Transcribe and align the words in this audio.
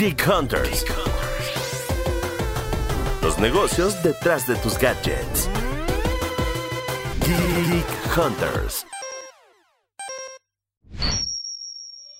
Geek 0.00 0.26
Hunters. 0.26 0.82
Los 3.20 3.38
negocios 3.38 4.02
detrás 4.02 4.46
de 4.46 4.56
tus 4.56 4.78
gadgets. 4.78 5.50
Geek 7.20 8.16
Hunters. 8.16 8.89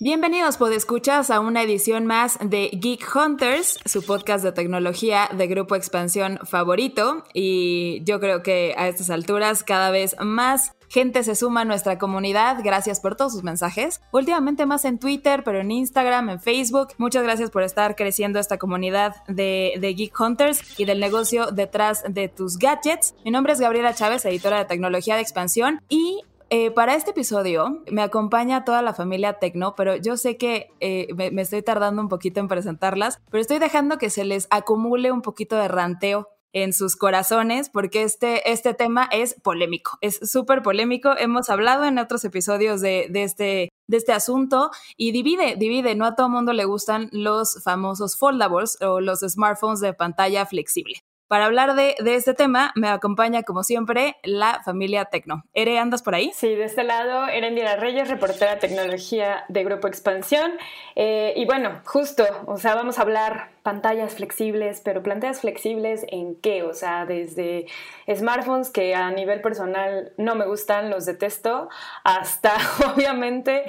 Bienvenidos, 0.03 0.57
podescuchas, 0.57 1.31
a 1.31 1.41
una 1.41 1.63
edición 1.63 2.07
más 2.07 2.39
de 2.43 2.71
Geek 2.73 3.15
Hunters, 3.15 3.79
su 3.85 4.03
podcast 4.03 4.43
de 4.43 4.51
tecnología 4.51 5.29
de 5.31 5.47
grupo 5.47 5.75
expansión 5.75 6.39
favorito. 6.45 7.23
Y 7.35 8.03
yo 8.05 8.19
creo 8.19 8.43
que 8.43 8.75
a 8.79 8.89
estas 8.89 9.11
alturas 9.11 9.63
cada 9.63 9.91
vez 9.91 10.17
más 10.19 10.73
gente 10.89 11.23
se 11.23 11.35
suma 11.35 11.61
a 11.61 11.65
nuestra 11.67 11.99
comunidad. 11.99 12.61
Gracias 12.65 12.99
por 12.99 13.15
todos 13.15 13.33
sus 13.33 13.43
mensajes. 13.43 14.01
Últimamente 14.11 14.65
más 14.65 14.87
en 14.87 14.99
Twitter, 14.99 15.45
pero 15.45 15.61
en 15.61 15.71
Instagram, 15.71 16.31
en 16.31 16.41
Facebook. 16.41 16.95
Muchas 16.97 17.23
gracias 17.23 17.51
por 17.51 17.63
estar 17.63 17.95
creciendo 17.95 18.39
esta 18.39 18.57
comunidad 18.57 19.17
de, 19.29 19.75
de 19.79 19.93
Geek 19.93 20.19
Hunters 20.19 20.63
y 20.81 20.87
del 20.87 20.99
negocio 20.99 21.51
detrás 21.53 22.05
de 22.09 22.29
tus 22.29 22.57
gadgets. 22.57 23.15
Mi 23.23 23.31
nombre 23.31 23.53
es 23.53 23.61
Gabriela 23.61 23.93
Chávez, 23.93 24.25
editora 24.25 24.61
de 24.61 24.65
tecnología 24.65 25.17
de 25.17 25.21
expansión. 25.21 25.83
Y 25.91 26.23
eh, 26.51 26.73
para 26.73 26.97
este 26.97 27.13
episodio 27.13 27.83
me 27.91 28.03
acompaña 28.03 28.65
toda 28.65 28.83
la 28.83 28.93
familia 28.93 29.39
Tecno, 29.39 29.75
pero 29.77 29.95
yo 29.95 30.17
sé 30.17 30.37
que 30.37 30.69
eh, 30.81 31.07
me, 31.15 31.43
estoy 31.43 31.63
tardando 31.63 32.03
un 32.03 32.09
poquito 32.09 32.41
en 32.41 32.49
presentarlas, 32.49 33.21
pero 33.31 33.41
estoy 33.41 33.59
dejando 33.59 33.99
que 33.99 34.11
se 34.11 34.25
les 34.25 34.49
acumule 34.51 35.13
un 35.13 35.23
poquito 35.23 35.55
de 35.57 35.69
ranteo 35.69 36.29
en 36.53 36.73
sus 36.73 36.97
corazones 36.97 37.71
porque 37.71 38.03
este, 38.03 38.51
este 38.51 38.75
tema 38.75 39.09
es 39.13 39.35
polémico, 39.35 39.99
es 40.01 40.19
súper 40.29 40.63
polémico. 40.63 41.13
Hemos 41.17 41.49
hablado 41.51 41.85
en 41.85 41.99
otros 41.99 42.25
episodios 42.25 42.81
de, 42.81 43.09
este, 43.15 43.69
de 43.87 43.97
este 43.97 44.13
asunto 44.13 44.71
y 44.97 45.13
divide, 45.13 45.55
divide. 45.57 45.95
No 45.95 46.05
a 46.05 46.17
todo 46.17 46.29
mundo 46.29 46.53
le 46.53 46.65
gustan 46.65 47.09
los 47.13 47.63
famosos 47.63 48.17
foldables 48.17 48.77
o 48.81 49.01
los 49.01 49.21
smartphones 49.21 49.81
de 49.81 49.95
pantalla 49.95 50.45
flexible. 50.47 51.05
Para 51.31 51.45
hablar 51.45 51.77
de, 51.77 51.95
de, 52.01 52.17
este 52.17 52.35
tema, 52.35 52.73
me 52.75 52.89
acompaña, 52.89 53.45
como 53.45 53.63
siempre, 53.63 54.17
la 54.25 54.63
familia 54.65 55.05
Tecno. 55.05 55.45
Ere, 55.55 55.79
¿andas 55.79 56.03
por 56.03 56.17
ahí? 56.17 56.33
Sí, 56.35 56.57
de 56.57 56.65
este 56.65 56.83
lado, 56.83 57.29
Erendira 57.29 57.77
Reyes, 57.77 58.09
reportera 58.09 58.57
de 58.57 58.61
tecnología 58.61 59.45
de 59.47 59.63
Grupo 59.63 59.87
Expansión. 59.87 60.51
Eh, 60.97 61.33
y 61.37 61.45
bueno, 61.45 61.83
justo, 61.85 62.25
o 62.47 62.57
sea, 62.57 62.75
vamos 62.75 62.99
a 62.99 63.03
hablar 63.03 63.51
pantallas 63.63 64.17
flexibles, 64.17 64.81
pero 64.85 65.05
pantallas 65.05 65.43
flexibles 65.43 66.05
en 66.09 66.35
qué? 66.35 66.65
O 66.65 66.75
sea, 66.75 67.07
desde 67.07 67.67
smartphones 68.13 68.71
que 68.71 68.97
a 68.97 69.09
nivel 69.13 69.41
personal 69.41 70.13
no 70.17 70.35
me 70.35 70.47
gustan, 70.47 70.91
los 70.91 71.07
detesto, 71.07 71.69
hasta 72.03 72.55
obviamente 72.93 73.67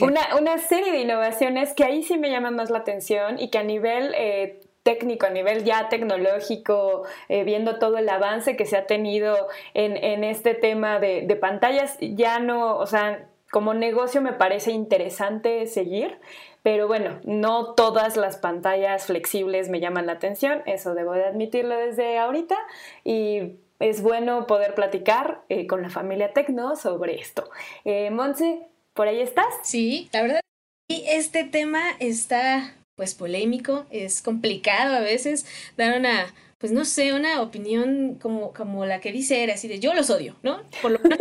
una, 0.00 0.36
una, 0.40 0.56
serie 0.56 0.90
de 0.90 1.00
innovaciones 1.00 1.74
que 1.74 1.84
ahí 1.84 2.02
sí 2.02 2.16
me 2.16 2.30
llaman 2.30 2.56
más 2.56 2.70
la 2.70 2.78
atención 2.78 3.38
y 3.38 3.50
que 3.50 3.58
a 3.58 3.62
nivel... 3.62 4.14
Eh, 4.16 4.60
técnico, 4.84 5.26
a 5.26 5.30
nivel 5.30 5.64
ya 5.64 5.88
tecnológico, 5.88 7.02
eh, 7.28 7.42
viendo 7.42 7.78
todo 7.80 7.98
el 7.98 8.08
avance 8.08 8.54
que 8.54 8.66
se 8.66 8.76
ha 8.76 8.86
tenido 8.86 9.48
en, 9.72 9.96
en 9.96 10.22
este 10.22 10.54
tema 10.54 11.00
de, 11.00 11.22
de, 11.22 11.36
pantallas, 11.36 11.96
ya 12.00 12.38
no, 12.38 12.76
o 12.76 12.86
sea, 12.86 13.26
como 13.50 13.74
negocio 13.74 14.20
me 14.20 14.34
parece 14.34 14.70
interesante 14.70 15.66
seguir, 15.66 16.18
pero 16.62 16.86
bueno, 16.86 17.18
no 17.24 17.74
todas 17.74 18.16
las 18.16 18.36
pantallas 18.36 19.06
flexibles 19.06 19.70
me 19.70 19.80
llaman 19.80 20.06
la 20.06 20.12
atención, 20.12 20.62
eso 20.66 20.94
debo 20.94 21.12
de 21.12 21.24
admitirlo 21.24 21.76
desde 21.76 22.18
ahorita 22.18 22.56
y 23.04 23.56
es 23.80 24.02
bueno 24.02 24.46
poder 24.46 24.74
platicar 24.74 25.42
eh, 25.48 25.66
con 25.66 25.82
la 25.82 25.90
familia 25.90 26.32
Tecno 26.32 26.76
sobre 26.76 27.20
esto. 27.20 27.50
Eh, 27.84 28.10
Monse, 28.10 28.68
¿por 28.92 29.08
ahí 29.08 29.20
estás? 29.20 29.46
Sí, 29.62 30.08
la 30.12 30.22
verdad. 30.22 30.40
Y 30.88 31.04
este 31.06 31.44
tema 31.44 31.82
está 31.98 32.74
pues 32.96 33.14
polémico, 33.14 33.86
es 33.90 34.22
complicado 34.22 34.94
a 34.94 35.00
veces 35.00 35.46
dar 35.76 35.98
una, 35.98 36.32
pues 36.58 36.72
no 36.72 36.84
sé, 36.84 37.12
una 37.12 37.42
opinión 37.42 38.16
como, 38.20 38.52
como 38.52 38.86
la 38.86 39.00
que 39.00 39.12
dice 39.12 39.42
era 39.42 39.54
así 39.54 39.68
de 39.68 39.80
yo 39.80 39.94
los 39.94 40.10
odio, 40.10 40.36
¿no? 40.42 40.62
Por 40.80 40.92
lo 40.92 40.98
menos 41.00 41.18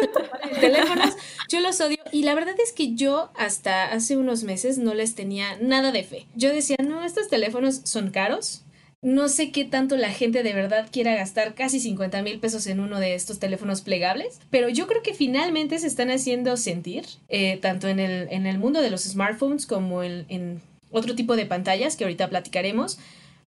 teléfonos, 0.59 1.15
yo 1.49 1.59
los 1.59 1.81
odio. 1.81 1.97
Y 2.11 2.23
la 2.23 2.35
verdad 2.35 2.55
es 2.63 2.71
que 2.71 2.93
yo 2.95 3.31
hasta 3.35 3.91
hace 3.91 4.17
unos 4.17 4.43
meses 4.43 4.77
no 4.77 4.93
les 4.93 5.15
tenía 5.15 5.57
nada 5.57 5.91
de 5.91 6.03
fe. 6.03 6.27
Yo 6.35 6.53
decía, 6.53 6.77
no, 6.83 7.03
estos 7.03 7.27
teléfonos 7.27 7.81
son 7.83 8.11
caros. 8.11 8.63
No 9.01 9.27
sé 9.27 9.51
qué 9.51 9.65
tanto 9.65 9.97
la 9.97 10.11
gente 10.11 10.43
de 10.43 10.53
verdad 10.53 10.87
quiera 10.89 11.13
gastar 11.13 11.55
casi 11.55 11.81
50 11.81 12.21
mil 12.21 12.39
pesos 12.39 12.67
en 12.67 12.79
uno 12.79 13.01
de 13.01 13.15
estos 13.15 13.37
teléfonos 13.37 13.81
plegables, 13.81 14.39
pero 14.49 14.69
yo 14.69 14.87
creo 14.87 15.01
que 15.01 15.13
finalmente 15.13 15.77
se 15.77 15.87
están 15.87 16.09
haciendo 16.09 16.55
sentir, 16.55 17.03
eh, 17.27 17.57
tanto 17.57 17.89
en 17.89 17.99
el, 17.99 18.29
en 18.31 18.45
el 18.45 18.59
mundo 18.59 18.79
de 18.81 18.89
los 18.89 19.01
smartphones 19.01 19.65
como 19.65 20.03
en, 20.03 20.25
en 20.29 20.61
otro 20.93 21.15
tipo 21.15 21.35
de 21.35 21.45
pantallas 21.45 21.97
que 21.97 22.05
ahorita 22.05 22.29
platicaremos. 22.29 22.99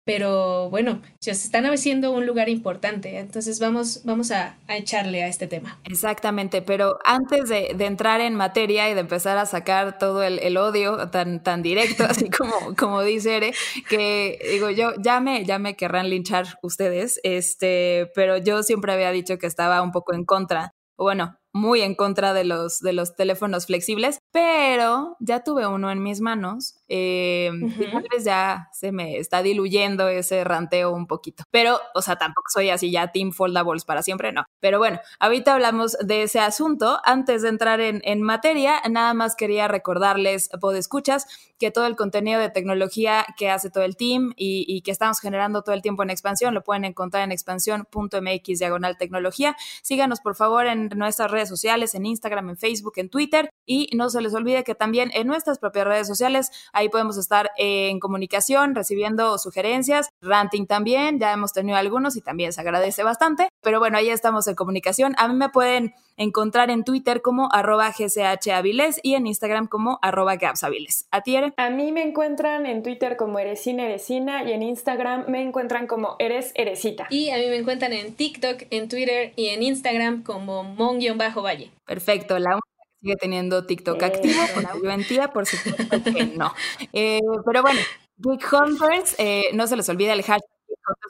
Pero 0.05 0.69
bueno, 0.69 1.01
se 1.21 1.31
están 1.31 1.65
haciendo 1.65 2.11
un 2.11 2.25
lugar 2.25 2.49
importante, 2.49 3.19
entonces 3.19 3.61
vamos, 3.61 4.01
vamos 4.03 4.31
a, 4.31 4.57
echarle 4.67 5.23
a 5.23 5.27
este 5.27 5.47
tema. 5.47 5.79
Exactamente, 5.85 6.61
pero 6.61 6.99
antes 7.05 7.47
de, 7.47 7.67
entrar 7.79 8.19
en 8.19 8.35
materia 8.35 8.89
y 8.89 8.95
de 8.95 8.99
empezar 8.99 9.37
a 9.37 9.45
sacar 9.45 9.97
todo 9.97 10.21
el, 10.23 10.39
el 10.39 10.57
odio 10.57 11.09
tan, 11.09 11.41
tan 11.41 11.61
directo, 11.61 12.03
así 12.09 12.29
como, 12.29 12.75
como 12.75 13.01
dice 13.01 13.37
Ere, 13.37 13.53
que 13.87 14.39
digo 14.51 14.69
yo, 14.71 14.91
ya 15.01 15.21
me, 15.21 15.45
ya 15.45 15.57
me 15.57 15.77
querrán 15.77 16.09
linchar 16.09 16.47
ustedes, 16.61 17.21
este, 17.23 18.11
pero 18.13 18.35
yo 18.35 18.61
siempre 18.63 18.91
había 18.91 19.11
dicho 19.11 19.37
que 19.37 19.47
estaba 19.47 19.81
un 19.81 19.93
poco 19.93 20.13
en 20.13 20.25
contra, 20.25 20.73
bueno, 20.97 21.37
muy 21.53 21.81
en 21.81 21.93
contra 21.95 22.33
de 22.33 22.43
los, 22.43 22.79
de 22.79 22.93
los 22.93 23.15
teléfonos 23.15 23.67
flexibles, 23.67 24.19
pero 24.31 25.15
ya 25.19 25.43
tuve 25.43 25.67
uno 25.67 25.91
en 25.91 26.01
mis 26.01 26.19
manos. 26.19 26.75
Eh, 26.87 27.51
uh 27.53 27.67
-huh. 27.67 28.23
ya 28.23 28.69
se 28.73 28.91
me 28.91 29.17
está 29.17 29.43
diluyendo 29.43 30.07
ese 30.07 30.43
ranteo 30.43 30.91
un 30.91 31.05
poquito. 31.07 31.43
Pero, 31.51 31.79
o 31.93 32.01
sea, 32.01 32.15
tampoco 32.17 32.47
soy 32.51 32.69
así 32.71 32.91
ya 32.91 33.11
Team 33.11 33.31
Foldables 33.31 33.85
para 33.85 34.01
siempre, 34.01 34.31
no. 34.31 34.43
Pero 34.59 34.79
bueno, 34.79 34.99
ahorita 35.19 35.53
hablamos 35.53 35.95
de 36.03 36.23
ese 36.23 36.39
asunto. 36.39 36.99
Antes 37.05 37.43
de 37.43 37.49
entrar 37.49 37.79
en, 37.81 38.01
en 38.03 38.21
materia, 38.21 38.81
nada 38.89 39.13
más 39.13 39.35
quería 39.35 39.67
recordarles, 39.67 40.49
podescuchas, 40.59 41.27
que 41.63 41.71
todo 41.71 41.85
el 41.85 41.95
contenido 41.95 42.41
de 42.41 42.49
tecnología 42.49 43.25
que 43.37 43.49
hace 43.49 43.69
todo 43.69 43.85
el 43.85 43.95
team 43.95 44.33
y, 44.35 44.81
que 44.81 44.91
estamos 44.91 45.21
generando 45.21 45.61
todo 45.61 45.73
el 45.73 45.81
tiempo 45.81 46.03
en 46.03 46.09
expansión 46.09 46.53
lo 46.53 46.61
pueden 46.61 46.83
encontrar 46.83 47.23
en 47.23 47.31
expansión.mx 47.31 48.59
diagonal 48.59 48.97
tecnología. 48.97 49.55
Síganos, 49.81 50.19
por 50.19 50.35
favor, 50.35 50.65
en 50.65 50.89
nuestras 50.89 51.31
redes 51.31 51.47
sociales, 51.47 51.95
en 51.95 52.05
Instagram, 52.05 52.49
en 52.49 52.57
Facebook, 52.57 52.95
en 52.97 53.07
Twitter 53.07 53.49
y 53.65 53.89
no 53.95 54.09
se 54.09 54.19
les 54.19 54.33
olvide 54.33 54.65
que 54.65 54.75
también 54.75 55.09
en 55.13 55.25
nuestras 55.25 55.57
propias 55.57 55.87
redes 55.87 56.05
sociales 56.05 56.51
ahí 56.73 56.89
podemos 56.89 57.15
estar 57.15 57.51
en 57.57 58.01
comunicación, 58.01 58.75
recibiendo 58.75 59.37
sugerencias, 59.37 60.09
ranting 60.21 60.67
también, 60.67 61.17
ya 61.17 61.31
hemos 61.31 61.53
tenido 61.53 61.77
algunos 61.77 62.17
y 62.17 62.21
también 62.21 62.51
se 62.51 62.59
agradece 62.59 63.03
bastante, 63.03 63.47
pero 63.61 63.79
bueno, 63.79 63.97
ahí 63.97 64.09
estamos 64.09 64.47
en 64.47 64.55
comunicación. 64.55 65.15
A 65.17 65.29
mí 65.29 65.35
me 65.35 65.47
pueden 65.47 65.93
encontrar 66.17 66.69
en 66.69 66.83
Twitter 66.83 67.21
como 67.21 67.47
arroba 67.53 67.93
gchaviles 67.97 68.99
y 69.01 69.15
en 69.15 69.27
Instagram 69.27 69.67
como 69.67 69.97
arroba 70.01 70.35
gapsaviles. 70.35 71.07
¿A 71.09 71.21
ti? 71.21 71.37
A 71.57 71.69
mí 71.69 71.91
me 71.91 72.03
encuentran 72.03 72.65
en 72.65 72.83
Twitter 72.83 73.17
como 73.17 73.39
Eresina 73.39 73.85
Eresina 73.85 74.43
y 74.43 74.51
en 74.51 74.63
Instagram 74.63 75.25
me 75.27 75.41
encuentran 75.41 75.87
como 75.87 76.15
Eres 76.19 76.51
Eresita. 76.55 77.07
Y 77.09 77.29
a 77.29 77.37
mí 77.37 77.47
me 77.47 77.57
encuentran 77.57 77.93
en 77.93 78.13
TikTok, 78.13 78.63
en 78.69 78.89
Twitter 78.89 79.33
y 79.35 79.47
en 79.47 79.63
Instagram 79.63 80.23
como 80.23 80.63
mon-valle. 80.63 81.71
Perfecto, 81.85 82.39
la 82.39 82.59
sigue 83.01 83.15
teniendo 83.17 83.65
TikTok 83.65 84.01
eh, 84.01 84.05
activo, 84.05 84.41
porque 84.53 85.13
yo 85.13 85.33
por 85.33 85.45
supuesto 85.45 86.03
que 86.03 86.25
no. 86.25 86.53
Eh, 86.93 87.19
pero 87.45 87.61
bueno, 87.61 87.79
Geek 88.17 88.53
Hunters, 88.53 89.15
eh, 89.17 89.49
no 89.53 89.67
se 89.67 89.75
les 89.75 89.87
olvide 89.89 90.13
el 90.13 90.23
hashtag 90.23 90.49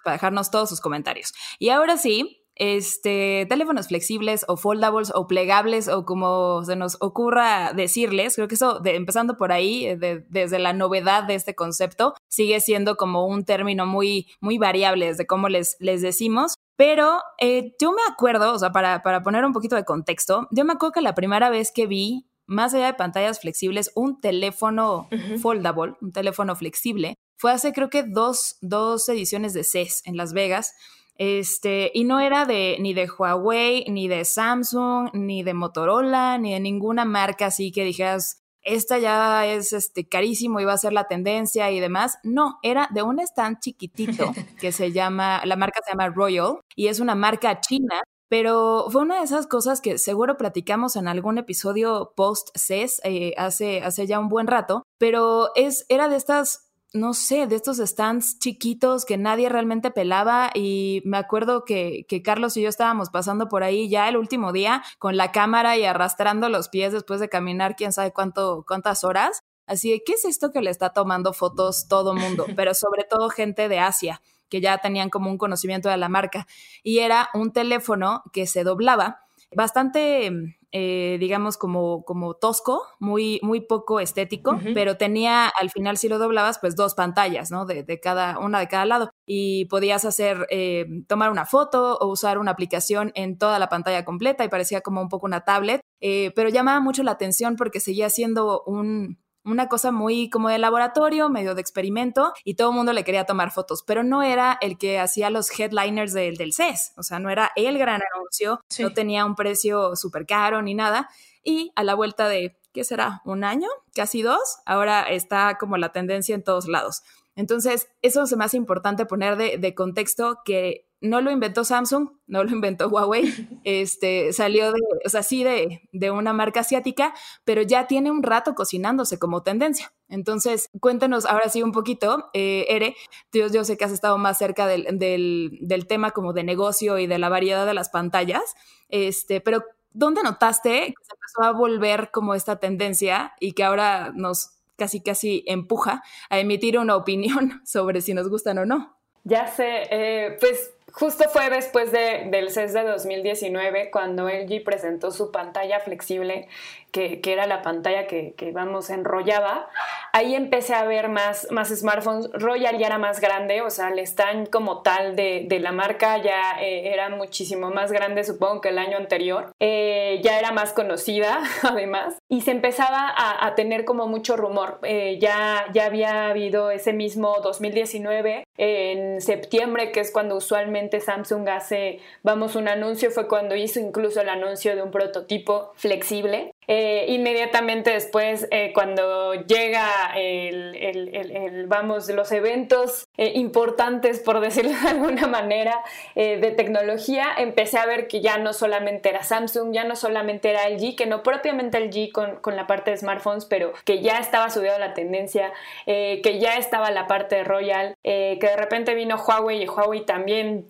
para 0.03 0.15
dejarnos 0.15 0.51
todos 0.51 0.69
sus 0.69 0.81
comentarios. 0.81 1.33
Y 1.59 1.69
ahora 1.69 1.97
sí, 1.97 2.42
este, 2.55 3.45
teléfonos 3.49 3.87
flexibles 3.87 4.45
o 4.47 4.57
foldables 4.57 5.11
o 5.13 5.27
plegables 5.27 5.87
o 5.87 6.05
como 6.05 6.63
se 6.63 6.75
nos 6.75 6.97
ocurra 6.99 7.73
decirles, 7.73 8.35
creo 8.35 8.47
que 8.47 8.55
eso, 8.55 8.79
de, 8.79 8.95
empezando 8.95 9.37
por 9.37 9.51
ahí, 9.51 9.95
de, 9.95 10.25
desde 10.29 10.59
la 10.59 10.73
novedad 10.73 11.23
de 11.23 11.35
este 11.35 11.55
concepto, 11.55 12.13
sigue 12.29 12.59
siendo 12.59 12.95
como 12.95 13.25
un 13.25 13.45
término 13.45 13.85
muy, 13.85 14.27
muy 14.39 14.57
variable 14.57 15.07
desde 15.07 15.25
cómo 15.25 15.49
les, 15.49 15.75
les 15.79 16.01
decimos. 16.01 16.55
Pero 16.75 17.19
eh, 17.39 17.75
yo 17.79 17.91
me 17.91 18.01
acuerdo, 18.09 18.53
o 18.53 18.59
sea, 18.59 18.71
para, 18.71 19.03
para 19.03 19.21
poner 19.21 19.45
un 19.45 19.53
poquito 19.53 19.75
de 19.75 19.85
contexto, 19.85 20.47
yo 20.51 20.65
me 20.65 20.73
acuerdo 20.73 20.93
que 20.93 21.01
la 21.01 21.13
primera 21.13 21.49
vez 21.49 21.71
que 21.73 21.85
vi, 21.85 22.25
más 22.45 22.73
allá 22.73 22.87
de 22.87 22.93
pantallas 22.95 23.39
flexibles, 23.39 23.91
un 23.95 24.19
teléfono 24.19 25.07
uh 25.11 25.15
-huh. 25.15 25.39
foldable, 25.39 25.93
un 26.01 26.11
teléfono 26.11 26.55
flexible, 26.55 27.15
fue 27.37 27.51
hace 27.51 27.73
creo 27.73 27.89
que 27.89 28.03
dos, 28.03 28.57
dos 28.61 29.07
ediciones 29.09 29.53
de 29.53 29.63
CES 29.63 30.01
en 30.05 30.17
Las 30.17 30.33
Vegas. 30.33 30.73
Este, 31.17 31.91
y 31.93 32.03
no 32.05 32.19
era 32.19 32.45
de 32.45 32.77
ni 32.79 32.93
de 32.93 33.07
Huawei, 33.07 33.85
ni 33.89 34.07
de 34.07 34.25
Samsung, 34.25 35.09
ni 35.13 35.43
de 35.43 35.53
Motorola, 35.53 36.37
ni 36.37 36.53
de 36.53 36.59
ninguna 36.59 37.05
marca 37.05 37.47
así 37.47 37.71
que 37.71 37.83
dijeras, 37.83 38.43
esta 38.63 38.97
ya 38.97 39.45
es 39.45 39.73
este, 39.73 40.07
carísimo 40.07 40.59
y 40.59 40.65
va 40.65 40.73
a 40.73 40.77
ser 40.77 40.93
la 40.93 41.07
tendencia 41.07 41.69
y 41.71 41.79
demás. 41.79 42.17
No, 42.23 42.59
era 42.63 42.87
de 42.91 43.03
un 43.03 43.19
stand 43.19 43.59
chiquitito 43.59 44.31
que 44.59 44.71
se 44.71 44.91
llama, 44.91 45.41
la 45.45 45.55
marca 45.55 45.81
se 45.85 45.91
llama 45.91 46.09
Royal 46.09 46.59
y 46.75 46.87
es 46.87 46.99
una 46.99 47.15
marca 47.15 47.59
china, 47.59 48.01
pero 48.29 48.87
fue 48.89 49.03
una 49.03 49.17
de 49.17 49.25
esas 49.25 49.47
cosas 49.47 49.81
que 49.81 49.97
seguro 49.97 50.37
platicamos 50.37 50.95
en 50.95 51.07
algún 51.07 51.37
episodio 51.37 52.13
post-CES 52.15 53.01
eh, 53.03 53.33
hace, 53.37 53.81
hace 53.81 54.07
ya 54.07 54.19
un 54.19 54.29
buen 54.29 54.47
rato, 54.47 54.83
pero 54.97 55.49
es, 55.55 55.85
era 55.89 56.07
de 56.07 56.15
estas 56.15 56.71
no 56.93 57.15
sé, 57.15 57.47
de 57.47 57.55
estos 57.55 57.77
stands 57.77 58.37
chiquitos 58.37 59.03
que 59.03 59.17
nadie 59.17 59.49
realmente 59.49 59.89
pelaba 59.89 60.51
y 60.53 61.01
me 61.05 61.17
acuerdo 61.17 61.65
que, 61.65 62.05
que, 62.07 62.21
Carlos 62.21 62.55
y 62.55 62.61
yo 62.61 62.69
estábamos 62.69 63.09
pasando 63.09 63.49
por 63.49 63.63
ahí 63.63 63.89
ya 63.89 64.07
el 64.07 64.15
último 64.15 64.53
día 64.53 64.83
con 64.99 65.17
la 65.17 65.31
cámara 65.31 65.75
y 65.75 65.85
arrastrando 65.85 66.49
los 66.49 66.69
pies 66.69 66.93
después 66.93 67.19
de 67.19 67.29
caminar 67.29 67.75
quién 67.75 67.93
sabe 67.93 68.13
cuánto, 68.13 68.63
cuántas 68.67 69.03
horas. 69.03 69.41
Así 69.65 69.89
de, 69.89 70.03
¿qué 70.05 70.13
es 70.13 70.25
esto 70.25 70.51
que 70.51 70.61
le 70.61 70.69
está 70.69 70.93
tomando 70.93 71.33
fotos 71.33 71.87
todo 71.87 72.13
mundo? 72.13 72.45
Pero 72.55 72.75
sobre 72.75 73.05
todo 73.05 73.29
gente 73.29 73.69
de 73.69 73.79
Asia 73.79 74.21
que 74.49 74.61
ya 74.61 74.77
tenían 74.77 75.09
como 75.09 75.31
un 75.31 75.39
conocimiento 75.39 75.89
de 75.89 75.97
la 75.97 76.09
marca. 76.09 76.45
Y 76.83 76.99
era 76.99 77.29
un 77.33 77.51
teléfono 77.53 78.21
que 78.31 78.45
se 78.45 78.63
doblaba 78.63 79.21
bastante 79.55 80.57
eh, 80.75 81.17
digamos, 81.19 81.55
como, 81.57 82.03
como 82.03 82.33
tosco, 82.33 82.81
muy, 82.99 83.39
muy 83.43 83.61
poco 83.61 83.99
estético, 83.99 84.59
pero 84.73 84.97
tenía, 84.97 85.47
al 85.47 85.69
final 85.69 85.97
si 85.97 86.09
lo 86.09 86.17
doblabas, 86.17 86.57
pues 86.57 86.75
dos 86.75 86.95
pantallas, 86.95 87.51
¿no? 87.51 87.67
De, 87.67 87.83
de 87.83 87.99
cada, 87.99 88.39
una 88.39 88.59
de 88.59 88.67
cada 88.67 88.85
lado. 88.85 89.11
Y 89.27 89.65
podías 89.65 90.03
hacer, 90.03 90.47
eh, 90.49 90.87
tomar 91.07 91.29
una 91.29 91.45
foto 91.45 91.99
o 91.99 92.07
usar 92.07 92.39
una 92.39 92.49
aplicación 92.49 93.11
en 93.13 93.37
toda 93.37 93.59
la 93.59 93.69
pantalla 93.69 94.03
completa 94.03 94.43
y 94.43 94.49
parecía 94.49 94.81
como 94.81 94.99
un 94.99 95.09
poco 95.09 95.27
una 95.27 95.41
tablet, 95.41 95.81
eh, 96.01 96.31
pero 96.35 96.49
llamaba 96.49 96.79
mucho 96.79 97.03
la 97.03 97.11
atención 97.11 97.55
porque 97.55 97.79
seguía 97.79 98.09
siendo 98.09 98.63
un, 98.65 99.19
una 99.43 99.67
cosa 99.67 99.91
muy 99.91 100.29
como 100.29 100.49
de 100.49 100.57
laboratorio, 100.57 101.29
medio 101.29 101.55
de 101.55 101.61
experimento, 101.61 102.33
y 102.43 102.55
todo 102.55 102.69
el 102.69 102.75
mundo 102.75 102.93
le 102.93 103.03
quería 103.03 103.25
tomar 103.25 103.51
fotos, 103.51 103.83
pero 103.85 104.03
no 104.03 104.23
era 104.23 104.57
el 104.61 104.77
que 104.77 104.99
hacía 104.99 105.29
los 105.29 105.49
headliners 105.57 106.13
del, 106.13 106.35
del 106.37 106.53
CES, 106.53 106.93
o 106.97 107.03
sea, 107.03 107.19
no 107.19 107.29
era 107.29 107.51
el 107.55 107.77
gran 107.77 108.01
anuncio, 108.13 108.61
no 108.79 108.93
tenía 108.93 109.25
un 109.25 109.35
precio 109.35 109.95
súper 109.95 110.25
caro 110.25 110.61
ni 110.61 110.73
nada, 110.73 111.09
y 111.43 111.71
a 111.75 111.83
la 111.83 111.95
vuelta 111.95 112.27
de, 112.27 112.57
¿qué 112.73 112.83
será? 112.83 113.21
¿Un 113.25 113.43
año? 113.43 113.67
¿Casi 113.93 114.21
dos? 114.21 114.59
Ahora 114.65 115.03
está 115.03 115.57
como 115.59 115.77
la 115.77 115.91
tendencia 115.91 116.35
en 116.35 116.43
todos 116.43 116.67
lados. 116.67 117.03
Entonces, 117.35 117.87
eso 118.01 118.25
se 118.27 118.35
me 118.35 118.45
hace 118.45 118.57
importante 118.57 119.05
poner 119.05 119.37
de, 119.37 119.57
de 119.57 119.75
contexto 119.75 120.39
que 120.45 120.87
no 121.03 121.19
lo 121.19 121.31
inventó 121.31 121.65
Samsung, 121.65 122.11
no 122.27 122.45
lo 122.45 122.49
inventó 122.49 122.87
Huawei, 122.87 123.25
este, 123.65 124.31
salió 124.31 124.71
de, 124.71 124.79
o 125.05 125.09
sea, 125.09 125.21
sí 125.21 125.43
de, 125.43 125.89
de, 125.91 126.11
una 126.11 126.31
marca 126.31 126.61
asiática, 126.61 127.13
pero 127.43 127.61
ya 127.61 127.87
tiene 127.87 128.09
un 128.09 128.23
rato 128.23 128.55
cocinándose 128.55 129.19
como 129.19 129.43
tendencia. 129.43 129.93
Entonces, 130.07 130.69
cuéntanos 130.79 131.25
ahora 131.25 131.49
sí 131.49 131.61
un 131.61 131.73
poquito, 131.73 132.29
eh, 132.33 132.65
Ere, 132.69 132.95
yo, 133.33 133.47
yo, 133.47 133.65
sé 133.65 133.75
que 133.75 133.83
has 133.83 133.91
estado 133.91 134.17
más 134.17 134.37
cerca 134.37 134.65
del, 134.65 134.97
del, 134.97 135.57
del, 135.61 135.87
tema 135.87 136.11
como 136.11 136.31
de 136.31 136.45
negocio 136.45 136.97
y 136.97 137.05
de 137.05 137.19
la 137.19 137.27
variedad 137.27 137.65
de 137.65 137.73
las 137.73 137.89
pantallas, 137.89 138.55
este, 138.87 139.41
pero 139.41 139.65
¿dónde 139.91 140.23
notaste 140.23 140.69
que 140.69 141.03
se 141.03 141.13
empezó 141.15 141.43
a 141.43 141.51
volver 141.51 142.11
como 142.11 142.33
esta 142.33 142.59
tendencia 142.61 143.33
y 143.41 143.51
que 143.51 143.65
ahora 143.65 144.13
nos 144.15 144.51
casi 144.77 145.01
casi 145.01 145.43
empuja 145.47 146.03
a 146.29 146.39
emitir 146.39 146.77
una 146.77 146.95
opinión 146.95 147.61
sobre 147.65 148.01
si 148.01 148.13
nos 148.13 148.29
gustan 148.29 148.57
o 148.57 148.65
no? 148.65 148.97
Ya 149.25 149.47
sé, 149.47 149.87
eh, 149.89 150.37
pues 150.39 150.73
Justo 150.93 151.27
fue 151.27 151.49
después 151.49 151.91
de, 151.91 152.27
del 152.29 152.51
CES 152.51 152.71
de 152.73 152.83
2019 152.83 153.89
cuando 153.89 154.29
LG 154.29 154.63
presentó 154.63 155.09
su 155.09 155.31
pantalla 155.31 155.79
flexible 155.79 156.47
que, 156.93 157.19
era 157.25 157.47
la 157.47 157.63
pantalla 157.63 158.05
que, 158.05 158.35
que, 158.37 158.51
vamos, 158.51 158.91
enrollaba, 158.91 159.67
ahí 160.11 160.35
empecé 160.35 160.75
a 160.75 160.85
ver 160.85 161.09
más, 161.09 161.47
más 161.49 161.69
smartphones. 161.69 162.29
Royal 162.33 162.77
ya 162.77 162.85
era 162.85 162.99
más 162.99 163.19
grande, 163.19 163.61
o 163.61 163.71
sea, 163.71 163.89
el 163.89 163.97
stand 163.99 164.49
como 164.49 164.83
tal 164.83 165.15
de, 165.15 165.45
de 165.47 165.59
la 165.59 165.71
marca 165.71 166.19
ya 166.19 166.61
eh, 166.61 166.93
era 166.93 167.09
muchísimo 167.09 167.71
más 167.71 167.91
grande, 167.91 168.23
supongo 168.23 168.61
que 168.61 168.69
el 168.69 168.77
año 168.77 168.97
anterior. 168.97 169.51
Eh, 169.59 170.21
ya 170.23 170.37
era 170.37 170.51
más 170.51 170.71
conocida, 170.71 171.41
además, 171.63 172.19
y 172.29 172.41
se 172.41 172.51
empezaba 172.51 173.11
a, 173.17 173.55
tener 173.55 173.85
como 173.85 174.07
mucho 174.07 174.37
rumor. 174.37 174.79
Eh, 174.83 175.17
ya, 175.19 175.65
ya 175.73 175.85
había 175.85 176.27
habido 176.27 176.69
ese 176.69 176.93
mismo 176.93 177.39
2019, 177.41 178.45
en 178.57 179.19
septiembre, 179.19 179.91
que 179.91 179.99
es 179.99 180.11
cuando 180.11 180.35
usualmente 180.35 180.99
Samsung 180.99 181.49
hace, 181.49 181.99
vamos, 182.21 182.55
un 182.55 182.67
anuncio, 182.67 183.09
fue 183.09 183.27
cuando 183.27 183.55
hizo 183.55 183.79
incluso 183.79 184.21
el 184.21 184.29
anuncio 184.29 184.75
de 184.75 184.83
un 184.83 184.91
prototipo 184.91 185.71
flexible. 185.75 186.53
Eh, 186.67 187.05
inmediatamente 187.09 187.91
después, 187.91 188.47
eh, 188.51 188.71
cuando 188.73 189.33
llega 189.33 190.13
el, 190.15 191.65
vamos, 191.67 192.09
los 192.09 192.31
eventos 192.31 193.07
eh, 193.17 193.33
importantes, 193.35 194.19
por 194.19 194.39
decirlo 194.41 194.71
de 194.71 194.89
alguna 194.89 195.27
manera, 195.27 195.81
de 196.15 196.53
tecnología, 196.55 197.27
empecé 197.37 197.77
a 197.77 197.85
ver 197.85 198.07
que 198.07 198.21
ya 198.21 198.37
no 198.37 198.53
solamente 198.53 199.09
era 199.09 199.23
Samsung, 199.23 199.73
ya 199.73 199.83
no 199.83 199.95
solamente 199.95 200.49
era 200.49 200.69
LG, 200.69 200.95
que 200.95 201.05
no 201.05 201.23
propiamente 201.23 201.79
LG 201.79 202.11
con, 202.11 202.35
con 202.37 202.55
la 202.55 202.67
parte 202.67 202.91
de 202.91 202.97
smartphones, 202.97 203.45
pero 203.45 203.73
que 203.83 204.01
ya 204.01 204.19
estaba 204.19 204.49
subido 204.49 204.77
la 204.77 204.93
tendencia, 204.93 205.51
que 205.85 206.39
ya 206.39 206.57
estaba 206.57 206.91
la 206.91 207.07
parte 207.07 207.37
de 207.37 207.43
Royal, 207.43 207.95
que 208.03 208.37
de 208.39 208.55
repente 208.55 208.93
vino 208.95 209.15
Huawei 209.17 209.63
y 209.63 209.67
Huawei 209.67 210.05
también 210.05 210.67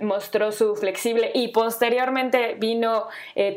mostró 0.00 0.52
su 0.52 0.76
flexible 0.76 1.30
y 1.34 1.48
posteriormente 1.48 2.54
vino 2.58 3.08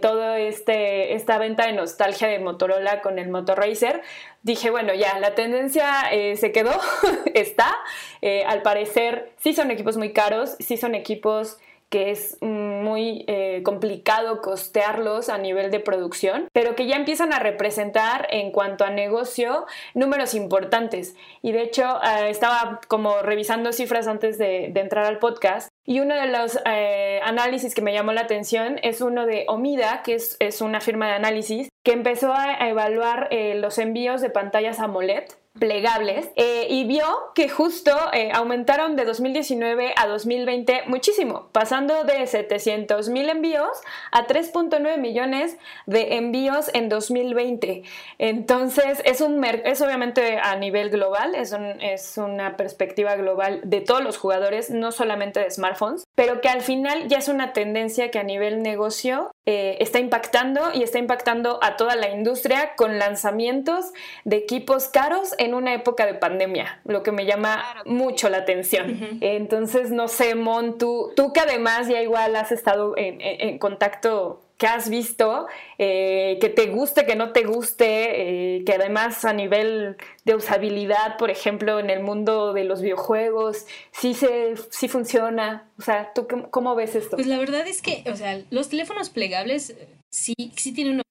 todo 0.02 0.36
este 0.36 1.14
esta 1.14 1.38
venta 1.38 1.63
de 1.66 1.74
nostalgia 1.74 2.28
de 2.28 2.40
Motorola 2.40 3.02
con 3.02 3.20
el 3.20 3.30
Moto 3.30 3.56
Racer, 3.56 4.02
dije, 4.42 4.70
bueno, 4.70 4.94
ya, 4.94 5.20
la 5.20 5.36
tendencia 5.36 6.12
eh, 6.12 6.36
se 6.38 6.52
quedó, 6.52 6.72
está. 7.34 7.76
Eh, 8.22 8.44
al 8.46 8.62
parecer, 8.62 9.32
sí 9.38 9.54
son 9.54 9.72
equipos 9.72 9.98
muy 9.98 10.14
caros, 10.14 10.56
sí 10.60 10.78
son 10.78 10.96
equipos 10.96 11.58
que 11.90 12.10
es 12.10 12.38
muy 12.42 13.24
eh, 13.28 13.62
complicado 13.64 14.42
costearlos 14.42 15.30
a 15.30 15.38
nivel 15.38 15.70
de 15.70 15.80
producción, 15.80 16.48
pero 16.52 16.74
que 16.74 16.88
ya 16.88 16.96
empiezan 16.96 17.34
a 17.34 17.40
representar 17.40 18.26
en 18.32 18.52
cuanto 18.52 18.84
a 18.84 18.90
negocio 18.90 19.68
números 19.94 20.34
importantes. 20.34 21.16
Y 21.44 21.52
de 21.52 21.62
hecho, 21.62 22.02
estaba 22.28 22.82
como 22.88 23.22
revisando 23.22 23.72
cifras 23.74 24.08
antes 24.08 24.40
de, 24.40 24.74
entrar 24.74 25.06
al 25.06 25.20
podcast 25.20 25.70
y 25.86 26.00
uno 26.00 26.16
de 26.16 26.28
los 26.28 26.60
eh, 26.66 27.20
análisis 27.24 27.76
que 27.76 27.82
me 27.82 27.94
llamó 27.94 28.14
la 28.14 28.22
atención 28.22 28.80
es 28.84 29.02
uno 29.02 29.26
de 29.26 29.46
Omida, 29.48 30.02
que 30.04 30.16
es, 30.16 30.38
es 30.40 30.62
una 30.62 30.80
firma 30.80 31.08
de 31.08 31.14
análisis, 31.14 31.70
que 31.84 31.92
empezó 31.92 32.34
a, 32.34 32.54
evaluar 32.70 33.28
eh, 33.32 33.56
los 33.56 33.78
envíos 33.78 34.22
de 34.22 34.30
pantallas 34.30 34.80
AMOLED 34.80 35.26
plegables 35.60 36.30
eh, 36.36 36.66
y 36.68 36.84
vio 36.86 37.06
que 37.36 37.48
justo 37.48 37.92
eh, 38.12 38.32
aumentaron 38.34 38.96
de 38.96 39.06
2019 39.06 39.94
a 39.96 40.08
2020 40.08 40.84
muchísimo, 40.88 41.50
pasando 41.52 42.06
de 42.06 42.26
700 42.26 43.10
mil 43.10 43.30
envíos 43.30 43.70
a 44.12 44.26
3.9 44.26 44.98
millones 44.98 45.58
de 45.86 46.16
envíos 46.16 46.72
en 46.74 46.90
2020. 46.90 47.84
Entonces 48.18 49.02
es 49.06 49.22
un 49.22 49.44
es 49.44 49.82
obviamente 49.82 50.40
a 50.42 50.56
nivel 50.56 50.90
global, 50.90 51.36
es, 51.36 51.52
un, 51.52 51.82
es 51.82 52.18
una 52.18 52.58
perspectiva 52.58 53.16
global 53.16 53.62
de 53.64 53.82
todos 53.82 54.04
los 54.04 54.18
jugadores, 54.18 54.72
no 54.72 54.92
solamente 54.92 55.40
de 55.40 55.52
smartphones, 55.52 55.73
pero 56.16 56.42
que 56.42 56.50
al 56.50 56.62
final 56.62 57.08
ya 57.08 57.18
es 57.18 57.28
una 57.28 57.54
tendencia 57.54 58.12
que 58.12 58.20
a 58.20 58.24
nivel 58.24 58.62
negocio 58.62 59.32
eh, 59.46 59.78
está 59.80 60.00
impactando 60.00 60.74
y 60.74 60.84
está 60.84 61.00
impactando 61.00 61.60
a 61.62 61.76
toda 61.76 61.96
la 61.96 62.10
industria 62.10 62.76
con 62.76 63.00
lanzamientos 63.00 63.92
de 64.24 64.38
equipos 64.38 64.88
caros 64.88 65.34
en 65.38 65.54
una 65.54 65.74
época 65.74 66.06
de 66.06 66.14
pandemia, 66.14 66.82
lo 66.86 67.04
que 67.04 67.12
me 67.12 67.26
llama 67.26 67.64
mucho 67.86 68.30
la 68.30 68.38
atención. 68.38 69.20
Entonces, 69.22 69.92
no 69.92 70.08
sé, 70.08 70.36
Mon, 70.36 70.78
tú, 70.78 71.12
tú 71.16 71.34
que 71.34 71.42
además 71.42 71.88
ya 71.88 72.02
igual 72.02 72.36
has 72.36 72.52
estado 72.52 72.94
en, 72.98 73.58
contacto 73.60 74.43
que 74.64 74.68
has 74.68 74.88
visto, 74.88 75.46
eh, 75.78 76.38
que 76.40 76.48
te 76.48 76.68
guste, 76.68 77.06
que 77.06 77.18
no 77.18 77.34
te 77.34 77.44
guste, 77.44 78.56
eh, 78.56 78.64
que 78.64 78.72
además 78.72 79.26
a 79.26 79.34
nivel 79.34 79.98
de 80.24 80.36
usabilidad, 80.36 81.18
por 81.18 81.30
ejemplo, 81.30 81.82
en 81.82 81.90
el 81.90 82.02
mundo 82.02 82.54
de 82.54 82.64
los 82.64 82.82
videojuegos, 82.82 83.66
sí, 83.92 84.14
se, 84.14 84.54
sí 84.70 84.88
funciona. 84.88 85.70
O 85.78 85.82
sea, 85.82 86.14
¿tú 86.16 86.30
cómo 86.50 86.76
ves 86.76 86.96
esto? 86.96 87.18
Pues 87.18 87.28
la 87.28 87.40
verdad 87.40 87.68
es 87.68 87.82
que, 87.82 88.06
o 88.10 88.16
sea, 88.16 88.42
los 88.52 88.70
teléfonos 88.70 89.10
plegables 89.10 89.72
eh, 89.72 89.90
sí, 90.10 90.34
sí 90.56 90.72
tienen 90.72 91.02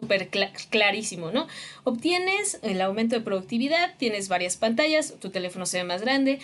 súper 0.00 0.30
clarísimo, 0.70 1.32
¿no? 1.32 1.48
Obtienes 1.84 2.60
el 2.62 2.80
aumento 2.80 3.14
de 3.14 3.20
productividad, 3.20 3.94
tienes 3.98 4.30
varias 4.30 4.56
pantallas, 4.56 5.16
tu 5.20 5.28
teléfono 5.28 5.66
se 5.66 5.76
ve 5.76 5.84
más 5.84 6.00
grande. 6.00 6.38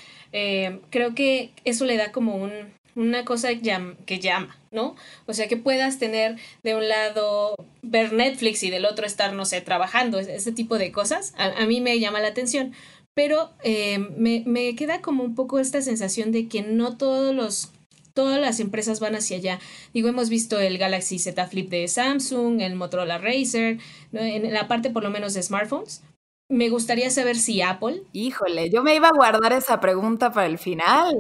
Creo 0.91 1.15
que 1.15 1.51
eso 1.65 1.87
le 1.87 1.97
da 1.97 2.13
como 2.13 2.37
un, 2.37 2.75
una 2.99 3.25
cosa 3.25 3.51
que 3.55 4.19
llama, 4.19 4.59
¿no? 4.73 4.97
O 5.27 5.33
sea, 5.33 5.47
que 5.47 5.57
puedas 5.57 5.99
tener 5.99 6.37
de 6.65 6.75
un 6.75 6.89
lado 6.89 7.55
ver 7.83 8.13
Netflix 8.13 8.65
y 8.65 8.71
del 8.71 8.85
otro 8.85 9.07
estar, 9.07 9.33
no 9.33 9.45
sé, 9.45 9.61
trabajando, 9.61 10.19
ese 10.19 10.51
tipo 10.51 10.79
de 10.79 10.91
cosas. 10.91 11.33
A, 11.39 11.65
mí 11.67 11.81
me 11.81 12.01
llama 12.01 12.19
la 12.21 12.29
atención. 12.29 12.73
Pero 13.15 13.51
eh, 13.63 13.99
me, 13.99 14.43
me 14.47 14.75
queda 14.75 15.01
como 15.01 15.23
un 15.23 15.37
poco 15.37 15.61
esta 15.61 15.81
sensación 15.81 16.33
de 16.33 16.49
que 16.49 16.63
no 16.63 16.97
todos 16.97 17.35
los 17.35 17.71
todas 18.15 18.41
las 18.41 18.59
empresas 18.59 18.99
van 18.99 19.15
hacia 19.15 19.37
allá. 19.37 19.61
Digo, 19.95 20.09
hemos 20.09 20.29
visto 20.29 20.59
el 20.59 20.77
Galaxy 20.77 21.21
Z 21.21 21.47
Flip 21.47 21.71
de 21.71 21.87
Samsung, 21.87 22.61
el 22.61 22.75
Motorola 22.75 23.19
Racer, 23.19 23.79
en 24.13 24.53
la 24.53 24.67
parte 24.67 24.91
por 24.91 25.05
lo 25.05 25.11
menos 25.11 25.35
de 25.35 25.43
smartphones. 25.45 26.03
Me 26.51 26.71
gustaría 26.71 27.11
saber 27.11 27.37
si 27.37 27.61
Apple. 27.61 28.05
Híjole, 28.13 28.71
yo 28.71 28.83
me 28.83 28.95
iba 28.95 29.09
a 29.09 29.13
guardar 29.13 29.53
esa 29.53 29.81
pregunta 29.81 30.33
para 30.33 30.47
el 30.47 30.57
final, 30.57 31.15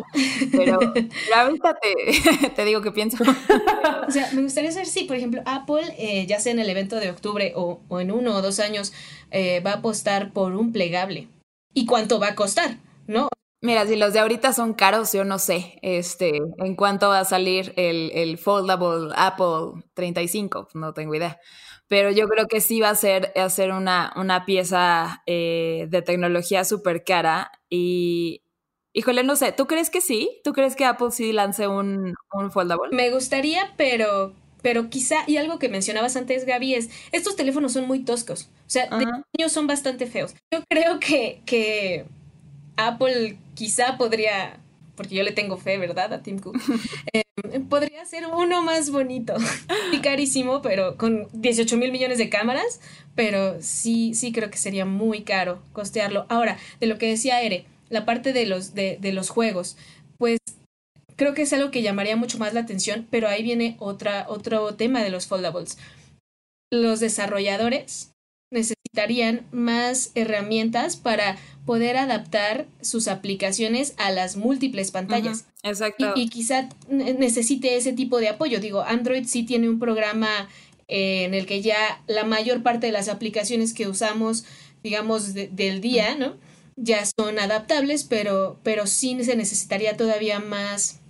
pero, 0.53 0.79
ahorita 1.37 1.77
te, 2.55 2.65
digo 2.65 2.81
que 2.81 2.93
pienso. 2.93 3.23
o 3.23 4.11
sea, 4.11 4.31
me 4.33 4.41
gustaría 4.41 4.73
saber 4.73 4.87
si, 4.87 5.05
por 5.05 5.17
ejemplo, 5.17 5.43
Apple, 5.45 5.95
eh, 5.99 6.27
ya 6.27 6.41
sea 6.41 6.53
en 6.53 6.61
el 6.61 6.71
evento 6.71 6.97
de 6.97 7.11
octubre 7.11 7.53
o, 7.57 7.81
en 8.01 8.11
uno 8.11 8.37
o 8.37 8.43
dos 8.43 8.59
años, 8.59 8.95
eh, 9.31 9.61
va 9.61 9.73
a 9.73 9.77
apostar 9.77 10.33
por 10.33 10.55
un 10.55 10.73
plegable. 10.73 11.29
y 11.75 11.85
cuánto 11.85 12.19
va 12.19 12.29
a 12.29 12.35
costar, 12.35 12.79
¿no? 13.07 13.29
Mira, 13.61 13.87
si 13.87 13.97
los 13.97 14.15
de 14.15 14.21
ahorita 14.21 14.53
son 14.53 14.73
caros, 14.73 15.13
yo 15.13 15.25
no 15.25 15.39
sé, 15.39 15.79
este, 15.83 16.41
en 16.59 16.75
cuánto 16.75 17.09
va 17.09 17.21
a 17.21 17.25
salir 17.25 17.75
el, 17.77 18.11
el 18.15 18.39
foldable 18.39 19.13
Apple 19.15 19.83
35, 19.95 20.69
no 20.75 20.95
tengo 20.95 21.15
idea. 21.15 21.39
Pero 21.89 22.11
yo 22.11 22.29
creo 22.29 22.47
que 22.47 22.61
sí 22.61 22.81
va 22.81 22.91
a 22.91 22.95
ser 22.95 23.33
hacer 23.37 23.73
una, 23.73 24.13
una 24.17 24.45
pieza 24.45 25.23
eh, 25.27 25.87
de 25.89 26.03
tecnología 26.03 26.65
súper 26.65 27.03
cara 27.03 27.51
y, 27.71 28.43
híjole, 28.93 29.25
no 29.25 29.37
sé, 29.37 29.53
¿tú 29.53 29.67
crees 29.67 29.89
que 29.91 30.01
sí? 30.01 30.41
¿Tú 30.45 30.53
crees 30.53 30.77
que 30.77 30.85
Apple 30.85 31.11
sí 31.11 31.33
lance 31.33 31.67
un, 31.67 32.15
un 32.33 32.51
foldable? 32.53 32.95
Me 32.95 33.11
gustaría, 33.11 33.73
pero 33.77 34.35
pero 34.63 34.91
quizá, 34.91 35.19
y 35.27 35.37
algo 35.37 35.59
que 35.59 35.69
mencionabas 35.69 36.17
antes, 36.17 36.45
Gaby, 36.45 36.75
es, 36.75 36.91
estos 37.13 37.37
teléfonos 37.37 37.73
son 37.73 37.87
muy 37.87 38.01
toscos, 38.01 38.49
o 38.67 38.71
sea, 38.71 38.89
de 38.89 39.07
niños 39.07 39.53
son 39.53 39.67
bastante 39.67 40.07
feos. 40.07 40.35
Yo 40.53 40.63
creo 40.69 40.99
que, 40.99 41.43
que 41.47 42.07
Apple 42.77 43.39
quizá 43.55 43.97
podría, 43.97 44.59
porque 44.99 45.15
yo 45.15 45.23
le 45.23 45.33
tengo 45.33 45.57
fe, 45.57 45.79
¿verdad? 45.79 46.13
A 46.13 46.23
Tim 46.23 46.39
Cook. 46.39 46.59
Eh, 47.15 47.23
podría 47.71 48.05
ser 48.05 48.27
uno 48.27 48.63
más 48.63 48.91
bonito 48.91 49.35
y 49.93 50.01
carísimo, 50.01 50.61
pero 50.61 50.97
con 50.97 51.29
18 51.33 51.77
mil 51.77 51.93
millones 51.93 52.19
de 52.19 52.29
cámaras, 52.29 52.81
pero 53.15 53.63
sí, 53.63 54.13
sí 54.15 54.33
creo 54.33 54.51
que 54.51 54.59
sería 54.59 54.85
muy 54.85 55.23
caro 55.23 55.63
costearlo. 55.73 56.27
Ahora, 56.29 56.59
de 56.81 56.89
lo 56.89 56.99
que 56.99 57.09
decía 57.09 57.41
Ere, 57.41 57.65
la 57.91 58.05
parte 58.05 58.33
de 58.33 58.45
los, 58.45 58.75
de, 58.75 58.99
de 59.01 59.13
los 59.13 59.31
juegos, 59.31 59.77
pues 60.19 60.41
creo 61.15 61.33
que 61.33 61.43
es 61.43 61.53
algo 61.53 61.71
que 61.71 61.83
llamaría 61.83 62.17
mucho 62.17 62.39
más 62.39 62.55
la 62.55 62.61
atención, 62.61 63.07
pero 63.09 63.29
ahí 63.29 63.45
viene 63.45 63.77
otra, 63.79 64.27
otro 64.29 64.75
tema 64.75 65.05
de 65.05 65.11
los 65.11 65.29
foldables. 65.29 65.79
Los 66.73 66.99
desarrolladores 66.99 68.11
necesitarían 68.99 69.47
más 69.53 70.11
herramientas 70.15 70.97
para 70.97 71.37
poder 71.65 71.97
adaptar 71.97 72.67
sus 72.81 73.09
aplicaciones 73.09 73.95
a 73.97 74.11
las 74.11 74.37
múltiples 74.37 74.91
pantallas. 74.91 75.45
exacto. 75.63 76.13
Y, 76.17 76.29
quizá 76.29 76.69
necesite 76.89 77.77
ese 77.77 77.93
tipo 77.93 78.19
de 78.19 78.29
apoyo. 78.29 78.59
Digo, 78.59 78.83
Android 78.83 79.25
sí 79.27 79.45
tiene 79.45 79.69
un 79.69 79.79
programa 79.79 80.49
eh, 80.89 81.25
en 81.25 81.35
el 81.35 81.47
que 81.47 81.61
ya 81.61 82.03
la 82.07 82.25
mayor 82.25 82.63
parte 82.63 82.87
de 82.87 82.93
las 82.93 83.09
aplicaciones 83.09 83.75
que 83.75 83.87
usamos, 83.87 84.45
digamos, 84.83 85.35
del 85.35 85.81
día, 85.81 86.17
¿no? 86.17 86.37
Ya 86.77 87.05
son 87.05 87.39
adaptables, 87.39 88.05
pero, 88.05 88.59
pero 88.63 88.87
sí 88.87 89.23
se 89.25 89.37
necesitaría 89.37 89.97
todavía 89.97 90.41
más 90.41 91.01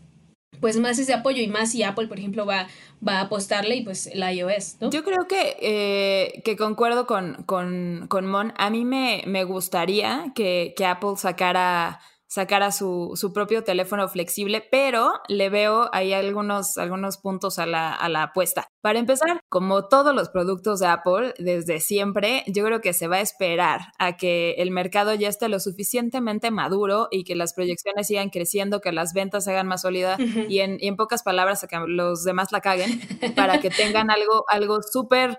pues 0.60 0.78
más 0.78 0.98
ese 0.98 1.12
apoyo 1.14 1.42
y 1.42 1.48
más 1.48 1.72
si 1.72 1.82
Apple, 1.82 2.06
por 2.06 2.18
ejemplo, 2.18 2.46
va, 2.46 2.68
va 3.06 3.18
a 3.18 3.20
apostarle 3.22 3.76
y 3.76 3.84
pues 3.84 4.06
el 4.06 4.22
iOS, 4.22 4.76
¿no? 4.80 4.90
Yo 4.90 5.04
creo 5.04 5.26
que, 5.28 5.56
eh, 5.60 6.42
que 6.44 6.56
concuerdo 6.56 7.06
con, 7.06 7.42
con, 7.44 8.06
con, 8.08 8.26
Mon. 8.26 8.52
A 8.56 8.70
mí 8.70 8.84
me, 8.84 9.22
me 9.26 9.44
gustaría 9.44 10.32
que, 10.34 10.74
que 10.76 10.86
Apple 10.86 11.16
sacara 11.16 12.00
sacara 12.28 12.72
su, 12.72 13.12
su, 13.14 13.32
propio 13.32 13.64
teléfono 13.64 14.06
flexible, 14.08 14.66
pero 14.70 15.14
le 15.28 15.48
veo 15.48 15.88
ahí 15.92 16.12
algunos, 16.12 16.76
algunos 16.76 17.16
puntos 17.16 17.58
a 17.58 17.66
la, 17.66 17.94
a 17.94 18.08
la 18.10 18.24
apuesta. 18.24 18.68
Para 18.82 18.98
empezar, 18.98 19.40
como 19.48 19.88
todos 19.88 20.14
los 20.14 20.28
productos 20.28 20.78
de 20.78 20.86
Apple, 20.86 21.34
desde 21.38 21.80
siempre, 21.80 22.44
yo 22.46 22.64
creo 22.64 22.80
que 22.80 22.92
se 22.92 23.08
va 23.08 23.16
a 23.16 23.20
esperar 23.20 23.80
a 23.98 24.16
que 24.16 24.52
el 24.58 24.70
mercado 24.70 25.14
ya 25.14 25.28
esté 25.28 25.48
lo 25.48 25.58
suficientemente 25.58 26.50
maduro 26.50 27.08
y 27.10 27.24
que 27.24 27.34
las 27.34 27.54
proyecciones 27.54 28.06
sigan 28.06 28.28
creciendo, 28.28 28.80
que 28.80 28.92
las 28.92 29.14
ventas 29.14 29.44
se 29.44 29.52
hagan 29.52 29.66
más 29.66 29.82
sólidas 29.82 30.20
y, 30.20 30.60
en, 30.60 30.76
y, 30.80 30.88
en, 30.88 30.96
pocas 30.96 31.22
palabras, 31.22 31.66
que 31.68 31.78
los 31.86 32.24
demás 32.24 32.52
la 32.52 32.60
caguen 32.60 33.00
para 33.36 33.58
que 33.60 33.70
tengan 33.70 34.10
algo, 34.10 34.44
algo 34.48 34.82
súper 34.82 35.38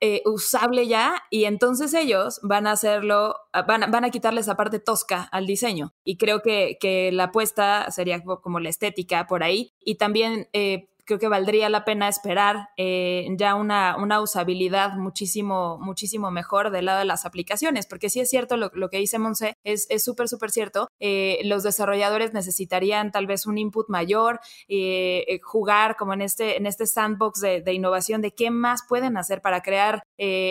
eh, 0.00 0.22
usable 0.26 0.86
ya 0.86 1.24
y 1.30 1.44
entonces 1.44 1.92
ellos 1.92 2.38
van 2.42 2.66
a 2.66 2.72
hacerlo, 2.72 3.34
ah, 3.52 3.62
van, 3.62 3.90
van, 3.90 4.04
a 4.04 4.10
quitarle 4.10 4.40
esa 4.40 4.56
parte 4.56 4.78
tosca 4.78 5.22
al 5.32 5.46
diseño. 5.46 5.92
Y 6.04 6.16
creo 6.16 6.40
que, 6.40 6.78
que 6.80 7.10
la 7.12 7.24
apuesta 7.24 7.90
sería 7.90 8.22
como 8.22 8.60
la 8.60 8.68
estética 8.68 9.26
por 9.26 9.42
ahí. 9.42 9.72
Y 9.80 9.96
también 9.96 10.48
eh, 10.52 10.88
creo 11.08 11.18
que 11.18 11.28
valdría 11.28 11.70
la 11.70 11.86
pena 11.86 12.06
esperar 12.06 12.68
eh, 12.76 13.26
ya 13.38 13.54
una, 13.54 13.96
una, 13.96 14.20
usabilidad 14.20 14.92
muchísimo, 14.92 15.78
muchísimo 15.80 16.30
mejor 16.30 16.70
del 16.70 16.84
lado 16.84 16.98
de 16.98 17.06
las 17.06 17.24
aplicaciones, 17.24 17.86
porque 17.86 18.10
sí 18.10 18.20
es 18.20 18.28
cierto 18.28 18.58
lo, 18.58 18.90
que 18.90 18.98
dice 18.98 19.18
Monse, 19.18 19.56
es 19.64 19.88
súper, 20.04 20.28
súper 20.28 20.50
cierto. 20.50 20.88
Eh, 21.00 21.40
los 21.44 21.62
desarrolladores 21.62 22.34
necesitarían 22.34 23.10
tal 23.10 23.26
vez 23.26 23.46
un 23.46 23.56
input 23.56 23.88
mayor, 23.88 24.40
eh, 24.68 25.40
jugar 25.42 25.96
como 25.96 26.12
en 26.12 26.20
este, 26.20 26.58
en 26.58 26.66
este 26.66 26.86
sandbox 26.86 27.40
de, 27.40 27.62
de, 27.62 27.72
innovación 27.72 28.20
de 28.20 28.34
qué 28.34 28.50
más 28.50 28.82
pueden 28.86 29.16
hacer 29.16 29.40
para 29.40 29.62
crear 29.62 30.02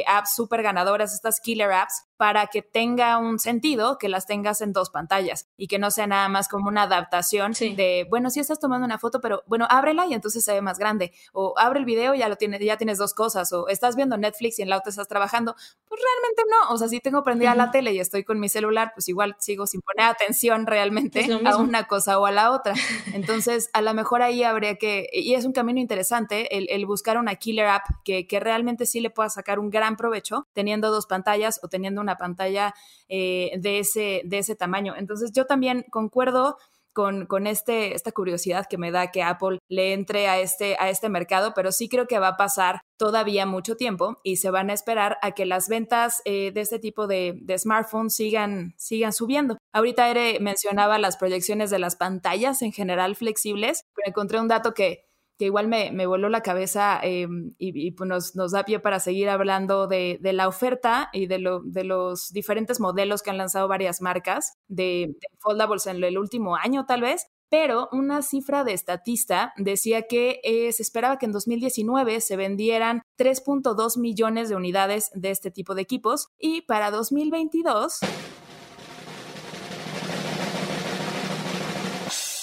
apps 0.07 0.33
súper 0.35 0.63
ganadoras, 0.63 1.13
estas 1.13 1.39
killer 1.39 1.71
apps, 1.71 2.06
para 2.17 2.47
que 2.47 2.61
tenga 2.61 3.17
un 3.19 3.39
sentido 3.39 3.97
que 3.97 4.09
las 4.09 4.25
tengas 4.25 4.61
en 4.61 4.73
dos 4.73 4.89
pantallas 4.89 5.47
y 5.55 5.67
que 5.67 5.79
no 5.79 5.91
sea 5.91 6.07
nada 6.07 6.27
más 6.29 6.47
como 6.47 6.67
una 6.67 6.83
adaptación 6.83 7.53
sí. 7.53 7.75
de, 7.75 8.07
bueno, 8.09 8.29
sí 8.29 8.39
estás 8.39 8.59
tomando 8.59 8.85
una 8.85 8.97
foto, 8.97 9.21
pero 9.21 9.43
bueno, 9.45 9.67
ábrela 9.69 10.07
y 10.07 10.13
entonces 10.13 10.43
se 10.43 10.53
ve 10.53 10.61
más 10.61 10.79
grande. 10.79 11.13
O 11.31 11.53
abre 11.57 11.79
el 11.79 11.85
video 11.85 12.15
y 12.15 12.19
ya, 12.19 12.29
lo 12.29 12.35
tiene, 12.35 12.59
ya 12.63 12.77
tienes 12.77 12.97
dos 12.97 13.13
cosas. 13.13 13.53
O 13.53 13.67
estás 13.69 13.95
viendo 13.95 14.17
Netflix 14.17 14.59
y 14.59 14.63
en 14.63 14.69
la 14.69 14.77
otra 14.77 14.89
estás 14.89 15.07
trabajando. 15.07 15.55
Pues 15.87 16.01
realmente 16.01 16.43
no. 16.49 16.73
O 16.73 16.77
sea, 16.77 16.87
si 16.87 16.99
tengo 16.99 17.23
prendida 17.23 17.51
uh 17.51 17.53
-huh. 17.53 17.57
la 17.57 17.71
tele 17.71 17.93
y 17.93 17.99
estoy 17.99 18.23
con 18.23 18.39
mi 18.39 18.49
celular, 18.49 18.91
pues 18.95 19.07
igual 19.07 19.35
sigo 19.39 19.67
sin 19.67 19.81
poner 19.81 20.09
atención 20.09 20.65
realmente 20.65 21.27
a 21.45 21.57
una 21.57 21.87
cosa 21.87 22.19
o 22.19 22.25
a 22.25 22.31
la 22.31 22.51
otra. 22.51 22.73
Entonces, 23.13 23.69
a 23.73 23.81
lo 23.81 23.93
mejor 23.93 24.21
ahí 24.21 24.43
habría 24.43 24.75
que, 24.75 25.07
y 25.13 25.35
es 25.35 25.45
un 25.45 25.53
camino 25.53 25.79
interesante, 25.79 26.57
el, 26.57 26.67
el 26.69 26.85
buscar 26.85 27.17
una 27.17 27.35
killer 27.35 27.67
app 27.67 27.85
que, 28.03 28.27
que 28.27 28.39
realmente 28.39 28.85
sí 28.85 28.99
le 28.99 29.09
pueda 29.09 29.29
sacar 29.29 29.59
un 29.59 29.69
gran 29.69 29.97
provecho 29.97 30.47
teniendo 30.53 30.91
dos 30.91 31.05
pantallas 31.05 31.59
o 31.63 31.67
teniendo 31.67 32.01
una 32.01 32.06
pantalla 32.15 32.73
eh, 33.09 33.51
de, 33.59 33.79
ese, 33.79 34.21
de 34.23 34.37
ese 34.37 34.55
tamaño. 34.55 34.93
Entonces 34.95 35.31
yo 35.33 35.45
también 35.45 35.83
concuerdo 35.89 36.57
con, 36.93 37.27
con, 37.27 37.45
este, 37.45 37.93
esta 37.93 38.11
curiosidad 38.11 38.65
que 38.67 38.79
me 38.79 38.89
da 38.89 39.11
que 39.11 39.21
Apple 39.21 39.59
le 39.69 39.93
entre 39.93 40.27
a 40.29 40.39
este, 40.39 40.77
a 40.79 40.89
este 40.89 41.09
mercado, 41.09 41.53
pero 41.53 41.71
sí 41.71 41.89
creo 41.89 42.07
que 42.07 42.17
va 42.17 42.29
a 42.29 42.37
pasar 42.37 42.81
todavía 42.97 43.45
mucho 43.45 43.75
tiempo 43.75 44.17
y 44.23 44.37
se 44.37 44.49
van 44.49 44.71
a 44.71 44.73
esperar 44.73 45.19
a 45.21 45.33
que 45.33 45.45
las 45.45 45.69
ventas 45.69 46.23
eh, 46.25 46.51
de 46.51 46.61
este 46.61 46.79
tipo 46.79 47.05
de, 47.05 47.37
de, 47.39 47.59
smartphones 47.59 48.15
sigan, 48.15 48.73
sigan 48.77 49.13
subiendo. 49.13 49.59
Ahorita 49.73 50.09
Ere 50.09 50.39
mencionaba 50.39 50.97
las 50.97 51.17
proyecciones 51.17 51.69
de 51.69 51.77
las 51.77 51.97
pantallas 51.97 52.63
en 52.63 52.71
general 52.71 53.15
flexibles, 53.15 53.83
pero 53.93 54.09
encontré 54.09 54.39
un 54.39 54.47
dato 54.47 54.73
que 54.73 55.07
que 55.37 55.45
igual 55.45 55.67
me, 55.67 55.91
me 55.91 56.07
voló 56.07 56.29
la 56.29 56.41
cabeza 56.41 56.99
eh, 57.03 57.27
y, 57.57 57.87
y 57.87 57.91
pues 57.91 58.07
nos, 58.07 58.35
nos, 58.35 58.51
da 58.51 58.65
pie 58.65 58.79
para 58.79 58.99
seguir 58.99 59.29
hablando 59.29 59.87
de, 59.87 60.17
de 60.21 60.33
la 60.33 60.47
oferta 60.47 61.09
y 61.13 61.27
de, 61.27 61.39
lo, 61.39 61.61
de, 61.61 61.83
los 61.83 62.31
diferentes 62.31 62.79
modelos 62.79 63.21
que 63.21 63.29
han 63.29 63.37
lanzado 63.37 63.67
varias 63.67 64.01
marcas 64.01 64.53
de, 64.67 65.15
de, 65.19 65.27
foldables 65.39 65.85
en 65.87 66.03
el 66.03 66.17
último 66.17 66.55
año 66.55 66.85
tal 66.85 67.01
vez. 67.01 67.27
Pero 67.49 67.87
una 67.93 68.23
cifra 68.23 68.65
de 68.65 68.73
estatista 68.73 69.53
decía 69.55 70.07
que 70.07 70.41
eh, 70.43 70.71
se 70.73 70.83
esperaba 70.83 71.17
que 71.17 71.27
en 71.27 71.31
2019 71.31 72.19
se 72.19 72.35
vendieran 72.35 73.03
3.2 73.17 73.97
millones 73.97 74.49
de 74.49 74.55
unidades 74.55 75.11
de 75.13 75.31
este 75.31 75.49
tipo 75.49 75.73
de 75.73 75.83
equipos 75.83 76.27
y 76.37 76.63
para 76.63 76.91
2022 76.91 77.99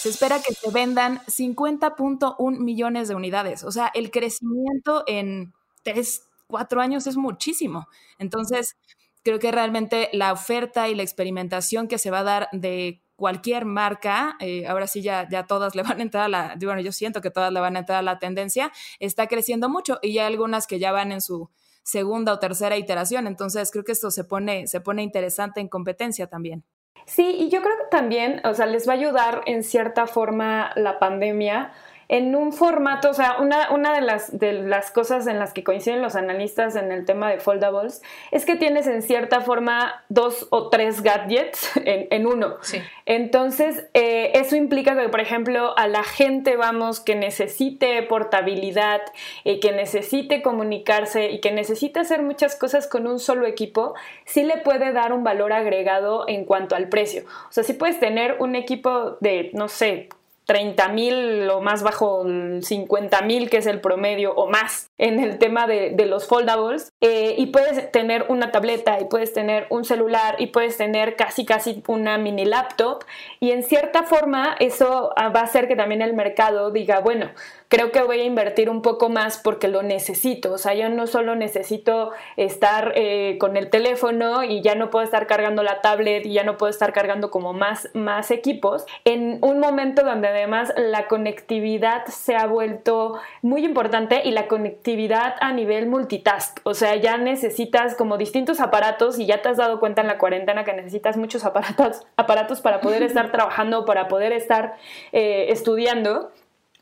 se 0.04 0.10
espera 0.10 0.42
que 0.42 0.52
se 0.52 0.70
vendan 0.70 1.20
50.1 1.20 2.58
millones 2.58 3.08
de 3.08 3.14
unidades. 3.14 3.64
O 3.64 3.72
sea, 3.72 3.90
el 3.94 4.10
crecimiento 4.10 5.02
en 5.06 5.54
3, 5.82 6.28
4 6.46 6.82
años 6.82 7.06
es 7.06 7.16
muchísimo. 7.16 7.86
Entonces, 8.18 8.76
creo 9.22 9.38
que 9.38 9.50
realmente 9.50 10.10
la 10.12 10.34
oferta 10.34 10.90
y 10.90 10.94
la 10.94 11.02
experimentación 11.02 11.88
que 11.88 11.96
se 11.96 12.10
va 12.10 12.18
a 12.18 12.22
dar 12.22 12.48
de 12.52 13.00
cualquier 13.16 13.64
marca, 13.64 14.36
eh, 14.40 14.66
ahora 14.66 14.88
sí 14.88 15.00
ya, 15.00 15.26
ya 15.26 15.46
todas 15.46 15.74
le 15.74 15.82
van 15.82 16.00
a 16.00 16.02
entrar 16.02 16.24
a 16.24 16.28
la, 16.28 16.54
bueno, 16.62 16.82
yo 16.82 16.92
siento 16.92 17.22
que 17.22 17.30
todas 17.30 17.50
le 17.50 17.60
van 17.60 17.76
a 17.76 17.78
entrar 17.78 18.00
a 18.00 18.02
la 18.02 18.18
tendencia, 18.18 18.72
está 19.00 19.26
creciendo 19.26 19.70
mucho 19.70 20.00
y 20.02 20.12
ya 20.12 20.26
algunas 20.26 20.66
que 20.66 20.78
ya 20.78 20.92
van 20.92 21.12
en 21.12 21.22
su 21.22 21.48
segunda 21.82 22.34
o 22.34 22.38
tercera 22.38 22.76
iteración. 22.76 23.26
Entonces, 23.26 23.70
creo 23.70 23.84
que 23.84 23.92
esto 23.92 24.10
se 24.10 24.24
pone, 24.24 24.66
se 24.66 24.82
pone 24.82 25.02
interesante 25.02 25.60
en 25.60 25.68
competencia 25.68 26.26
también. 26.26 26.62
Sí, 27.06 27.36
y 27.38 27.50
yo 27.50 27.60
creo 27.60 27.76
que 27.76 27.84
también, 27.90 28.40
o 28.44 28.54
sea, 28.54 28.66
les 28.66 28.88
va 28.88 28.92
a 28.94 28.96
ayudar 28.96 29.42
en 29.46 29.62
cierta 29.62 30.06
forma 30.06 30.72
la 30.74 30.98
pandemia 30.98 31.72
en 32.08 32.34
un 32.34 32.52
formato, 32.52 33.10
o 33.10 33.14
sea, 33.14 33.38
una, 33.40 33.70
una 33.70 33.94
de, 33.94 34.00
las, 34.00 34.38
de 34.38 34.52
las 34.52 34.90
cosas 34.90 35.26
en 35.26 35.38
las 35.38 35.52
que 35.52 35.64
coinciden 35.64 36.02
los 36.02 36.16
analistas 36.16 36.76
en 36.76 36.92
el 36.92 37.04
tema 37.04 37.30
de 37.30 37.38
foldables 37.38 38.02
es 38.30 38.44
que 38.44 38.56
tienes 38.56 38.86
en 38.86 39.02
cierta 39.02 39.40
forma 39.40 40.04
dos 40.08 40.46
o 40.50 40.68
tres 40.68 41.02
gadgets 41.02 41.76
en, 41.84 42.06
en 42.10 42.26
uno. 42.26 42.56
Sí. 42.62 42.80
Entonces, 43.06 43.86
eh, 43.94 44.32
eso 44.34 44.56
implica 44.56 44.96
que, 44.96 45.08
por 45.08 45.20
ejemplo, 45.20 45.76
a 45.76 45.86
la 45.88 46.04
gente, 46.04 46.56
vamos, 46.56 47.00
que 47.00 47.14
necesite 47.14 48.02
portabilidad 48.02 49.02
y 49.44 49.60
que 49.60 49.72
necesite 49.72 50.42
comunicarse 50.42 51.30
y 51.30 51.40
que 51.40 51.52
necesite 51.52 52.00
hacer 52.00 52.22
muchas 52.22 52.56
cosas 52.56 52.86
con 52.86 53.06
un 53.06 53.18
solo 53.18 53.46
equipo, 53.46 53.94
sí 54.24 54.42
le 54.42 54.58
puede 54.58 54.92
dar 54.92 55.12
un 55.12 55.24
valor 55.24 55.52
agregado 55.52 56.24
en 56.28 56.44
cuanto 56.44 56.74
al 56.76 56.88
precio. 56.88 57.24
O 57.48 57.52
sea, 57.52 57.64
sí 57.64 57.74
puedes 57.74 58.00
tener 58.00 58.36
un 58.40 58.54
equipo 58.54 59.16
de, 59.20 59.50
no 59.52 59.68
sé, 59.68 60.08
30 60.46 60.88
mil 60.88 61.50
o 61.50 61.60
más 61.60 61.82
bajo 61.82 62.24
50 62.60 63.22
mil, 63.22 63.50
que 63.50 63.58
es 63.58 63.66
el 63.66 63.80
promedio 63.80 64.34
o 64.34 64.46
más 64.48 64.90
en 64.98 65.20
el 65.20 65.38
tema 65.38 65.66
de, 65.66 65.94
los 66.04 66.26
foldables. 66.26 66.92
Eh, 67.00 67.34
y 67.38 67.46
puedes 67.46 67.90
tener 67.90 68.26
una 68.28 68.52
tableta 68.52 69.00
y 69.00 69.06
puedes 69.06 69.32
tener 69.32 69.66
un 69.70 69.84
celular 69.84 70.36
y 70.38 70.48
puedes 70.48 70.76
tener 70.76 71.16
casi 71.16 71.44
casi 71.46 71.82
una 71.86 72.18
mini 72.18 72.44
laptop. 72.44 73.04
Y 73.40 73.52
en 73.52 73.62
cierta 73.62 74.02
forma 74.02 74.54
eso 74.60 75.12
ah, 75.16 75.30
va 75.30 75.40
a 75.40 75.44
hacer 75.44 75.66
que 75.66 75.76
también 75.76 76.02
el 76.02 76.14
mercado 76.14 76.70
diga, 76.70 77.00
bueno, 77.00 77.30
creo 77.74 77.90
que 77.90 78.02
voy 78.02 78.20
a 78.20 78.24
invertir 78.24 78.70
un 78.70 78.82
poco 78.82 79.08
más 79.08 79.36
porque 79.36 79.66
lo 79.66 79.82
necesito. 79.82 80.52
O 80.52 80.58
sea, 80.58 80.74
yo 80.74 80.88
no 80.90 81.08
solo 81.08 81.34
necesito 81.34 82.12
estar 82.36 82.92
eh, 82.94 83.36
con 83.40 83.56
el 83.56 83.68
teléfono 83.68 84.44
y 84.44 84.62
ya 84.62 84.76
no 84.76 84.90
puedo 84.90 85.04
estar 85.04 85.26
cargando 85.26 85.64
la 85.64 85.80
tablet 85.80 86.24
y 86.24 86.34
ya 86.34 86.44
no 86.44 86.56
puedo 86.56 86.70
estar 86.70 86.92
cargando 86.92 87.32
como 87.32 87.52
más, 87.52 87.88
más 87.92 88.30
equipos. 88.30 88.86
En 89.04 89.40
un 89.42 89.58
momento 89.58 90.04
donde 90.04 90.28
además 90.28 90.72
la 90.76 91.08
conectividad 91.08 92.06
se 92.06 92.36
ha 92.36 92.46
vuelto 92.46 93.18
muy 93.42 93.64
importante 93.64 94.22
y 94.24 94.30
la 94.30 94.46
conectividad 94.46 95.34
a 95.40 95.52
nivel 95.52 95.88
multitask. 95.88 96.60
O 96.62 96.74
sea, 96.74 96.94
ya 96.94 97.16
necesitas 97.16 97.96
como 97.96 98.18
distintos 98.18 98.60
aparatos 98.60 99.18
y 99.18 99.26
ya 99.26 99.42
te 99.42 99.48
has 99.48 99.56
dado 99.56 99.80
cuenta 99.80 100.00
en 100.00 100.06
la 100.06 100.18
cuarentena 100.18 100.62
que 100.62 100.74
necesitas 100.74 101.16
muchos 101.16 101.44
aparatos, 101.44 102.06
aparatos 102.16 102.60
para 102.60 102.80
poder 102.80 103.02
estar 103.10 103.32
trabajando, 103.32 103.84
para 103.84 104.06
poder 104.06 104.32
estar 104.32 104.76
eh, 105.10 105.46
estudiando. 105.48 106.30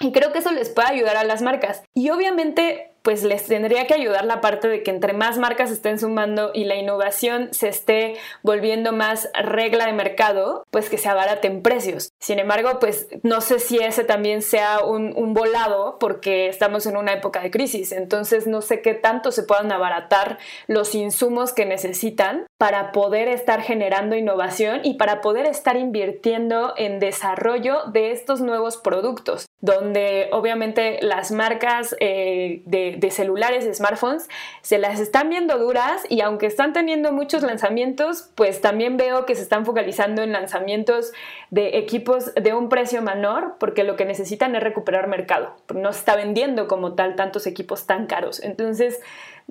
Y 0.01 0.13
creo 0.13 0.33
que 0.33 0.39
eso 0.39 0.53
les 0.53 0.71
puede 0.71 0.89
ayudar 0.89 1.17
a 1.17 1.25
las 1.25 1.43
marcas. 1.43 1.83
Y 1.95 2.11
obviamente 2.11 2.92
pues 3.03 3.23
les 3.25 3.45
tendría 3.45 3.87
que 3.87 3.95
ayudar 3.95 4.25
la 4.25 4.41
parte 4.41 4.69
de 4.69 4.83
que 4.83 4.91
entre 4.91 5.13
más 5.13 5.39
marcas 5.39 5.71
estén 5.71 5.99
sumando 5.99 6.51
y 6.55 6.65
la 6.65 6.77
innovación 6.77 7.49
se 7.53 7.69
esté 7.69 8.17
volviendo 8.43 8.93
más 8.93 9.29
regla 9.35 9.87
de 9.87 9.93
mercado, 9.93 10.65
pues 10.71 10.89
que 10.89 10.99
se 10.99 11.09
abaraten 11.09 11.63
precios. 11.63 12.13
Sin 12.21 12.39
embargo, 12.39 12.79
pues 12.81 13.09
no 13.23 13.41
sé 13.41 13.59
si 13.59 13.79
ese 13.79 14.05
también 14.05 14.43
sea 14.43 14.85
un, 14.85 15.13
un 15.17 15.35
volado 15.35 15.99
porque 15.99 16.49
estamos 16.49 16.87
en 16.87 16.97
una 16.97 17.13
época 17.13 17.41
de 17.41 17.51
crisis, 17.51 17.93
entonces 17.93 18.47
no 18.47 18.61
sé 18.63 18.83
qué 18.83 18.95
tanto 18.95 19.33
se 19.33 19.43
puedan 19.43 19.73
abaratar 19.73 20.39
los 20.67 20.95
insumos 20.95 21.53
que 21.53 21.67
necesitan 21.67 22.47
para 22.59 22.93
poder 22.93 23.29
estar 23.29 23.63
generando 23.63 24.17
innovación 24.17 24.81
y 24.85 24.95
para 24.95 25.21
poder 25.21 25.47
estar 25.47 25.77
invirtiendo 25.77 26.75
en 26.77 27.01
desarrollo 27.01 27.85
de 27.93 28.13
estos 28.13 28.41
nuevos 28.41 28.77
productos, 28.77 29.47
donde 29.61 30.29
obviamente 30.33 30.99
las 31.03 31.33
marcas 31.33 31.97
eh, 32.01 32.63
de 32.67 32.92
de, 32.99 33.11
celulares, 33.11 33.65
de 33.65 33.75
smartphones, 33.75 34.29
se 34.63 34.79
las 34.79 35.01
están 35.01 35.29
viendo 35.29 35.59
duras 35.59 36.03
y 36.09 36.21
aunque 36.21 36.47
están 36.47 36.73
teniendo 36.73 37.13
muchos 37.13 37.43
lanzamientos, 37.43 38.31
pues 38.35 38.61
también 38.61 38.97
veo 38.97 39.27
que 39.27 39.35
se 39.35 39.43
están 39.43 39.65
focalizando 39.67 40.23
en 40.23 40.33
lanzamientos 40.33 41.13
de 41.51 41.79
equipos 41.79 42.35
de 42.35 42.55
un 42.55 42.69
precio 42.69 43.03
menor 43.03 43.57
porque 43.59 43.85
lo 43.85 43.97
que 43.97 44.05
necesitan 44.05 44.55
es 44.55 44.63
recuperar 44.63 45.09
mercado. 45.09 45.55
No 45.75 45.93
se 45.93 46.01
está 46.01 46.17
vendiendo 46.17 46.69
como 46.69 46.95
tal 46.95 47.17
tantos 47.17 47.47
equipos 47.47 47.87
tan 47.87 48.07
caros. 48.07 48.43
Entonces, 48.43 49.01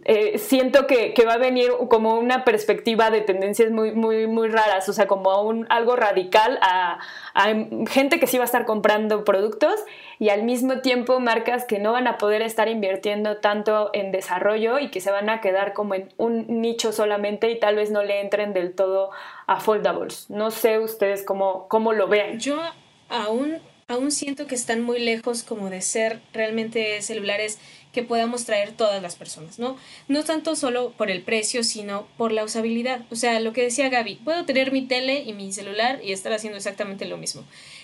eh, 0.05 0.39
siento 0.39 0.87
que, 0.87 1.13
va 1.27 1.33
a 1.33 1.37
venir 1.37 1.71
como 1.87 2.15
una 2.15 2.43
perspectiva 2.43 3.11
de 3.11 3.21
tendencias 3.21 3.71
muy, 3.71 3.91
muy, 3.91 4.25
muy 4.25 4.47
raras, 4.47 4.89
o 4.89 4.93
sea, 4.93 5.05
como 5.05 5.41
un, 5.43 5.67
algo 5.69 5.95
radical 5.95 6.57
a, 6.61 6.99
gente 7.87 8.19
que 8.19 8.25
sí 8.25 8.37
va 8.37 8.43
a 8.43 8.45
estar 8.45 8.65
comprando 8.65 9.23
productos 9.23 9.75
y 10.17 10.29
al 10.29 10.43
mismo 10.43 10.79
tiempo 10.81 11.19
marcas 11.19 11.65
que 11.65 11.79
no 11.79 11.91
van 11.91 12.07
a 12.07 12.17
poder 12.17 12.41
estar 12.41 12.67
invirtiendo 12.67 13.37
tanto 13.37 13.91
en 13.93 14.11
desarrollo 14.11 14.79
y 14.79 14.89
que 14.89 15.01
se 15.01 15.11
van 15.11 15.29
a 15.29 15.39
quedar 15.39 15.73
como 15.73 15.93
en 15.93 16.09
un 16.17 16.61
nicho 16.61 16.91
solamente 16.91 17.51
y 17.51 17.59
tal 17.59 17.75
vez 17.75 17.91
no 17.91 18.03
le 18.03 18.21
entren 18.21 18.53
del 18.53 18.73
todo 18.73 19.11
a 19.45 19.59
foldables. 19.59 20.29
No 20.29 20.51
sé 20.51 20.79
ustedes 20.79 21.23
cómo, 21.23 21.67
cómo 21.67 21.93
lo 21.93 22.07
vean. 22.07 22.39
Yo 22.39 22.59
aún, 23.09 23.59
aún 23.87 24.11
siento 24.11 24.47
que 24.47 24.55
están 24.55 24.81
muy 24.81 24.99
lejos 24.99 25.43
como 25.43 25.69
de 25.69 25.81
ser 25.81 26.19
realmente 26.33 27.01
celulares 27.01 27.59
que 27.91 28.03
podamos 28.03 28.45
traer 28.45 28.71
todas 28.71 29.01
las 29.01 29.15
personas, 29.15 29.59
¿no? 29.59 29.77
No 30.07 30.23
tanto 30.23 30.55
solo 30.55 30.91
por 30.97 31.11
el 31.11 31.21
precio, 31.21 31.63
sino 31.63 32.07
por 32.17 32.31
la 32.31 32.43
usabilidad. 32.43 33.05
O 33.11 33.15
sea, 33.15 33.39
lo 33.39 33.53
que 33.53 33.63
decía 33.63 33.89
Gaby, 33.89 34.15
puedo 34.23 34.45
tener 34.45 34.71
mi 34.71 34.83
tele 34.83 35.23
y 35.23 35.33
mi 35.33 35.51
celular 35.51 35.99
y 36.03 36.11
estar 36.13 36.31
haciendo 36.31 36.57
exactamente 36.57 37.05
lo 37.05 37.17
mismo. 37.17 37.43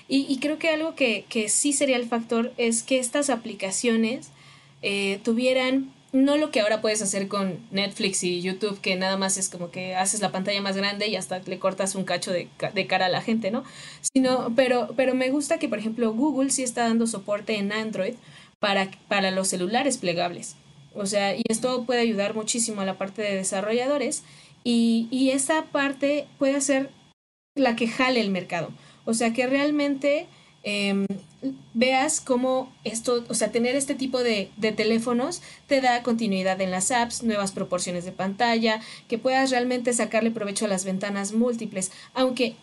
Y, 0.10 0.39
creo 0.39 0.58
que 0.58 0.70
algo 0.70 0.96
que, 0.96 1.26
sí 1.50 1.74
sería 1.74 1.98
el 1.98 2.08
factor 2.08 2.54
es 2.56 2.82
que 2.82 2.98
estas 2.98 3.30
aplicaciones 3.30 4.30
eh, 4.82 5.20
tuvieran 5.24 5.91
no 6.13 6.38
lo 6.38 6.50
que 6.50 6.62
ahora 6.62 6.80
puedes 6.80 7.02
hacer 7.02 7.28
con 7.28 7.60
Netflix 7.72 8.24
y 8.24 8.41
YouTube, 8.41 8.80
que 8.80 8.96
nada 8.96 9.17
más 9.17 9.38
es 9.38 9.50
como 9.50 9.70
que 9.70 9.96
haces 9.96 10.22
la 10.22 10.32
pantalla 10.32 10.62
más 10.62 10.78
grande 10.78 11.08
y 11.08 11.17
hasta 11.17 11.39
le 11.39 11.60
cortas 11.60 11.96
un 11.96 12.06
cacho 12.06 12.32
de, 12.32 12.48
de, 12.74 12.88
cara 12.88 13.08
a 13.08 13.10
la 13.10 13.22
gente, 13.22 13.52
¿no? 13.52 13.65
Sino, 14.13 14.54
pero, 14.56 14.93
pero 14.96 15.13
me 15.13 15.30
gusta 15.30 15.60
que, 15.60 15.67
por 15.67 15.80
ejemplo, 15.80 16.13
Google 16.13 16.50
sí 16.50 16.63
está 16.63 16.84
dando 16.84 17.06
soporte 17.08 17.58
en 17.58 17.74
Android 17.74 18.13
para, 18.60 18.91
para 19.08 19.32
los 19.32 19.48
celulares 19.48 19.98
plegables. 19.98 20.56
O 20.93 21.06
sea, 21.06 21.36
y 21.36 21.43
esto 21.48 21.86
puede 21.86 22.02
ayudar 22.02 22.34
muchísimo 22.34 22.82
a 22.82 22.86
la 22.86 22.98
parte 22.98 23.22
de 23.22 23.36
desarrolladores 23.36 24.24
y, 24.63 25.08
y 25.12 25.30
esta 25.30 25.65
parte 25.65 26.28
puede 26.39 26.60
ser 26.62 26.89
la 27.56 27.76
que 27.76 27.88
jale 27.88 28.22
el 28.22 28.32
mercado. 28.32 28.70
O 29.06 29.13
sea, 29.13 29.32
que 29.32 29.48
realmente 29.48 30.28
em, 30.63 31.06
veas 31.74 32.20
cómo 32.20 32.74
esto, 32.84 33.24
o 33.30 33.34
sea, 33.34 33.52
tener 33.52 33.76
este 33.76 33.96
tipo 33.96 34.22
de, 34.22 34.50
de, 34.58 34.72
teléfonos 34.72 35.41
te 35.67 35.82
da 35.82 36.04
continuidad 36.04 36.60
en 36.62 36.72
las 36.72 36.91
apps, 36.91 37.24
nuevas 37.24 37.52
proporciones 37.52 38.06
de 38.06 38.12
pantalla, 38.12 38.82
que 39.08 39.17
puedas 39.17 39.52
realmente 39.52 39.93
sacarle 39.93 40.32
provecho 40.32 40.65
a 40.65 40.67
las 40.67 40.84
ventanas 40.84 41.32
múltiples. 41.32 41.91
Aunque, 42.13 42.56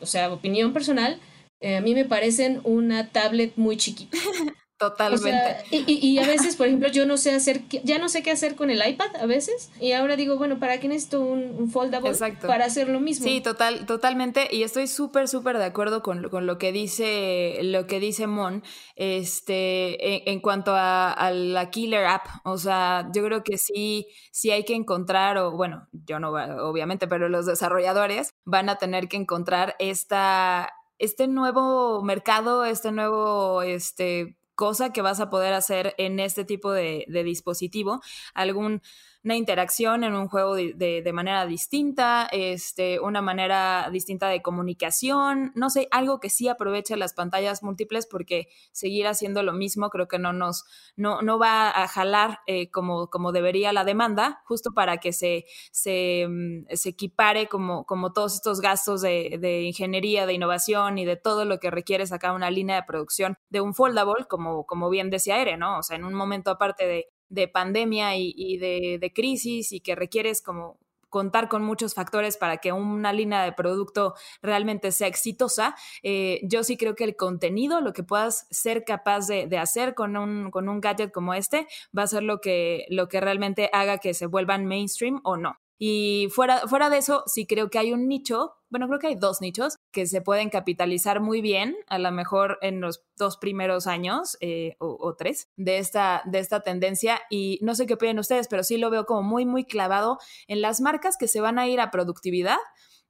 o 0.00 0.06
sea, 0.06 0.32
opinión 0.32 0.72
personal, 0.72 1.20
eh, 1.60 1.76
a 1.76 1.80
mí 1.80 1.94
me 1.94 2.04
parecen 2.04 2.60
una 2.64 3.10
tablet 3.10 3.52
muy 3.56 3.76
chiquita. 3.76 4.18
Totalmente. 4.82 5.64
y, 5.70 6.18
a 6.18 6.26
veces, 6.26 6.56
por 6.56 6.66
ejemplo, 6.66 6.88
yo 6.88 7.06
no 7.06 7.16
sé 7.16 7.32
hacer, 7.32 7.62
ya 7.84 7.98
no 7.98 8.08
sé 8.08 8.24
qué 8.24 8.32
hacer 8.32 8.56
con 8.56 8.68
el 8.68 8.84
iPad 8.84 9.14
a 9.14 9.26
veces. 9.26 9.70
Y 9.80 9.92
ahora 9.92 10.16
digo, 10.16 10.36
bueno, 10.38 10.58
¿para 10.58 10.80
qué 10.80 10.88
necesito 10.88 11.20
un, 11.20 11.54
un 11.56 11.70
foldable 11.70 12.10
para 12.44 12.64
hacer 12.64 12.88
lo 12.88 12.98
mismo? 12.98 13.24
Sí, 13.24 13.40
total, 13.40 13.86
totalmente. 13.86 14.48
Y 14.50 14.64
estoy 14.64 14.88
súper, 14.88 15.28
súper 15.28 15.58
de 15.58 15.66
acuerdo 15.66 16.02
con, 16.02 16.28
con, 16.30 16.46
lo 16.46 16.58
que 16.58 16.72
dice, 16.72 17.60
lo 17.62 17.86
que 17.86 18.00
dice 18.00 18.26
Mon, 18.26 18.64
este, 18.96 20.28
en, 20.28 20.40
cuanto 20.40 20.72
a, 20.74 21.30
la 21.32 21.70
killer 21.70 22.04
app. 22.04 22.26
O 22.44 22.58
sea, 22.58 23.08
yo 23.14 23.24
creo 23.24 23.44
que 23.44 23.56
sí, 23.56 24.08
sí 24.32 24.50
hay 24.50 24.64
que 24.64 24.74
encontrar, 24.74 25.38
o 25.38 25.52
bueno, 25.52 25.86
yo 25.92 26.18
no, 26.18 26.30
obviamente, 26.30 27.06
pero 27.06 27.28
los 27.28 27.46
desarrolladores 27.46 28.34
van 28.44 28.68
a 28.68 28.76
tener 28.76 29.06
que 29.06 29.16
encontrar 29.16 29.76
esta 29.78 30.70
este 31.02 31.26
nuevo 31.26 32.00
mercado, 32.04 32.64
este 32.64 32.92
nuevo, 32.92 33.62
este, 33.62 34.36
cosa 34.62 34.92
que 34.92 35.02
vas 35.02 35.18
a 35.18 35.28
poder 35.28 35.54
hacer 35.54 35.92
en 35.98 36.20
este 36.20 36.44
tipo 36.44 36.70
de, 36.70 37.04
dispositivo, 37.24 38.00
algún 38.32 38.80
una 39.24 39.36
interacción 39.36 40.02
en 40.02 40.14
un 40.14 40.28
juego 40.28 40.56
de, 40.56 41.10
manera 41.12 41.46
distinta, 41.46 42.28
este, 42.32 42.98
una 42.98 43.22
manera 43.22 43.88
distinta 43.92 44.28
de 44.28 44.42
comunicación, 44.42 45.52
no 45.54 45.70
sé, 45.70 45.86
algo 45.90 46.18
que 46.18 46.30
sí 46.30 46.48
aproveche 46.48 46.96
las 46.96 47.14
pantallas 47.14 47.62
múltiples 47.62 48.06
porque 48.06 48.48
seguir 48.72 49.06
haciendo 49.06 49.42
lo 49.42 49.52
mismo 49.52 49.90
creo 49.90 50.08
que 50.08 50.18
no 50.18 50.32
nos, 50.32 50.64
no, 50.96 51.22
no 51.22 51.38
va 51.38 51.70
a 51.70 51.86
jalar 51.86 52.40
eh, 52.46 52.70
como, 52.70 53.08
como 53.10 53.30
debería 53.30 53.72
la 53.72 53.84
demanda, 53.84 54.42
justo 54.44 54.72
para 54.72 54.98
que 54.98 55.12
se, 55.12 55.44
se, 55.70 56.26
mm, 56.28 56.66
equipare 56.84 57.46
como, 57.48 57.84
como 57.84 58.12
todos 58.12 58.34
estos 58.34 58.60
gastos 58.60 59.02
de, 59.02 59.38
de, 59.40 59.62
ingeniería, 59.62 60.26
de 60.26 60.34
innovación 60.34 60.98
y 60.98 61.04
de 61.04 61.16
todo 61.16 61.44
lo 61.44 61.58
que 61.58 61.70
requiere 61.70 62.06
sacar 62.06 62.34
una 62.34 62.50
línea 62.50 62.76
de 62.76 62.82
producción 62.82 63.36
de 63.50 63.60
un 63.60 63.74
foldable, 63.74 64.26
como, 64.28 64.66
como 64.66 64.90
bien 64.90 65.10
decía 65.10 65.40
Ere, 65.40 65.56
¿no? 65.56 65.78
O 65.78 65.82
sea, 65.82 65.96
en 65.96 66.04
un 66.04 66.14
momento 66.14 66.50
aparte 66.50 66.86
de 66.86 67.06
de 67.32 67.48
pandemia 67.48 68.16
y, 68.16 68.58
de, 68.58 69.12
crisis 69.14 69.72
y 69.72 69.80
que 69.80 69.94
requieres 69.94 70.42
como 70.42 70.78
contar 71.08 71.48
con 71.48 71.62
muchos 71.62 71.94
factores 71.94 72.36
para 72.36 72.58
que 72.58 72.72
una 72.72 73.12
línea 73.12 73.42
de 73.42 73.52
producto 73.52 74.14
realmente 74.40 74.92
sea 74.92 75.08
exitosa, 75.08 75.74
eh, 76.02 76.40
yo 76.42 76.64
sí 76.64 76.76
creo 76.78 76.94
que 76.94 77.04
el 77.04 77.16
contenido, 77.16 77.80
lo 77.80 77.92
que 77.92 78.02
puedas 78.02 78.46
ser 78.50 78.84
capaz 78.84 79.26
de, 79.26 79.58
hacer 79.58 79.94
con 79.94 80.16
un, 80.16 80.50
con 80.50 80.68
un 80.68 80.80
gadget 80.80 81.12
como 81.12 81.34
este, 81.34 81.66
va 81.96 82.04
a 82.04 82.06
ser 82.06 82.22
lo 82.22 82.40
que, 82.40 82.86
lo 82.88 83.08
que 83.08 83.20
realmente 83.20 83.68
haga 83.72 83.98
que 83.98 84.14
se 84.14 84.26
vuelvan 84.26 84.66
mainstream 84.66 85.20
o 85.24 85.36
no. 85.36 85.56
Y 85.84 86.28
fuera, 86.30 86.68
fuera 86.68 86.90
de 86.90 86.98
eso, 86.98 87.24
sí 87.26 87.44
creo 87.44 87.68
que 87.68 87.76
hay 87.76 87.92
un 87.92 88.06
nicho, 88.06 88.54
bueno, 88.70 88.86
creo 88.86 89.00
que 89.00 89.08
hay 89.08 89.16
dos 89.16 89.40
nichos 89.40 89.78
que 89.90 90.06
se 90.06 90.20
pueden 90.20 90.48
capitalizar 90.48 91.20
muy 91.20 91.40
bien, 91.40 91.74
a 91.88 91.98
lo 91.98 92.12
mejor 92.12 92.58
en 92.62 92.80
los 92.80 93.02
dos 93.16 93.36
primeros 93.36 93.88
años 93.88 94.36
eh, 94.40 94.76
o, 94.78 95.16
tres 95.16 95.48
de 95.56 95.78
esta, 95.78 96.22
de 96.24 96.38
esta 96.38 96.60
tendencia. 96.60 97.20
Y 97.30 97.58
no 97.62 97.74
sé 97.74 97.86
qué 97.86 97.94
opinan 97.94 98.20
ustedes, 98.20 98.46
pero 98.46 98.62
sí 98.62 98.76
lo 98.76 98.90
veo 98.90 99.06
como 99.06 99.24
muy, 99.24 99.44
muy 99.44 99.64
clavado 99.64 100.18
en 100.46 100.62
las 100.62 100.80
marcas 100.80 101.16
que 101.16 101.26
se 101.26 101.40
van 101.40 101.58
a 101.58 101.66
ir 101.66 101.80
a 101.80 101.90
productividad 101.90 102.58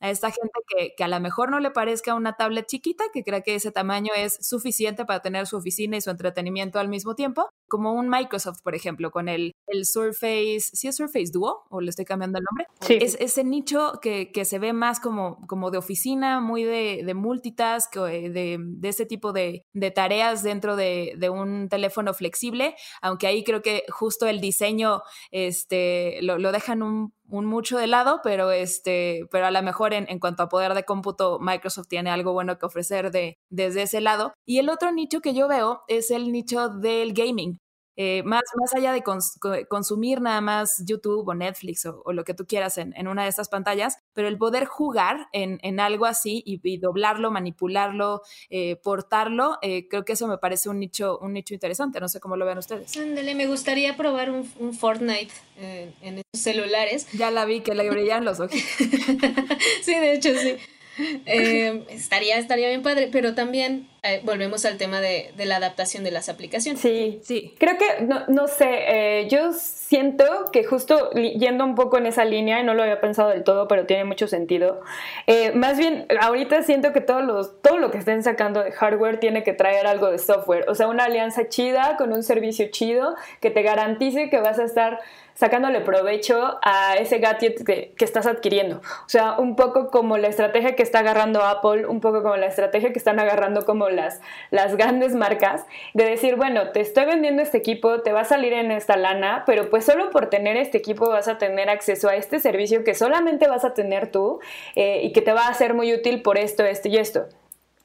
a 0.00 0.08
esta 0.08 0.30
gente 0.30 0.58
que, 0.66 0.94
que, 0.96 1.04
a 1.04 1.08
lo 1.08 1.20
mejor 1.20 1.50
no 1.50 1.60
le 1.60 1.72
parezca 1.72 2.14
una 2.14 2.36
tablet 2.38 2.66
chiquita, 2.66 3.04
que 3.12 3.22
crea 3.22 3.42
que 3.42 3.54
ese 3.54 3.70
tamaño 3.70 4.12
es 4.16 4.38
suficiente 4.40 5.04
para 5.04 5.20
tener 5.20 5.46
su 5.46 5.58
oficina 5.58 5.98
y 5.98 6.00
su 6.00 6.08
entretenimiento 6.08 6.80
al 6.80 6.88
mismo 6.88 7.14
tiempo, 7.14 7.50
como 7.72 7.94
un 7.94 8.10
Microsoft, 8.10 8.60
por 8.62 8.74
ejemplo, 8.74 9.10
con 9.10 9.30
el, 9.30 9.54
el 9.66 9.86
Surface, 9.86 10.60
¿sí 10.74 10.88
es 10.88 10.96
Surface 10.96 11.32
Duo 11.32 11.64
o 11.70 11.80
le 11.80 11.88
estoy 11.88 12.04
cambiando 12.04 12.38
el 12.38 12.44
nombre? 12.44 12.66
Sí. 12.82 12.98
Es 13.00 13.16
ese 13.18 13.44
nicho 13.44 13.94
que, 14.02 14.30
que 14.30 14.44
se 14.44 14.58
ve 14.58 14.74
más 14.74 15.00
como, 15.00 15.38
como 15.46 15.70
de 15.70 15.78
oficina, 15.78 16.38
muy 16.42 16.64
de, 16.64 17.00
de 17.02 17.14
multitask, 17.14 17.96
de, 17.96 18.58
de, 18.60 18.88
ese 18.90 19.06
tipo 19.06 19.32
de, 19.32 19.64
de 19.72 19.90
tareas 19.90 20.42
dentro 20.42 20.76
de, 20.76 21.14
de, 21.16 21.30
un 21.30 21.70
teléfono 21.70 22.12
flexible, 22.12 22.74
aunque 23.00 23.26
ahí 23.26 23.42
creo 23.42 23.62
que 23.62 23.84
justo 23.88 24.26
el 24.26 24.42
diseño 24.42 25.00
este, 25.30 26.20
lo, 26.20 26.36
lo 26.36 26.52
dejan 26.52 26.82
un 26.82 27.14
un 27.32 27.46
mucho 27.46 27.78
de 27.78 27.86
lado, 27.86 28.20
pero, 28.22 28.50
este, 28.50 29.26
pero 29.30 29.46
a 29.46 29.50
lo 29.50 29.62
mejor 29.62 29.94
en, 29.94 30.04
en, 30.10 30.18
cuanto 30.18 30.42
a 30.42 30.50
poder 30.50 30.74
de 30.74 30.84
cómputo, 30.84 31.38
Microsoft 31.40 31.88
tiene 31.88 32.10
algo 32.10 32.34
bueno 32.34 32.58
que 32.58 32.66
ofrecer 32.66 33.10
de, 33.10 33.38
desde 33.48 33.82
ese 33.82 34.02
lado. 34.02 34.34
Y 34.44 34.58
el 34.58 34.68
otro 34.68 34.92
nicho 34.92 35.22
que 35.22 35.32
yo 35.32 35.48
veo 35.48 35.82
es 35.88 36.10
el 36.10 36.30
nicho 36.30 36.68
del 36.68 37.14
gaming. 37.14 37.58
Eh, 38.04 38.24
más, 38.24 38.42
más 38.58 38.74
allá 38.74 38.92
de 38.92 39.04
cons 39.04 39.38
consumir 39.68 40.20
nada 40.20 40.40
más 40.40 40.82
YouTube 40.84 41.28
o 41.28 41.34
Netflix 41.34 41.86
o, 41.86 42.02
o 42.04 42.12
lo 42.12 42.24
que 42.24 42.34
tú 42.34 42.46
quieras 42.46 42.76
en, 42.76 42.92
en, 42.96 43.06
una 43.06 43.22
de 43.22 43.28
estas 43.28 43.48
pantallas, 43.48 43.98
pero 44.12 44.26
el 44.26 44.38
poder 44.38 44.64
jugar 44.64 45.28
en, 45.32 45.60
en 45.62 45.78
algo 45.78 46.06
así 46.06 46.42
y, 46.44 46.60
y, 46.64 46.78
doblarlo, 46.78 47.30
manipularlo, 47.30 48.22
eh, 48.50 48.74
portarlo, 48.82 49.58
eh, 49.62 49.86
creo 49.88 50.04
que 50.04 50.14
eso 50.14 50.26
me 50.26 50.38
parece 50.38 50.68
un 50.68 50.80
nicho, 50.80 51.16
un 51.20 51.32
nicho 51.32 51.54
interesante. 51.54 52.00
No 52.00 52.08
sé 52.08 52.18
cómo 52.18 52.36
lo 52.36 52.44
ven 52.44 52.58
ustedes. 52.58 52.96
Ándale, 52.96 53.36
me 53.36 53.46
gustaría 53.46 53.96
probar 53.96 54.32
un, 54.32 54.50
un 54.58 54.74
Fortnite 54.74 55.32
en, 55.58 55.94
en 56.02 56.22
celulares. 56.32 57.06
Ya 57.12 57.30
la 57.30 57.44
vi, 57.44 57.60
que 57.60 57.76
le 57.76 57.88
brillan 57.88 58.24
los 58.24 58.40
ojos. 58.40 58.50
sí, 59.82 59.94
de 59.94 60.14
hecho, 60.14 60.30
sí. 60.34 60.56
Eh, 61.26 61.84
estaría, 61.88 62.36
estaría 62.36 62.68
bien 62.68 62.82
padre, 62.82 63.08
pero 63.10 63.34
también 63.34 63.88
eh, 64.04 64.20
volvemos 64.24 64.64
al 64.64 64.78
tema 64.78 65.00
de, 65.00 65.32
de, 65.36 65.46
la 65.46 65.56
adaptación 65.56 66.02
de 66.02 66.10
las 66.10 66.28
aplicaciones. 66.28 66.80
Sí, 66.80 67.20
sí. 67.22 67.54
Creo 67.58 67.78
que, 67.78 68.02
no, 68.02 68.24
no 68.26 68.48
sé, 68.48 68.68
eh, 68.68 69.28
yo 69.28 69.52
siento 69.52 70.24
que 70.52 70.64
justo 70.64 71.12
yendo 71.12 71.64
un 71.64 71.76
poco 71.76 71.98
en 71.98 72.06
esa 72.06 72.24
línea, 72.24 72.58
y 72.58 72.64
no 72.64 72.74
lo 72.74 72.82
había 72.82 73.00
pensado 73.00 73.28
del 73.28 73.44
todo, 73.44 73.68
pero 73.68 73.86
tiene 73.86 74.04
mucho 74.04 74.26
sentido, 74.26 74.80
eh, 75.28 75.52
más 75.52 75.78
bien 75.78 76.06
ahorita 76.20 76.64
siento 76.64 76.92
que 76.92 77.00
todos 77.00 77.24
los, 77.24 77.62
todo 77.62 77.78
lo 77.78 77.92
que 77.92 77.98
estén 77.98 78.24
sacando 78.24 78.64
de 78.64 78.72
hardware 78.72 79.20
tiene 79.20 79.44
que 79.44 79.52
traer 79.52 79.86
algo 79.86 80.10
de 80.10 80.18
software, 80.18 80.64
o 80.68 80.74
sea, 80.74 80.88
una 80.88 81.04
alianza 81.04 81.48
chida 81.48 81.96
con 81.96 82.12
un 82.12 82.24
servicio 82.24 82.66
chido 82.72 83.14
que 83.40 83.50
te 83.50 83.62
garantice 83.62 84.30
que 84.30 84.40
vas 84.40 84.58
a 84.58 84.64
estar 84.64 84.98
sacándole 85.34 85.80
provecho 85.80 86.58
a 86.62 86.96
ese 86.96 87.18
gadget 87.18 87.64
que, 87.64 87.94
estás 88.02 88.26
adquiriendo. 88.26 88.78
O 88.78 89.08
sea, 89.08 89.38
un 89.38 89.54
poco 89.54 89.88
como 89.90 90.18
la 90.18 90.28
estrategia 90.28 90.74
que 90.74 90.82
está 90.82 90.98
agarrando 90.98 91.42
Apple, 91.42 91.86
un 91.86 92.00
poco 92.00 92.22
como 92.22 92.36
la 92.36 92.46
estrategia 92.46 92.92
que 92.92 92.98
están 92.98 93.20
agarrando 93.20 93.64
como 93.64 93.88
las, 93.88 94.20
las 94.50 94.76
grandes 94.76 95.14
marcas, 95.14 95.64
de 95.94 96.04
decir, 96.04 96.36
bueno, 96.36 96.70
te 96.70 96.80
estoy 96.80 97.04
vendiendo 97.04 97.42
este 97.42 97.58
equipo, 97.58 98.00
te 98.02 98.12
va 98.12 98.22
a 98.22 98.24
salir 98.24 98.52
en 98.52 98.72
esta 98.72 98.96
lana, 98.96 99.44
pero 99.46 99.70
pues 99.70 99.84
solo 99.84 100.10
por 100.10 100.30
tener 100.30 100.56
este 100.56 100.78
equipo 100.78 101.08
vas 101.08 101.28
a 101.28 101.38
tener 101.38 101.70
acceso 101.70 102.08
a 102.08 102.16
este 102.16 102.40
servicio 102.40 102.82
que 102.82 102.94
solamente 102.94 103.46
vas 103.46 103.64
a 103.64 103.72
tener 103.72 104.10
tú 104.10 104.40
eh, 104.74 105.00
y 105.04 105.12
que 105.12 105.22
te 105.22 105.32
va 105.32 105.46
a 105.46 105.54
ser 105.54 105.74
muy 105.74 105.94
útil 105.94 106.22
por 106.22 106.38
esto, 106.38 106.64
esto 106.64 106.88
y 106.88 106.96
esto. 106.96 107.28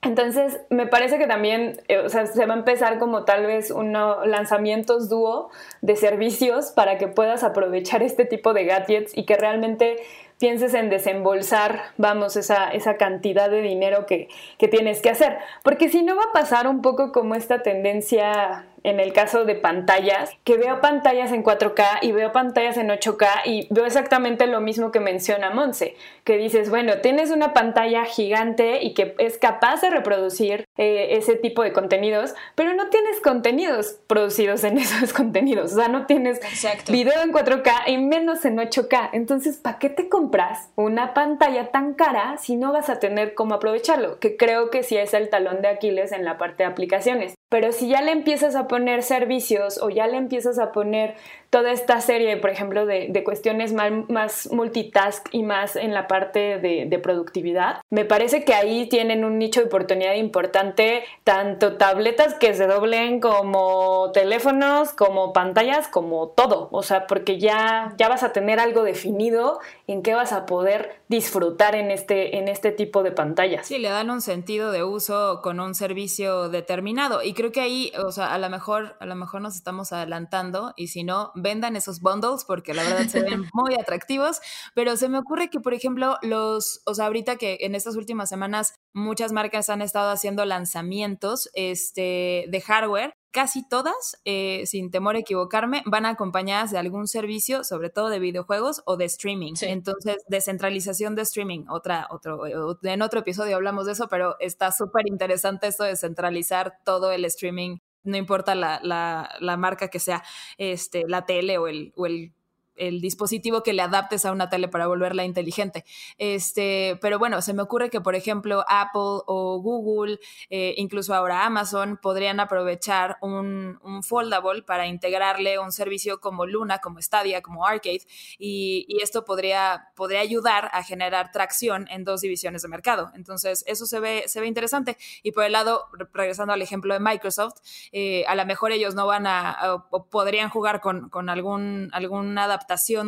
Entonces, 0.01 0.59
me 0.69 0.85
parece 0.85 1.17
que 1.17 1.25
también, 1.25 1.81
eh, 1.87 1.97
o 1.97 2.09
sea, 2.09 2.27
se 2.27 2.45
va 2.45 2.53
a 2.53 2.57
empezar 2.57 2.99
como 2.99 3.25
tal 3.25 3.45
vez 3.47 3.71
unos 3.71 4.25
lanzamientos 4.27 5.09
dúo 5.09 5.49
de 5.81 5.95
servicios 5.95 6.71
para 6.71 6.97
que 6.97 7.07
puedas 7.07 7.43
aprovechar 7.43 8.03
este 8.03 8.25
tipo 8.25 8.53
de 8.53 8.65
gadgets 8.65 9.17
y 9.17 9.25
que 9.25 9.35
realmente 9.35 9.97
pienses 10.39 10.75
en 10.75 10.91
desembolsar, 10.91 11.81
vamos, 11.97 12.35
esa, 12.35 12.69
esa 12.69 12.97
cantidad 12.97 13.49
de 13.49 13.61
dinero 13.61 14.05
que, 14.05 14.29
que 14.59 14.67
tienes 14.67 15.01
que 15.01 15.09
hacer. 15.09 15.39
Porque 15.63 15.89
si 15.89 16.03
no 16.03 16.15
va 16.15 16.25
a 16.29 16.33
pasar 16.33 16.67
un 16.67 16.83
poco 16.83 17.11
como 17.11 17.33
esta 17.33 17.63
tendencia 17.63 18.65
en 18.87 19.01
el 19.01 19.11
caso 19.11 19.43
de 19.43 19.55
pantallas, 19.55 20.31
que 20.45 20.55
veo 20.55 20.79
pantallas 20.79 21.33
en 21.33 21.43
4K 21.43 21.99
y 22.03 22.13
veo 22.13 22.31
pantallas 22.31 22.77
en 22.77 22.87
8K 22.87 23.41
y 23.43 23.67
veo 23.69 23.85
exactamente 23.85 24.47
lo 24.47 24.61
mismo 24.61 24.93
que 24.93 25.01
menciona 25.01 25.49
Monse, 25.49 25.97
que 26.23 26.37
dices, 26.37 26.69
bueno, 26.69 26.99
tienes 27.01 27.31
una 27.31 27.53
pantalla 27.53 28.05
gigante 28.05 28.81
y 28.81 28.93
que 28.93 29.13
es 29.17 29.37
capaz 29.37 29.81
de 29.81 29.89
reproducir 29.89 30.63
eh, 30.77 31.17
ese 31.17 31.35
tipo 31.35 31.63
de 31.63 31.73
contenidos, 31.73 32.33
pero 32.55 32.73
no 32.75 32.87
tienes 32.87 33.19
contenidos 33.19 33.99
producidos 34.07 34.63
en 34.63 34.77
esos 34.77 35.11
contenidos, 35.11 35.73
o 35.73 35.75
sea, 35.75 35.89
no 35.89 36.05
tienes 36.05 36.37
Exacto. 36.37 36.93
video 36.93 37.21
en 37.21 37.33
4K 37.33 37.87
y 37.87 37.97
menos 37.97 38.45
en 38.45 38.57
8K. 38.57 39.09
Entonces, 39.11 39.57
¿para 39.57 39.79
qué 39.79 39.89
te 39.89 40.07
compras 40.07 40.69
una 40.75 41.13
pantalla 41.13 41.71
tan 41.71 41.93
cara 41.93 42.37
si 42.37 42.55
no 42.55 42.71
vas 42.71 42.89
a 42.89 42.99
tener 42.99 43.33
cómo 43.33 43.55
aprovecharlo? 43.55 44.17
Que 44.19 44.37
creo 44.37 44.69
que 44.69 44.83
sí 44.83 44.95
es 44.95 45.13
el 45.13 45.27
talón 45.29 45.61
de 45.61 45.67
Aquiles 45.67 46.13
en 46.13 46.23
la 46.23 46.37
parte 46.37 46.63
de 46.63 46.69
aplicaciones. 46.69 47.35
Pero 47.49 47.71
si 47.71 47.87
ya 47.87 48.01
le 48.01 48.11
empiezas 48.11 48.55
a 48.55 48.67
poner 48.67 49.03
servicios 49.03 49.79
o 49.81 49.89
ya 49.89 50.07
le 50.07 50.17
empiezas 50.17 50.59
a 50.59 50.73
poner 50.73 51.15
toda 51.49 51.71
esta 51.71 52.01
serie, 52.01 52.37
por 52.37 52.49
ejemplo, 52.49 52.85
de, 52.85 53.23
cuestiones 53.23 53.73
más, 53.73 54.49
multitask 54.51 55.27
y 55.31 55.43
más 55.43 55.75
en 55.75 55.93
la 55.93 56.07
parte 56.07 56.59
de, 56.59 56.85
de, 56.87 56.99
productividad, 56.99 57.81
me 57.89 58.05
parece 58.05 58.43
que 58.43 58.53
ahí 58.53 58.87
tienen 58.87 59.25
un 59.25 59.37
nicho 59.37 59.61
de 59.61 59.67
oportunidad 59.67 60.15
importante, 60.15 61.03
tanto 61.23 61.77
tabletas 61.77 62.35
que 62.35 62.53
se 62.53 62.67
doblen 62.67 63.19
como 63.19 64.11
teléfonos, 64.13 64.93
como 64.93 65.33
pantallas, 65.33 65.87
como 65.87 66.29
todo. 66.29 66.69
O 66.71 66.83
sea, 66.83 67.07
porque 67.07 67.39
ya, 67.39 67.93
ya 67.97 68.09
vas 68.09 68.23
a 68.23 68.33
tener 68.33 68.59
algo 68.59 68.83
definido 68.83 69.59
en 69.87 70.03
qué 70.03 70.13
vas 70.13 70.33
a 70.33 70.45
poder 70.45 71.01
disfrutar 71.07 71.75
en 71.75 71.91
este, 71.91 72.37
en 72.37 72.47
este 72.47 72.71
tipo 72.71 73.03
de 73.03 73.11
pantallas. 73.11 73.67
Sí, 73.67 73.77
le 73.77 73.89
dan 73.89 74.09
un 74.09 74.21
sentido 74.21 74.71
de 74.71 74.83
uso 74.83 75.41
con 75.41 75.59
un 75.59 75.75
servicio 75.75 76.49
determinado. 76.49 77.23
Y 77.23 77.33
creo 77.33 77.51
que 77.51 77.61
ahí, 77.61 77.91
o 78.03 78.11
sea, 78.11 78.33
a 78.33 78.37
lo 78.37 78.49
mejor, 78.49 78.95
a 78.99 79.05
lo 79.05 79.15
mejor 79.15 79.41
nos 79.41 79.55
estamos 79.55 79.93
adelantando 79.93 80.73
y 80.75 80.87
si 80.87 81.03
no, 81.03 81.31
vendan 81.37 81.75
esos 81.75 82.01
bundles 82.01 82.43
porque 82.45 82.73
la 82.73 82.83
verdad 82.83 83.07
se 83.07 83.21
ven 83.21 83.45
muy 83.53 83.75
atractivos, 83.75 84.39
pero 84.75 84.97
se 84.97 85.09
me 85.09 85.17
ocurre 85.17 85.49
que, 85.49 85.59
por 85.59 85.73
ejemplo, 85.73 86.17
los, 86.21 86.81
o 86.85 86.93
sea, 86.93 87.05
ahorita 87.05 87.37
que 87.37 87.59
en 87.61 87.75
estas 87.75 87.95
últimas 87.95 88.29
semanas 88.29 88.73
muchas 88.93 89.31
marcas 89.31 89.69
han 89.69 89.81
estado 89.81 90.09
haciendo 90.09 90.45
lanzamientos 90.45 91.49
este, 91.53 92.45
de 92.47 92.61
hardware, 92.61 93.13
casi 93.31 93.67
todas, 93.67 94.19
eh, 94.25 94.63
sin 94.65 94.89
temor 94.89 95.15
a 95.15 95.19
equivocarme, 95.19 95.83
van 95.85 96.05
acompañadas 96.07 96.71
de 96.71 96.79
algún 96.79 97.07
servicio, 97.07 97.63
sobre 97.63 97.89
todo 97.89 98.09
de 98.09 98.19
videojuegos 98.19 98.81
o 98.85 98.97
de 98.97 99.05
streaming. 99.05 99.53
Sí. 99.53 99.67
Entonces, 99.67 100.17
descentralización 100.27 101.13
de 101.15 101.21
streaming, 101.21 101.65
otra, 101.69 102.07
otro, 102.09 102.41
en 102.81 103.01
otro 103.01 103.19
episodio 103.19 103.55
hablamos 103.55 103.85
de 103.85 103.91
eso, 103.91 104.07
pero 104.07 104.35
está 104.39 104.71
súper 104.71 105.07
interesante 105.07 105.67
esto 105.67 105.83
de 105.83 105.95
centralizar 105.95 106.79
todo 106.83 107.11
el 107.11 107.25
streaming 107.25 107.77
no 108.07 108.17
importa 108.17 108.55
la, 108.55 108.79
la, 108.83 109.29
la, 109.39 109.57
marca 109.57 109.89
que 109.89 109.99
sea, 109.99 110.23
este, 110.57 111.05
la 111.07 111.25
tele 111.25 111.57
o 111.57 111.67
el, 111.67 111.93
o 111.95 112.05
el 112.05 112.33
el 112.77 113.01
dispositivo 113.01 113.63
que 113.63 113.73
le 113.73 113.81
adaptes 113.81 114.25
a 114.25 114.31
una 114.31 114.49
tele 114.49 114.67
para 114.67 114.87
volverla 114.87 115.23
inteligente. 115.23 115.85
Este, 116.17 116.97
pero 117.01 117.19
bueno, 117.19 117.41
se 117.41 117.53
me 117.53 117.61
ocurre 117.61 117.89
que, 117.89 118.01
por 118.01 118.15
ejemplo, 118.15 118.63
Apple 118.67 119.23
o 119.25 119.59
Google, 119.61 120.19
eh, 120.49 120.73
incluso 120.77 121.13
ahora 121.13 121.45
Amazon, 121.45 121.97
podrían 122.01 122.39
aprovechar 122.39 123.17
un, 123.21 123.79
un, 123.83 124.03
foldable 124.03 124.61
para 124.63 124.87
integrarle 124.87 125.59
un 125.59 125.71
servicio 125.71 126.19
como 126.19 126.45
Luna, 126.45 126.79
como 126.79 127.01
Stadia, 127.01 127.41
como 127.41 127.65
Arcade, 127.65 128.01
y, 128.37 128.85
esto 129.01 129.25
podría, 129.25 129.89
podría 129.95 130.21
ayudar 130.21 130.69
a 130.73 130.83
generar 130.83 131.31
tracción 131.31 131.87
en 131.89 132.03
dos 132.03 132.21
divisiones 132.21 132.61
de 132.63 132.67
mercado. 132.67 133.11
Entonces, 133.13 133.63
eso 133.67 133.85
se 133.85 133.99
ve, 133.99 134.23
se 134.27 134.39
ve 134.41 134.47
interesante. 134.47 134.97
Y 135.23 135.31
por 135.31 135.43
el 135.43 135.51
lado, 135.51 135.87
regresando 136.13 136.53
al 136.53 136.61
ejemplo 136.61 136.93
de 136.93 136.99
Microsoft, 136.99 137.55
eh, 137.91 138.25
a 138.27 138.35
lo 138.35 138.45
mejor 138.45 138.71
ellos 138.71 138.95
no 138.95 139.05
van 139.05 139.27
a, 139.27 139.57
o 139.91 140.05
podrían 140.05 140.49
jugar 140.49 140.81
con, 140.81 141.09
con 141.09 141.29
algún, 141.29 141.89
algún 141.93 142.37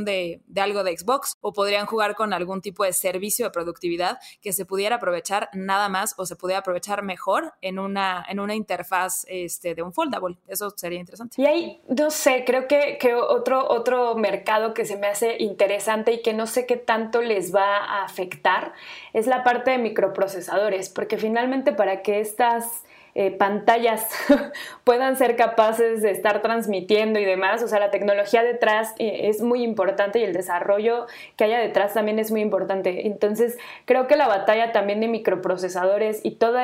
de, 0.05 0.41
algo 0.57 0.83
de 0.83 0.97
Xbox 0.97 1.37
o 1.41 1.53
podrían 1.53 1.85
jugar 1.85 2.15
con 2.15 2.33
algún 2.33 2.61
tipo 2.61 2.83
de 2.83 2.93
servicio 2.93 3.45
de 3.45 3.51
productividad 3.51 4.19
que 4.41 4.53
se 4.53 4.65
pudiera 4.65 4.97
aprovechar 4.97 5.49
nada 5.53 5.89
más 5.89 6.15
o 6.17 6.25
se 6.25 6.35
pudiera 6.35 6.59
aprovechar 6.59 7.03
mejor 7.03 7.53
en 7.61 7.79
una, 7.79 8.25
en 8.29 8.39
una 8.39 8.55
interfaz 8.55 9.25
este, 9.27 9.75
de 9.75 9.83
un 9.83 9.93
foldable. 9.93 10.37
Eso 10.47 10.69
sería 10.75 10.99
interesante. 10.99 11.41
Y 11.41 11.45
ahí, 11.45 11.81
no 11.87 12.11
sé, 12.11 12.43
creo 12.45 12.67
que, 12.67 12.97
que 12.99 13.13
otro, 13.15 13.67
otro 13.69 14.15
mercado 14.15 14.73
que 14.73 14.85
se 14.85 14.97
me 14.97 15.07
hace 15.07 15.37
interesante 15.39 16.13
y 16.13 16.21
que 16.21 16.33
no 16.33 16.47
sé 16.47 16.65
qué 16.65 16.77
tanto 16.77 17.21
les 17.21 17.53
va 17.53 17.77
a 17.77 18.03
afectar 18.03 18.73
es 19.13 19.27
la 19.27 19.43
parte 19.43 19.71
de 19.71 19.77
microprocesadores, 19.77 20.89
porque 20.89 21.17
finalmente 21.17 21.73
para 21.73 22.01
que 22.01 22.19
estas 22.19 22.83
eh, 23.15 23.31
pantallas 23.31 24.07
puedan 24.83 25.17
ser 25.17 25.35
capaces 25.35 26.01
de 26.01 26.11
estar 26.11 26.41
transmitiendo 26.41 27.19
y 27.19 27.25
demás. 27.25 27.63
O 27.63 27.67
sea, 27.67 27.79
la 27.79 27.91
tecnología 27.91 28.43
detrás 28.43 28.93
eh, 28.99 29.29
es 29.29 29.41
muy 29.41 29.63
importante 29.63 30.19
y 30.19 30.23
el 30.23 30.33
desarrollo 30.33 31.07
que 31.35 31.45
haya 31.45 31.59
detrás 31.59 31.93
también 31.93 32.19
es 32.19 32.31
muy 32.31 32.41
importante. 32.41 33.07
Entonces, 33.07 33.57
creo 33.85 34.07
que 34.07 34.15
la 34.15 34.27
batalla 34.27 34.71
también 34.71 34.99
de 34.99 35.07
microprocesadores 35.07 36.21
y 36.23 36.31
todos 36.31 36.59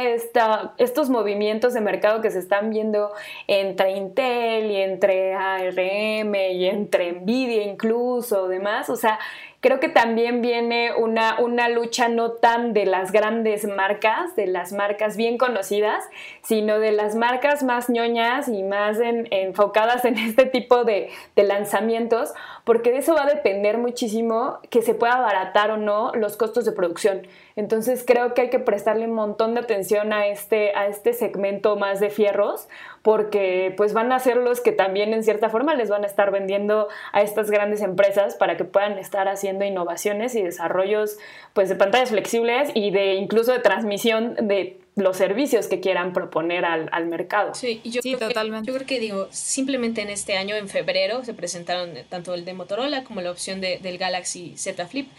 estos 0.78 1.10
movimientos 1.10 1.74
de 1.74 1.82
mercado 1.82 2.22
que 2.22 2.32
se 2.32 2.40
están 2.40 2.70
viendo 2.70 3.12
entre 3.48 3.92
Intel 3.92 4.72
y 4.72 4.78
entre 4.78 5.34
ARM 5.34 6.36
y 6.36 6.66
entre 6.66 7.14
Nvidia 7.14 7.64
incluso, 7.64 8.48
demás, 8.48 8.90
o 8.90 8.96
sea, 8.96 9.20
creo 9.66 9.80
que 9.80 9.90
también 9.90 10.44
viene 10.44 10.94
una, 10.94 11.40
una 11.40 11.70
lucha 11.70 12.08
no 12.08 12.34
tan 12.34 12.72
de 12.74 12.86
las 12.86 13.12
grandes 13.12 13.66
marcas, 13.66 14.36
de 14.36 14.46
las 14.46 14.72
marcas 14.72 15.18
bien 15.18 15.40
conocidas, 15.40 16.04
sino 16.44 16.78
de 16.78 16.92
las 16.92 17.16
marcas 17.16 17.64
más 17.64 17.90
ñoñas 17.90 18.48
y 18.48 18.62
más 18.62 19.00
enfocadas 19.02 20.06
en 20.06 20.20
este 20.20 20.46
tipo 20.46 20.84
de, 20.84 21.10
de 21.36 21.44
lanzamientos, 21.46 22.36
porque 22.66 22.92
de 22.92 22.98
eso 22.98 23.14
va 23.14 23.24
a 23.24 23.28
depender 23.28 23.78
muchísimo 23.78 24.60
que 24.70 24.82
se 24.82 24.96
pueda 24.96 25.14
abaratar 25.14 25.70
o 25.72 25.78
no 25.78 26.12
los 26.16 26.36
costos 26.36 26.66
de 26.66 26.72
producción. 26.72 27.28
Entonces 27.56 28.04
creo 28.06 28.34
que 28.34 28.42
hay 28.42 28.50
que 28.50 28.60
prestarle 28.60 29.06
un 29.06 29.14
montón 29.14 29.54
de 29.54 29.62
atención 29.62 30.12
a 30.12 30.28
este, 30.28 30.76
a 30.76 30.88
este 30.88 31.14
segmento 31.14 31.78
más 31.78 32.00
de 32.00 32.10
fierros, 32.10 32.68
porque 33.04 33.74
pues 33.78 33.94
van 33.94 34.12
a 34.12 34.20
ser 34.20 34.38
los 34.38 34.62
que 34.62 34.72
también 34.72 35.14
en 35.14 35.24
cierta 35.24 35.50
forma 35.50 35.76
les 35.76 35.90
van 35.90 36.04
a 36.04 36.08
estar 36.08 36.32
vendiendo 36.32 36.88
a 37.14 37.22
estas 37.22 37.52
grandes 37.52 37.82
empresas 37.82 38.36
para 38.36 38.58
que 38.58 38.66
puedan 38.66 38.98
estar 38.98 39.28
haciendo 39.28 39.64
innovaciones 39.64 40.34
y 40.34 40.42
desarrollos 40.42 41.20
pues 41.54 41.70
de 41.70 41.76
pantallas 41.76 42.10
flexibles 42.10 42.72
y 42.74 42.90
de 42.90 43.14
incluso 43.14 43.54
de 43.54 43.60
transmisión 43.60 44.36
de 44.48 44.80
los 44.96 45.18
servicios 45.18 45.68
que 45.68 45.82
quieran 45.82 46.14
proponer 46.14 46.64
al, 46.64 46.88
al 46.94 47.06
mercado. 47.08 47.54
Sí, 47.54 47.82
yo, 47.84 48.02
creo 48.02 48.18
totalmente. 48.18 48.66
Que, 48.66 48.72
yo 48.72 48.76
creo 48.76 48.88
que 48.88 49.00
digo, 49.00 49.28
simplemente 49.30 50.02
en 50.02 50.10
este 50.10 50.38
año, 50.38 50.56
en 50.56 50.70
febrero, 50.70 51.24
se 51.26 51.34
presentaron 51.34 51.92
tanto 52.08 52.34
el 52.34 52.46
de 52.46 52.54
Motorola 52.54 53.04
como 53.04 53.20
la 53.20 53.30
opción 53.30 53.60
de, 53.60 53.78
del 53.80 53.98
Galaxy 53.98 54.54
Z 54.56 54.88
Flip 54.88 55.10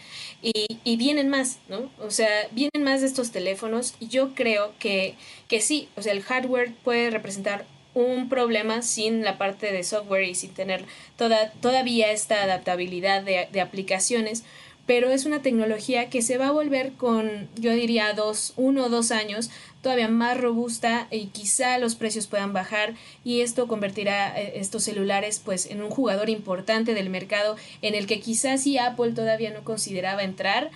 y, 0.41 0.65
y, 0.83 0.97
vienen 0.97 1.29
más, 1.29 1.59
¿no? 1.69 1.91
O 1.99 2.09
sea, 2.09 2.27
vienen 2.51 2.83
más 2.83 3.01
de 3.01 3.07
estos 3.07 3.31
teléfonos 3.31 3.95
y 3.99 4.07
yo 4.07 4.33
creo 4.33 4.73
que, 4.79 5.13
que 5.47 5.61
sí, 5.61 5.89
o 5.95 6.01
sea, 6.01 6.11
el 6.13 6.23
hardware 6.23 6.73
puede 6.83 7.11
representar 7.11 7.65
un 7.93 8.29
problema 8.29 8.81
sin 8.81 9.23
la 9.23 9.37
parte 9.37 9.71
de 9.71 9.83
software 9.83 10.23
y 10.23 10.35
sin 10.35 10.53
tener 10.53 10.85
toda, 11.17 11.51
todavía 11.61 12.11
esta 12.11 12.43
adaptabilidad 12.43 13.23
de, 13.23 13.47
de 13.51 13.61
aplicaciones, 13.61 14.43
pero 14.87 15.11
es 15.11 15.25
una 15.25 15.41
tecnología 15.41 16.09
que 16.09 16.23
se 16.23 16.37
va 16.37 16.47
a 16.47 16.51
volver 16.51 16.93
con, 16.93 17.49
yo 17.55 17.73
diría, 17.73 18.13
dos, 18.13 18.53
uno 18.55 18.85
o 18.85 18.89
dos 18.89 19.11
años 19.11 19.51
todavía 19.81 20.07
más 20.07 20.39
robusta 20.39 21.07
y 21.11 21.27
quizá 21.27 21.77
los 21.77 21.95
precios 21.95 22.25
puedan 22.25 22.53
bajar 22.53 22.95
y 23.23 23.41
esto 23.41 23.67
convertirá 23.67 24.39
eh, 24.39 24.53
estos 24.55 24.83
celulares 24.83 25.41
pues 25.43 25.67
en 25.67 25.81
un 25.81 25.89
jugador 25.89 26.29
importante 26.29 26.93
del 26.93 27.09
mercado 27.09 27.57
en 27.81 27.93
el 27.93 28.07
que 28.07 28.19
quizás 28.19 28.63
si 28.63 28.77
Apple 28.77 29.11
todavía 29.11 29.51
no 29.51 29.63
consideraba 29.63 30.23
entrar 30.23 30.71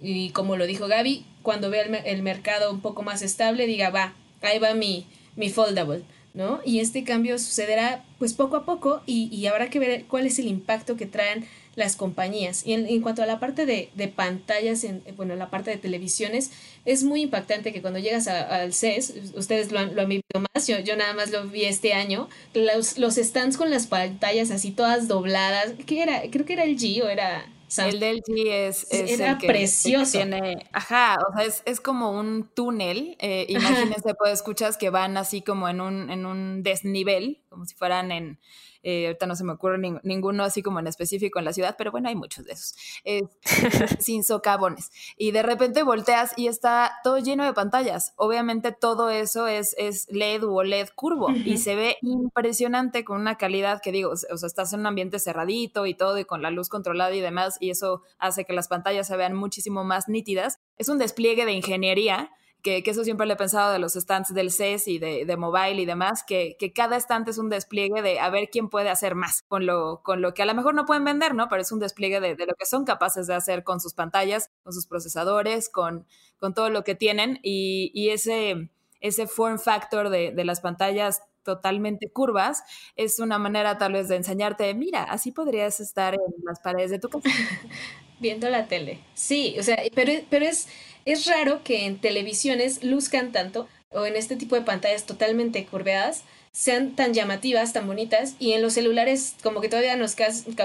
y 0.00 0.30
como 0.30 0.56
lo 0.56 0.66
dijo 0.66 0.86
Gaby, 0.86 1.24
cuando 1.42 1.68
vea 1.68 1.82
el, 1.82 1.94
el 1.94 2.22
mercado 2.22 2.72
un 2.72 2.80
poco 2.80 3.02
más 3.02 3.22
estable 3.22 3.66
diga 3.66 3.90
va, 3.90 4.14
ahí 4.42 4.58
va 4.58 4.74
mi, 4.74 5.06
mi 5.34 5.50
foldable. 5.50 6.02
¿no? 6.34 6.60
Y 6.66 6.80
este 6.80 7.02
cambio 7.02 7.38
sucederá 7.38 8.04
pues 8.18 8.34
poco 8.34 8.56
a 8.56 8.66
poco 8.66 9.00
y, 9.06 9.34
y 9.34 9.46
habrá 9.46 9.70
que 9.70 9.78
ver 9.78 10.04
cuál 10.04 10.26
es 10.26 10.38
el 10.38 10.48
impacto 10.48 10.96
que 10.96 11.06
traen 11.06 11.46
las 11.76 11.94
compañías. 11.94 12.66
Y 12.66 12.72
en, 12.72 13.00
cuanto 13.02 13.22
a 13.22 13.26
la 13.26 13.38
parte 13.38 13.66
de, 13.66 13.90
de, 13.94 14.08
pantallas, 14.08 14.82
en, 14.82 15.02
bueno, 15.16 15.36
la 15.36 15.50
parte 15.50 15.70
de 15.70 15.76
televisiones, 15.76 16.50
es 16.84 17.04
muy 17.04 17.22
impactante 17.22 17.72
que 17.72 17.82
cuando 17.82 18.00
llegas 18.00 18.26
al 18.26 18.72
CES, 18.72 19.12
ustedes 19.34 19.70
lo 19.70 19.78
han, 19.78 19.94
lo 19.94 20.02
han 20.02 20.08
vivido 20.08 20.44
más, 20.54 20.66
yo, 20.66 20.80
yo 20.80 20.96
nada 20.96 21.12
más 21.12 21.30
lo 21.30 21.46
vi 21.46 21.66
este 21.66 21.92
año, 21.92 22.28
los, 22.54 22.98
los 22.98 23.16
stands 23.16 23.56
con 23.56 23.70
las 23.70 23.86
pantallas 23.86 24.50
así 24.50 24.70
todas 24.70 25.06
dobladas, 25.06 25.74
¿qué 25.86 26.02
era? 26.02 26.22
Creo 26.30 26.46
que 26.46 26.54
era 26.54 26.64
el 26.64 26.76
G 26.76 27.02
o 27.04 27.08
era... 27.08 27.46
El 27.78 27.98
del 27.98 28.22
G 28.22 28.46
es, 28.46 28.86
es 28.92 29.10
Era 29.10 29.32
el 29.32 29.38
que, 29.38 29.48
precioso. 29.48 30.20
El 30.20 30.30
que 30.30 30.36
tiene, 30.36 30.66
ajá, 30.72 31.18
o 31.28 31.36
sea, 31.36 31.44
es, 31.44 31.62
es 31.66 31.80
como 31.80 32.12
un 32.12 32.48
túnel. 32.54 33.16
Eh, 33.18 33.44
imagínense, 33.48 34.14
pues 34.14 34.34
escuchas 34.34 34.76
que 34.76 34.88
van 34.88 35.16
así 35.16 35.42
como 35.42 35.68
en 35.68 35.80
un, 35.80 36.08
en 36.08 36.26
un 36.26 36.62
desnivel, 36.62 37.42
como 37.48 37.66
si 37.66 37.74
fueran 37.74 38.12
en, 38.12 38.38
eh, 38.88 39.06
ahorita 39.06 39.26
no 39.26 39.34
se 39.34 39.42
me 39.42 39.52
ocurre 39.52 39.78
ninguno 40.04 40.44
así 40.44 40.62
como 40.62 40.78
en 40.78 40.86
específico 40.86 41.40
en 41.40 41.44
la 41.44 41.52
ciudad, 41.52 41.74
pero 41.76 41.90
bueno, 41.90 42.08
hay 42.08 42.14
muchos 42.14 42.44
de 42.44 42.52
esos, 42.52 42.76
eh, 43.04 43.22
sin 43.98 44.22
socavones. 44.22 44.92
Y 45.16 45.32
de 45.32 45.42
repente 45.42 45.82
volteas 45.82 46.32
y 46.36 46.46
está 46.46 46.92
todo 47.02 47.18
lleno 47.18 47.44
de 47.44 47.52
pantallas. 47.52 48.12
Obviamente 48.14 48.70
todo 48.70 49.10
eso 49.10 49.48
es, 49.48 49.74
es 49.76 50.06
LED 50.08 50.44
o 50.44 50.62
LED 50.62 50.90
curvo 50.94 51.30
y 51.30 51.58
se 51.58 51.74
ve 51.74 51.96
impresionante 52.00 53.04
con 53.04 53.20
una 53.20 53.36
calidad 53.36 53.80
que 53.82 53.90
digo, 53.90 54.12
o 54.12 54.16
sea, 54.16 54.46
estás 54.46 54.72
en 54.72 54.80
un 54.80 54.86
ambiente 54.86 55.18
cerradito 55.18 55.86
y 55.86 55.94
todo 55.94 56.16
y 56.18 56.24
con 56.24 56.40
la 56.40 56.52
luz 56.52 56.68
controlada 56.68 57.12
y 57.12 57.20
demás 57.20 57.56
y 57.58 57.70
eso 57.70 58.02
hace 58.18 58.44
que 58.44 58.52
las 58.52 58.68
pantallas 58.68 59.08
se 59.08 59.16
vean 59.16 59.34
muchísimo 59.34 59.82
más 59.82 60.08
nítidas. 60.08 60.60
Es 60.78 60.88
un 60.88 60.98
despliegue 60.98 61.44
de 61.44 61.54
ingeniería 61.54 62.30
que, 62.66 62.90
eso 62.90 63.04
siempre 63.04 63.26
le 63.26 63.34
he 63.34 63.36
pensado 63.36 63.72
de 63.72 63.78
los 63.78 63.92
stands 63.92 64.34
del 64.34 64.50
CES 64.50 64.88
y 64.88 64.98
de, 64.98 65.24
de 65.24 65.36
mobile 65.36 65.80
y 65.80 65.86
demás, 65.86 66.24
que, 66.26 66.56
que, 66.58 66.72
cada 66.72 66.96
stand 66.96 67.28
es 67.28 67.38
un 67.38 67.48
despliegue 67.48 68.02
de 68.02 68.18
a 68.18 68.28
ver 68.28 68.48
quién 68.50 68.68
puede 68.68 68.90
hacer 68.90 69.14
más 69.14 69.42
con 69.42 69.66
lo, 69.66 70.02
con 70.02 70.20
lo 70.20 70.34
que 70.34 70.42
a 70.42 70.46
lo 70.46 70.54
mejor 70.54 70.74
no 70.74 70.84
pueden 70.84 71.04
vender, 71.04 71.34
¿no? 71.34 71.48
Pero 71.48 71.62
es 71.62 71.70
un 71.70 71.78
despliegue 71.78 72.20
de, 72.20 72.34
de 72.34 72.46
lo 72.46 72.54
que 72.54 72.66
son 72.66 72.84
capaces 72.84 73.28
de 73.28 73.34
hacer 73.34 73.62
con 73.62 73.78
sus 73.78 73.94
pantallas, 73.94 74.50
con 74.64 74.72
sus 74.72 74.86
procesadores, 74.86 75.68
con, 75.68 76.06
con 76.38 76.54
todo 76.54 76.68
lo 76.70 76.82
que 76.82 76.96
tienen 76.96 77.38
y, 77.42 77.92
y 77.94 78.10
ese, 78.10 78.68
ese 79.00 79.28
form 79.28 79.60
factor 79.60 80.08
de, 80.08 80.32
de 80.32 80.44
las 80.44 80.60
pantallas 80.60 81.22
totalmente 81.44 82.10
curvas, 82.10 82.64
es 82.96 83.20
una 83.20 83.38
manera 83.38 83.78
tal 83.78 83.92
vez 83.92 84.08
de 84.08 84.16
enseñarte, 84.16 84.74
mira, 84.74 85.04
así 85.04 85.30
podrías 85.30 85.78
estar 85.78 86.14
en 86.14 86.20
las 86.44 86.58
paredes 86.58 86.90
de 86.90 86.98
tu 86.98 87.10
casa. 87.10 87.28
Viendo 88.18 88.48
la 88.48 88.66
tele. 88.66 88.98
Sí, 89.14 89.56
o 89.58 89.62
sea, 89.62 89.82
pero, 89.94 90.12
pero 90.30 90.46
es, 90.46 90.68
es 91.04 91.26
raro 91.26 91.62
que 91.62 91.84
en 91.84 91.98
televisiones 91.98 92.82
luzcan 92.82 93.32
tanto 93.32 93.68
o 93.90 94.06
en 94.06 94.16
este 94.16 94.36
tipo 94.36 94.56
de 94.56 94.62
pantallas 94.62 95.06
totalmente 95.06 95.64
curveadas 95.66 96.24
sean 96.52 96.96
tan 96.96 97.12
llamativas, 97.12 97.74
tan 97.74 97.86
bonitas 97.86 98.34
y 98.38 98.52
en 98.52 98.62
los 98.62 98.72
celulares 98.72 99.34
como 99.42 99.60
que 99.60 99.68
todavía 99.68 99.96
nos, 99.96 100.16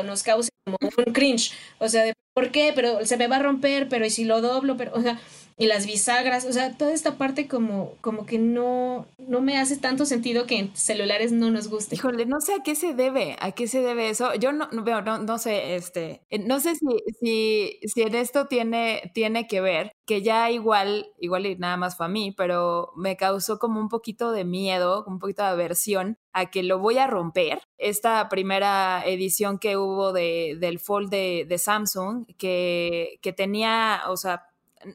nos 0.06 0.24
causa 0.24 0.50
como 0.64 0.78
un 1.06 1.14
cringe, 1.14 1.52
o 1.80 1.90
sea, 1.90 2.04
de 2.04 2.14
¿por 2.34 2.52
qué? 2.52 2.72
Pero 2.74 3.06
se 3.06 3.18
me 3.18 3.28
va 3.28 3.38
a 3.38 3.44
romper, 3.44 3.90
pero 3.90 4.06
¿y 4.06 4.10
si 4.10 4.24
lo 4.24 4.42
doblo? 4.42 4.78
Pero, 4.78 4.94
o 4.94 5.02
sea, 5.02 5.20
y 5.62 5.68
las 5.68 5.86
bisagras, 5.86 6.46
o 6.46 6.52
sea, 6.52 6.76
toda 6.76 6.92
esta 6.92 7.20
parte 7.20 7.48
como, 7.48 7.94
como 8.02 8.26
que 8.26 8.40
no, 8.40 9.06
no 9.20 9.42
me 9.42 9.60
hace 9.60 9.78
tanto 9.78 10.08
sentido 10.08 10.48
que 10.48 10.58
en 10.58 10.76
celulares 10.76 11.32
no 11.32 11.52
nos 11.52 11.68
guste. 11.68 11.94
Híjole, 11.94 12.26
no 12.26 12.42
sé 12.42 12.56
a 12.56 12.64
qué 12.64 12.74
se 12.74 12.96
debe, 12.96 13.36
a 13.40 13.52
qué 13.52 13.68
se 13.68 13.82
debe 13.82 14.10
eso. 14.10 14.34
Yo 14.34 14.54
no, 14.54 14.70
no, 14.72 15.02
no, 15.04 15.18
no 15.20 15.38
sé, 15.38 15.76
este, 15.76 16.24
no 16.48 16.60
sé 16.60 16.74
si, 16.74 16.88
si, 17.20 17.80
si 17.88 18.02
en 18.02 18.16
esto 18.16 18.48
tiene, 18.48 19.12
tiene 19.14 19.46
que 19.48 19.62
ver 19.62 19.92
que 20.08 20.24
ya 20.24 20.50
igual, 20.50 21.12
igual 21.20 21.46
y 21.46 21.56
nada 21.56 21.78
más 21.78 21.96
fue 21.96 22.08
a 22.08 22.10
mí, 22.10 22.34
pero 22.36 22.92
me 22.96 23.16
causó 23.16 23.60
como 23.60 23.80
un 23.80 23.88
poquito 23.88 24.32
de 24.32 24.46
miedo, 24.46 25.06
un 25.06 25.20
poquito 25.20 25.44
de 25.44 25.50
aversión 25.50 26.18
a 26.34 26.50
que 26.50 26.64
lo 26.64 26.80
voy 26.80 26.98
a 26.98 27.06
romper. 27.06 27.62
Esta 27.78 28.28
primera 28.30 29.04
edición 29.06 29.60
que 29.60 29.78
hubo 29.78 30.12
de, 30.12 30.58
del 30.60 30.80
Fold 30.80 31.12
de, 31.12 31.46
de 31.48 31.58
Samsung, 31.60 32.26
que, 32.38 33.20
que 33.22 33.32
tenía, 33.32 34.02
o 34.08 34.18
sea, 34.18 34.48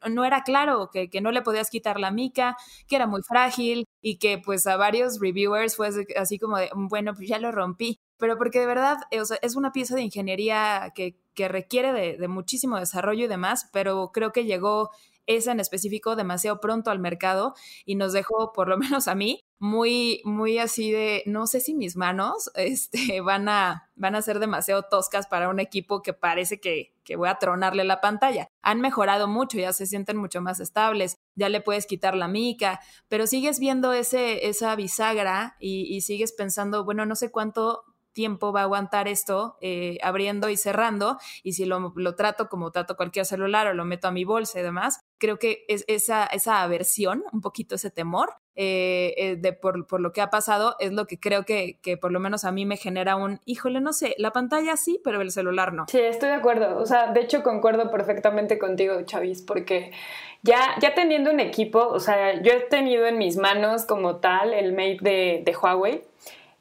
no 0.08 0.24
era 0.24 0.42
claro, 0.42 0.90
que, 0.92 1.10
que, 1.10 1.20
no 1.20 1.32
le 1.32 1.42
podías 1.42 1.70
quitar 1.70 1.98
la 2.00 2.10
mica, 2.10 2.56
que 2.88 2.96
era 2.96 3.06
muy 3.06 3.22
frágil 3.22 3.86
y 4.00 4.18
que 4.18 4.38
pues 4.38 4.66
a 4.66 4.76
varios 4.76 5.20
reviewers 5.20 5.76
fue 5.76 5.90
así 6.16 6.38
como 6.38 6.58
de, 6.58 6.70
bueno, 6.74 7.14
pues 7.14 7.28
ya 7.28 7.38
lo 7.38 7.52
rompí. 7.52 7.98
Pero 8.18 8.38
porque 8.38 8.60
de 8.60 8.66
verdad 8.66 8.98
o 9.20 9.24
sea, 9.24 9.38
es 9.42 9.56
una 9.56 9.72
pieza 9.72 9.94
de 9.94 10.02
ingeniería 10.02 10.92
que, 10.94 11.18
que 11.34 11.48
requiere 11.48 11.92
de, 11.92 12.16
de, 12.16 12.28
muchísimo 12.28 12.78
desarrollo 12.78 13.24
y 13.24 13.28
demás, 13.28 13.68
pero 13.72 14.10
creo 14.12 14.32
que 14.32 14.44
llegó 14.44 14.90
esa 15.26 15.52
en 15.52 15.60
específico 15.60 16.16
demasiado 16.16 16.60
pronto 16.60 16.90
al 16.90 16.98
mercado 16.98 17.54
y 17.84 17.96
nos 17.96 18.12
dejó, 18.12 18.52
por 18.52 18.68
lo 18.68 18.78
menos 18.78 19.08
a 19.08 19.14
mí, 19.14 19.45
muy, 19.58 20.20
muy 20.24 20.58
así 20.58 20.90
de, 20.90 21.22
no 21.26 21.46
sé 21.46 21.60
si 21.60 21.74
mis 21.74 21.96
manos 21.96 22.50
este, 22.54 23.20
van, 23.20 23.48
a, 23.48 23.90
van 23.94 24.14
a 24.14 24.22
ser 24.22 24.38
demasiado 24.38 24.82
toscas 24.82 25.26
para 25.26 25.48
un 25.48 25.60
equipo 25.60 26.02
que 26.02 26.12
parece 26.12 26.60
que, 26.60 26.94
que 27.04 27.16
voy 27.16 27.28
a 27.28 27.38
tronarle 27.38 27.84
la 27.84 28.00
pantalla. 28.00 28.48
Han 28.62 28.80
mejorado 28.80 29.28
mucho, 29.28 29.58
ya 29.58 29.72
se 29.72 29.86
sienten 29.86 30.16
mucho 30.16 30.40
más 30.40 30.60
estables, 30.60 31.18
ya 31.34 31.48
le 31.48 31.60
puedes 31.60 31.86
quitar 31.86 32.14
la 32.14 32.28
mica, 32.28 32.80
pero 33.08 33.26
sigues 33.26 33.58
viendo 33.58 33.92
ese, 33.92 34.48
esa 34.48 34.74
bisagra 34.76 35.56
y, 35.58 35.94
y 35.94 36.00
sigues 36.02 36.32
pensando, 36.32 36.84
bueno, 36.84 37.06
no 37.06 37.16
sé 37.16 37.30
cuánto 37.30 37.84
tiempo 38.16 38.50
va 38.50 38.60
a 38.60 38.62
aguantar 38.62 39.08
esto 39.08 39.58
eh, 39.60 39.98
abriendo 40.02 40.48
y 40.48 40.56
cerrando 40.56 41.18
y 41.42 41.52
si 41.52 41.66
lo, 41.66 41.92
lo, 41.94 42.14
trato 42.14 42.48
como 42.48 42.72
trato 42.72 42.96
cualquier 42.96 43.26
celular 43.26 43.66
o 43.66 43.74
lo 43.74 43.84
meto 43.84 44.08
a 44.08 44.10
mi 44.10 44.24
bolsa 44.24 44.58
y 44.58 44.62
demás, 44.62 45.00
creo 45.18 45.38
que 45.38 45.66
es 45.68 45.84
esa, 45.86 46.24
esa 46.24 46.62
aversión, 46.62 47.24
un 47.30 47.42
poquito 47.42 47.74
ese 47.74 47.90
temor 47.90 48.30
eh, 48.58 49.12
eh, 49.18 49.36
de 49.36 49.52
por, 49.52 49.86
por, 49.86 50.00
lo 50.00 50.14
que 50.14 50.22
ha 50.22 50.30
pasado 50.30 50.76
es 50.78 50.90
lo 50.90 51.06
que 51.06 51.20
creo 51.20 51.44
que, 51.44 51.78
que, 51.82 51.98
por 51.98 52.10
lo 52.10 52.20
menos 52.20 52.46
a 52.46 52.52
mí 52.52 52.64
me 52.64 52.78
genera 52.78 53.14
un, 53.14 53.42
híjole, 53.44 53.82
no 53.82 53.92
sé, 53.92 54.14
la 54.16 54.30
pantalla 54.30 54.78
sí, 54.78 54.98
pero 55.04 55.20
el 55.20 55.30
celular 55.30 55.74
no. 55.74 55.84
Sí, 55.88 56.00
estoy 56.00 56.30
de 56.30 56.36
acuerdo. 56.36 56.78
O 56.78 56.86
sea, 56.86 57.12
de 57.12 57.20
hecho 57.20 57.42
concuerdo 57.42 57.90
perfectamente 57.90 58.58
contigo, 58.58 59.02
Chavis, 59.02 59.42
porque 59.42 59.92
ya, 60.40 60.74
ya 60.80 60.94
teniendo 60.94 61.30
un 61.30 61.40
equipo, 61.40 61.86
o 61.86 62.00
sea, 62.00 62.40
yo 62.40 62.52
he 62.52 62.60
tenido 62.60 63.04
en 63.04 63.18
mis 63.18 63.36
manos 63.36 63.84
como 63.84 64.16
tal 64.16 64.54
el 64.54 64.72
Mate 64.72 64.98
de, 65.02 65.42
de 65.44 65.54
Huawei 65.54 66.02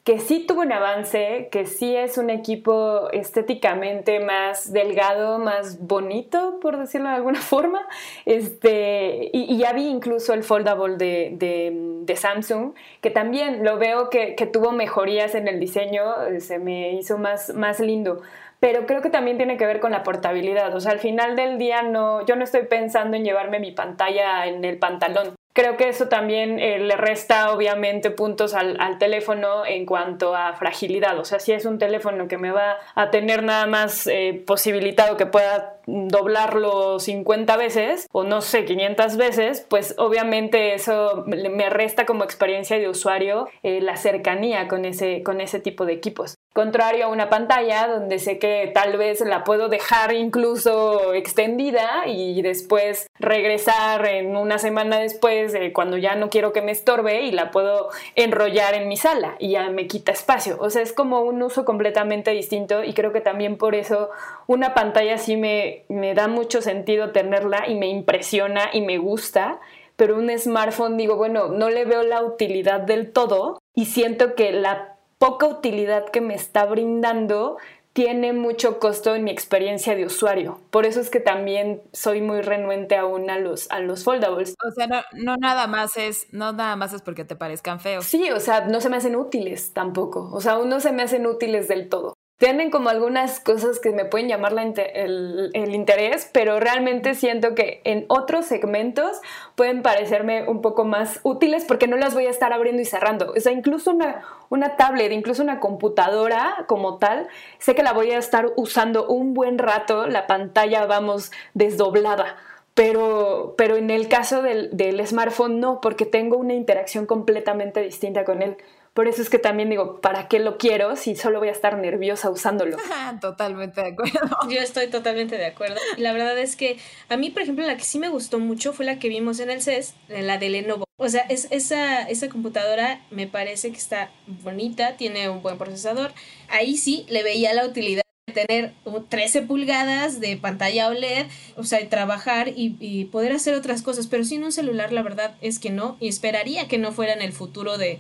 que 0.06 0.20
sí 0.20 0.46
tuvo 0.46 0.62
un 0.62 0.72
avance, 0.72 1.50
que 1.52 1.65
sí 1.65 1.96
es 1.96 2.20
un 2.20 2.30
equipo 2.30 3.10
estéticamente 3.12 4.20
más 4.20 4.72
delgado, 4.72 5.39
más 5.39 5.80
bonito, 5.80 6.60
por 6.62 6.78
decirlo 6.78 7.10
de 7.10 7.15
alguna 7.15 7.41
forma. 7.41 7.82
Este, 8.26 9.32
y, 9.34 9.58
ya 9.58 9.74
vi 9.74 9.88
incluso 9.88 10.34
el 10.34 10.44
foldable 10.44 11.32
de, 11.32 12.15
Samsung, 12.15 12.76
que 13.02 13.10
también 13.10 13.63
lo 13.63 13.80
veo 13.80 14.12
que, 14.12 14.36
que, 14.36 14.46
tuvo 14.46 14.72
mejorías 14.72 15.34
en 15.34 15.48
el 15.48 15.60
diseño, 15.60 16.04
se 16.39 16.60
me 16.60 16.94
hizo 16.94 17.18
más, 17.18 17.54
más 17.56 17.80
lindo. 17.80 18.22
pero 18.60 18.86
creo 18.86 19.02
que 19.02 19.10
también 19.10 19.38
tiene 19.38 19.58
que 19.58 19.65
ver 19.65 19.80
con 19.80 19.91
la 19.91 20.04
portabilidad. 20.04 20.74
O 20.76 20.80
sea, 20.80 20.91
al 20.91 21.00
final 21.00 21.36
del 21.36 21.58
día 21.58 21.82
no, 21.82 22.24
yo 22.28 22.36
no 22.36 22.44
estoy 22.44 22.68
pensando 22.68 23.18
en 23.18 23.26
llevarme 23.26 23.60
mi 23.60 23.72
pantalla 23.72 24.46
en 24.46 24.63
el 24.65 24.78
pantalón. 24.78 25.36
Creo 25.56 25.78
que 25.78 25.88
eso 25.88 26.10
también 26.10 26.60
eh, 26.60 26.80
le 26.80 26.98
resta 26.98 27.54
obviamente 27.54 28.12
puntos 28.12 28.54
al, 28.54 28.98
teléfono 29.00 29.65
en 29.65 29.86
cuanto 29.86 30.36
a 30.36 30.52
fragilidad. 30.56 31.18
O 31.18 31.24
sea, 31.24 31.39
si 31.39 31.54
es 31.54 31.63
un 31.63 31.80
teléfono 31.80 32.28
que 32.28 32.38
me 32.38 32.52
va 32.52 32.76
a 32.94 33.10
tener 33.10 33.41
nada 33.41 33.65
más 33.65 34.06
eh, 34.08 34.44
posibilitado 34.46 35.15
que 35.15 35.26
pueda 35.26 35.78
doblarlo 35.86 37.00
50 37.00 37.56
veces 37.56 38.06
o 38.12 38.26
no 38.26 38.41
sé, 38.41 38.65
500 38.65 39.15
veces, 39.15 39.65
pues 39.70 39.96
obviamente 39.98 40.74
eso 40.74 41.24
me 41.26 41.70
resta 41.70 42.06
como 42.06 42.26
experiencia 42.26 42.78
de 42.78 42.89
usuario 42.89 43.48
eh, 43.63 43.80
la 43.80 43.96
cercanía 43.96 44.68
con 44.68 44.84
ese, 44.84 45.24
con 45.24 45.39
ese 45.39 45.62
tipo 45.62 45.86
de 45.86 45.94
equipos 45.94 46.36
contrario 46.56 47.08
a 47.08 47.10
una 47.10 47.30
pantalla 47.30 47.86
donde 47.86 48.18
sé 48.18 48.39
que 48.39 48.72
tal 48.74 48.96
vez 48.96 49.20
la 49.20 49.44
puedo 49.44 49.68
dejar 49.68 50.13
incluso 50.13 51.13
extendida 51.13 52.08
y 52.08 52.41
después 52.41 53.08
regresar 53.20 54.08
en 54.08 54.38
una 54.38 54.58
semana 54.58 55.00
después 55.00 55.54
eh, 55.54 55.74
cuando 55.74 55.98
ya 55.98 56.15
no 56.15 56.30
quiero 56.30 56.54
que 56.54 56.62
me 56.62 56.72
estorbe 56.72 57.24
y 57.24 57.34
la 57.34 57.52
puedo 57.52 57.89
enrollar 58.15 58.74
en 58.74 58.88
mi 58.88 58.96
sala 58.96 59.36
y 59.38 59.52
ya 59.52 59.70
me 59.70 59.88
quita 59.88 60.13
espacio. 60.13 60.56
O 60.62 60.70
sea, 60.70 60.82
es 60.82 60.94
como 60.94 61.24
un 61.24 61.44
uso 61.44 61.65
completamente 61.65 62.32
distinto 62.32 62.86
y 62.86 62.94
creo 62.94 63.12
que 63.12 63.20
también 63.20 63.58
por 63.58 63.76
eso 63.76 64.10
una 64.48 64.74
pantalla 64.74 65.18
sí 65.18 65.36
me, 65.36 65.84
me 65.89 66.13
da 66.13 66.30
mucho 66.30 66.62
sentido 66.62 67.12
tenerla 67.12 67.68
y 67.68 67.76
me 67.76 67.88
impresiona 67.88 68.70
y 68.72 68.80
me 68.80 68.98
gusta 68.98 69.60
pero 69.98 70.18
un 70.18 70.30
smartphone 70.38 70.98
digo, 70.98 71.15
bueno, 71.15 71.48
no 71.48 71.70
le 71.70 71.86
veo 71.86 72.04
la 72.04 72.22
utilidad 72.22 72.82
del 72.82 73.13
todo 73.13 73.60
y 73.74 73.86
siento 73.86 74.36
que 74.36 74.52
la 74.52 74.94
poca 75.26 75.48
utilidad 75.48 76.06
que 76.10 76.22
me 76.22 76.36
está 76.36 76.66
brindando 76.66 77.58
tiene 77.94 78.34
mucho 78.34 78.78
costo 78.78 79.16
en 79.16 79.24
mi 79.24 79.32
experiencia 79.32 79.96
de 79.96 80.06
usuario. 80.06 80.60
Por 80.70 80.86
eso 80.86 81.00
es 81.00 81.10
que 81.10 81.20
también 81.20 81.82
soy 81.94 82.22
muy 82.22 82.42
renuente 82.42 82.96
aún 82.96 83.30
a 83.30 83.40
los, 83.40 83.72
a 83.72 83.80
los 83.80 84.04
foldables. 84.04 84.54
O 84.64 84.72
sea, 84.72 84.86
no, 84.86 85.02
no, 85.14 85.38
nada 85.38 85.66
más 85.66 85.96
es, 85.98 86.28
no 86.32 86.52
nada 86.52 86.76
más 86.76 86.94
es 86.94 87.02
porque 87.02 87.24
te 87.24 87.36
parezcan 87.36 87.80
feos. 87.80 88.06
Sí, 88.06 88.30
o 88.32 88.40
sea, 88.40 88.66
no 88.66 88.82
se 88.82 88.90
me 88.90 88.98
hacen 88.98 89.16
útiles 89.16 89.72
tampoco. 89.74 90.30
O 90.34 90.42
sea, 90.42 90.54
aún 90.54 90.70
no 90.70 90.80
se 90.80 90.92
me 90.92 91.04
hacen 91.04 91.26
útiles 91.26 91.68
del 91.70 91.90
todo 91.90 92.14
tienen 92.38 92.69
como 92.69 92.89
algunas 92.89 93.39
cosas 93.39 93.80
que 93.80 93.91
me 93.91 94.04
pueden 94.04 94.28
llamar 94.28 94.54
el, 94.58 95.52
interés, 95.74 96.30
pero 96.34 96.60
realmente 96.60 97.15
siento 97.15 97.56
que 97.56 97.82
en 97.86 98.06
otros 98.10 98.45
segmentos 98.45 99.21
pueden 99.56 99.82
parecerme 99.82 100.43
un 100.48 100.62
poco 100.62 100.84
más 100.84 101.21
útiles 101.24 101.63
porque 101.65 101.88
no 101.88 101.95
las 101.95 102.13
voy 102.13 102.26
a 102.26 102.30
estar 102.30 102.52
abriendo 102.52 102.82
y 102.82 102.86
cerrando. 102.86 103.32
O 103.36 103.39
sea, 103.39 103.54
incluso 103.54 103.91
una, 103.91 104.21
una 104.50 104.76
tablet, 104.76 105.13
incluso 105.13 105.43
una 105.43 105.62
computadora 105.62 106.65
como 106.67 106.98
tal, 106.98 107.30
sé 107.58 107.74
que 107.74 107.84
la 107.84 107.93
voy 107.93 108.12
a 108.12 108.17
estar 108.17 108.52
usando 108.58 109.08
un 109.08 109.34
buen 109.34 109.58
rato, 109.58 110.06
la 110.08 110.28
pantalla, 110.28 110.86
vamos, 110.86 111.32
desdoblada. 111.54 112.36
Pero, 112.74 113.56
pero 113.58 113.78
en 113.78 113.89
el 113.89 114.10
caso 114.10 114.41
del, 114.41 114.76
del 114.76 115.06
smartphone 115.08 115.62
no, 115.62 115.80
porque 115.80 116.06
tengo 116.06 116.36
una 116.36 116.54
interacción 116.54 117.06
completamente 117.06 117.82
distinta 117.82 118.26
con 118.26 118.41
él. 118.41 118.58
Por 118.95 119.10
eso 119.10 119.21
es 119.21 119.29
que 119.29 119.39
también 119.39 119.69
digo, 119.69 119.99
¿para 119.99 120.29
qué 120.29 120.39
lo 120.39 120.58
quiero 120.58 120.95
si 120.95 121.17
solo 121.17 121.39
voy 121.39 121.49
a 121.49 121.51
estar 121.51 121.77
nerviosa 121.77 122.29
usándolo? 122.29 122.77
totalmente 123.19 123.81
de 123.81 123.89
acuerdo. 123.89 124.38
Yo 124.49 124.58
estoy 124.58 124.88
totalmente 124.88 125.38
de 125.38 125.47
acuerdo. 125.47 125.75
La 125.97 126.13
verdad 126.13 126.39
es 126.39 126.55
que 126.55 126.77
a 127.10 127.17
mí, 127.17 127.29
por 127.29 127.41
ejemplo, 127.41 127.65
la 127.65 127.75
que 127.75 127.84
sí 127.84 127.99
me 127.99 128.08
gustó 128.08 128.39
mucho 128.39 128.71
fue 128.71 128.86
la 128.86 128.97
que 128.97 129.10
vimos 129.10 129.41
en 129.41 129.49
el 129.49 129.62
CES, 129.62 129.95
la 130.08 130.38
de 130.38 130.47
Lenovo. 130.47 130.86
O 130.95 131.10
sea, 131.10 131.23
es, 131.23 131.49
esa, 131.51 132.03
esa 132.03 132.29
computadora 132.29 133.01
me 133.12 133.27
parece 133.27 133.69
que 133.71 133.77
está 133.77 134.12
bonita, 134.27 134.95
tiene 134.95 135.27
un 135.27 135.41
buen 135.41 135.58
procesador. 135.58 136.13
Ahí 136.47 136.77
sí 136.77 137.05
le 137.10 137.21
veía 137.21 137.53
la 137.53 137.65
utilidad 137.65 138.03
de 138.27 138.45
tener 138.45 138.73
13 139.10 139.41
pulgadas 139.41 140.21
de 140.21 140.38
pantalla 140.38 140.88
OLED, 140.88 141.25
o 141.58 141.65
sea, 141.65 141.86
trabajar 141.89 142.47
y, 142.47 142.77
y 142.79 143.05
poder 143.05 143.34
hacer 143.34 143.55
otras 143.55 143.81
cosas, 143.81 144.08
pero 144.08 144.23
sin 144.23 144.45
un 144.45 144.53
celular 144.53 144.93
la 144.93 145.03
verdad 145.03 145.36
es 145.41 145.60
que 145.60 145.69
no, 145.69 145.97
y 145.99 146.08
esperaría 146.08 146.69
que 146.69 146.77
no 146.77 146.93
fuera 146.93 147.12
en 147.12 147.21
el 147.21 147.34
futuro 147.34 147.77
de, 147.77 147.99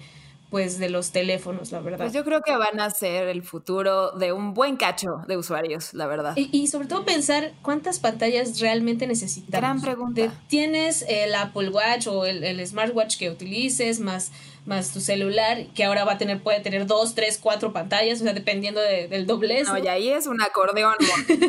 pues 0.49 0.77
de 0.77 0.89
los 0.89 1.11
teléfonos, 1.11 1.71
la 1.71 1.79
verdad. 1.79 1.97
Pues 1.97 2.13
yo 2.13 2.23
creo 2.23 2.41
que 2.41 2.55
van 2.55 2.79
a 2.79 2.89
ser 2.89 3.27
el 3.27 3.41
futuro 3.43 4.11
de 4.11 4.31
un 4.31 4.53
buen 4.53 4.77
cacho 4.77 5.21
de 5.27 5.37
usuarios, 5.37 5.93
la 5.93 6.07
verdad. 6.07 6.33
Y, 6.35 6.67
sobre 6.67 6.87
todo 6.87 7.03
pensar 7.03 7.53
cuántas 7.61 7.99
pantallas 7.99 8.59
realmente 8.59 9.07
necesitamos. 9.07 9.51
Gran 9.51 9.81
pregunta. 9.81 10.33
Tienes 10.47 11.03
el 11.07 11.35
Apple 11.35 11.69
Watch 11.69 12.07
o 12.07 12.25
el, 12.25 12.65
smartwatch 12.65 13.17
que 13.17 13.29
utilices, 13.29 13.99
más, 13.99 14.31
más 14.65 14.91
tu 14.91 15.01
celular, 15.01 15.65
que 15.73 15.83
ahora 15.83 16.05
va 16.05 16.13
a 16.13 16.17
tener, 16.17 16.41
puede 16.41 16.59
tener 16.59 16.85
dos, 16.85 17.15
tres, 17.15 17.39
cuatro 17.41 17.73
pantallas, 17.73 18.21
o 18.21 18.23
sea, 18.23 18.33
dependiendo 18.33 18.81
del 18.81 19.25
doblez. 19.25 19.67
No, 19.67 19.77
y 19.77 19.87
ahí 19.87 20.09
es 20.09 20.27
un 20.27 20.41
acordeón. 20.41 20.95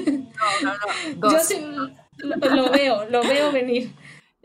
no, 0.63 0.71
no, 0.71 0.75
no. 1.17 1.33
Yo 1.33 1.39
sí 1.41 1.57
lo 2.19 2.71
veo, 2.71 3.05
lo 3.11 3.23
veo 3.23 3.53
venir. 3.53 3.93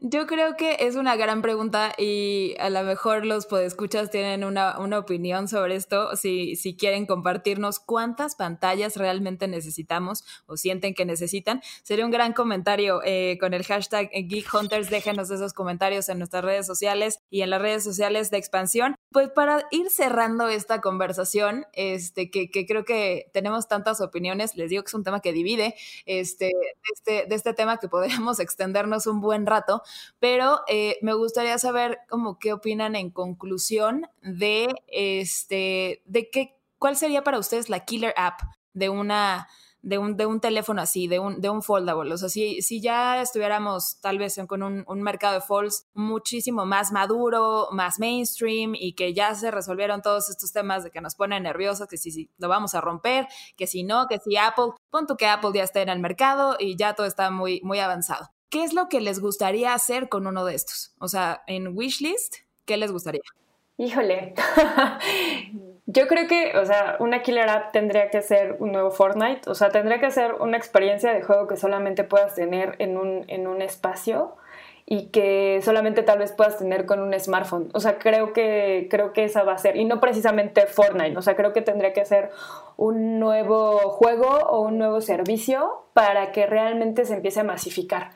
Yo 0.04 0.26
creo 0.26 0.58
que 0.58 0.78
es 0.80 0.96
una 0.96 1.16
gran 1.16 1.44
pregunta 1.44 1.94
y 1.96 2.56
a 2.58 2.72
lo 2.72 2.82
mejor 2.82 3.24
los 3.24 3.46
podescuchas 3.46 4.10
tienen 4.10 4.44
una, 4.44 4.80
una 4.80 4.98
opinión 4.98 5.48
sobre 5.48 5.76
esto. 5.76 6.16
Si, 6.16 6.56
si 6.56 6.76
quieren 6.76 7.06
compartirnos 7.06 7.78
cuántas 7.80 8.36
pantallas 8.36 8.96
realmente 8.96 9.48
necesitamos 9.48 10.24
o 10.48 10.58
sienten 10.58 10.96
que 10.96 11.06
necesitan, 11.06 11.62
sería 11.84 12.04
un 12.04 12.10
gran 12.10 12.34
comentario 12.34 13.02
eh, 13.06 13.38
con 13.40 13.54
el 13.54 13.64
hashtag 13.64 14.10
Geek 14.10 14.52
Hunters. 14.52 14.90
Déjenos 14.90 15.30
esos 15.30 15.54
comentarios 15.54 16.10
en 16.10 16.18
nuestras 16.18 16.44
redes 16.44 16.66
sociales 16.66 17.20
y 17.30 17.44
en 17.44 17.52
las 17.52 17.62
redes 17.62 17.84
sociales 17.84 18.32
de 18.32 18.38
expansión. 18.40 18.96
Pues 19.12 19.30
para 19.30 19.68
ir 19.70 19.92
cerrando 19.92 20.48
esta 20.48 20.82
conversación, 20.82 21.68
este, 21.74 22.32
que, 22.32 22.50
que 22.50 22.66
creo 22.66 22.86
que 22.86 23.30
tenemos 23.34 23.68
tantas 23.68 24.02
opiniones, 24.02 24.56
les 24.56 24.72
digo 24.72 24.82
que 24.82 24.88
es 24.88 24.94
un 24.96 25.04
tema 25.04 25.20
que 25.20 25.32
divide, 25.32 25.76
este, 26.08 26.54
este, 26.92 27.28
de 27.28 27.36
este 27.36 27.54
tema 27.54 27.78
que 27.78 27.88
podríamos 27.88 28.40
extendernos 28.40 29.06
un 29.06 29.22
buen 29.22 29.46
rato 29.46 29.84
pero 30.20 30.62
eh, 30.68 30.98
me 31.02 31.14
gustaría 31.14 31.58
saber 31.58 32.00
como 32.10 32.40
qué 32.40 32.54
opinan 32.54 32.96
en 32.96 33.10
conclusión 33.10 34.08
de 34.22 34.68
este, 34.88 36.02
de 36.06 36.30
qué, 36.30 36.56
cuál 36.78 36.96
sería 36.96 37.24
para 37.24 37.40
ustedes 37.40 37.70
la 37.70 37.86
killer 37.86 38.14
app 38.18 38.42
de 38.74 38.90
una 38.90 39.48
de 39.82 39.98
un, 39.98 40.16
de 40.16 40.26
un 40.26 40.40
teléfono 40.40 40.82
así, 40.82 41.08
de 41.08 41.20
un, 41.20 41.42
de 41.42 41.50
un 41.50 41.64
foldable. 41.64 42.14
O 42.14 42.18
sea, 42.18 42.30
si, 42.30 42.62
si 42.62 42.82
ya 42.82 43.22
estuviéramos 43.22 44.00
tal 44.00 44.18
vez 44.18 44.40
con 44.48 44.64
un, 44.64 44.84
un, 44.88 45.02
mercado 45.02 45.36
de 45.36 45.42
folds 45.42 45.88
muchísimo 45.94 46.66
más 46.66 46.92
maduro, 46.92 47.70
más 47.72 48.00
mainstream 48.00 48.74
y 48.76 48.94
que 48.94 49.14
ya 49.14 49.34
se 49.36 49.50
resolvieron 49.52 50.02
todos 50.02 50.30
estos 50.30 50.52
temas 50.52 50.84
de 50.84 50.92
que 50.92 51.02
nos 51.02 51.16
ponen 51.16 51.44
nerviosos, 51.44 51.88
que 51.88 51.98
si, 51.98 52.12
si 52.12 52.30
lo 52.38 52.48
vamos 52.48 52.76
a 52.76 52.82
romper, 52.82 53.28
que 53.58 53.68
si 53.68 53.84
no, 53.84 54.08
que 54.08 54.20
si 54.20 54.38
Apple, 54.38 54.72
punto 54.90 55.18
que 55.18 55.28
Apple 55.28 55.52
ya 55.54 55.64
esté 55.64 55.82
en 55.82 55.90
el 55.90 56.00
mercado 56.00 56.56
y 56.60 56.76
ya 56.76 56.94
todo 56.94 57.08
está 57.08 57.32
muy, 57.32 57.62
muy 57.64 57.80
avanzado. 57.80 58.30
¿Qué 58.52 58.64
es 58.64 58.74
lo 58.74 58.90
que 58.90 59.02
les 59.02 59.20
gustaría 59.20 59.74
hacer 59.74 60.10
con 60.10 60.28
uno 60.28 60.46
de 60.46 60.54
estos? 60.54 60.94
O 61.00 61.08
sea, 61.08 61.42
en 61.48 61.76
Wishlist, 61.76 62.36
¿qué 62.66 62.78
les 62.78 62.92
gustaría? 62.92 63.22
Híjole, 63.78 64.36
yo 65.88 66.08
creo 66.08 66.28
que, 66.28 66.56
o 66.56 66.66
sea, 66.66 66.98
una 67.00 67.24
killer 67.24 67.50
app 67.50 67.72
tendría 67.72 68.12
que 68.12 68.22
ser 68.22 68.58
un 68.60 68.74
nuevo 68.74 68.92
Fortnite, 68.92 69.50
o 69.50 69.56
sea, 69.56 69.70
tendría 69.70 70.00
que 70.00 70.12
ser 70.12 70.34
una 70.36 70.58
experiencia 70.58 71.12
de 71.14 71.24
juego 71.24 71.48
que 71.48 71.58
solamente 71.58 72.04
puedas 72.04 72.36
tener 72.36 72.76
en 72.78 72.98
un, 72.98 73.26
en 73.28 73.48
un 73.48 73.64
espacio 73.64 74.36
y 74.86 75.08
que 75.08 75.62
solamente 75.64 76.04
tal 76.04 76.20
vez 76.20 76.34
puedas 76.34 76.58
tener 76.58 76.86
con 76.86 77.00
un 77.00 77.18
smartphone. 77.18 77.70
O 77.74 77.80
sea, 77.80 77.98
creo 77.98 78.34
que, 78.34 78.88
creo 78.92 79.14
que 79.14 79.24
esa 79.24 79.44
va 79.44 79.54
a 79.54 79.58
ser, 79.58 79.78
y 79.78 79.86
no 79.86 80.00
precisamente 80.02 80.68
Fortnite, 80.68 81.18
o 81.18 81.22
sea, 81.22 81.36
creo 81.36 81.54
que 81.54 81.62
tendría 81.62 81.94
que 81.94 82.04
ser 82.04 82.30
un 82.78 83.18
nuevo 83.18 83.78
juego 83.90 84.28
o 84.28 84.60
un 84.60 84.78
nuevo 84.78 85.00
servicio 85.00 85.86
para 85.94 86.32
que 86.32 86.46
realmente 86.46 87.06
se 87.06 87.14
empiece 87.14 87.40
a 87.40 87.44
masificar. 87.44 88.12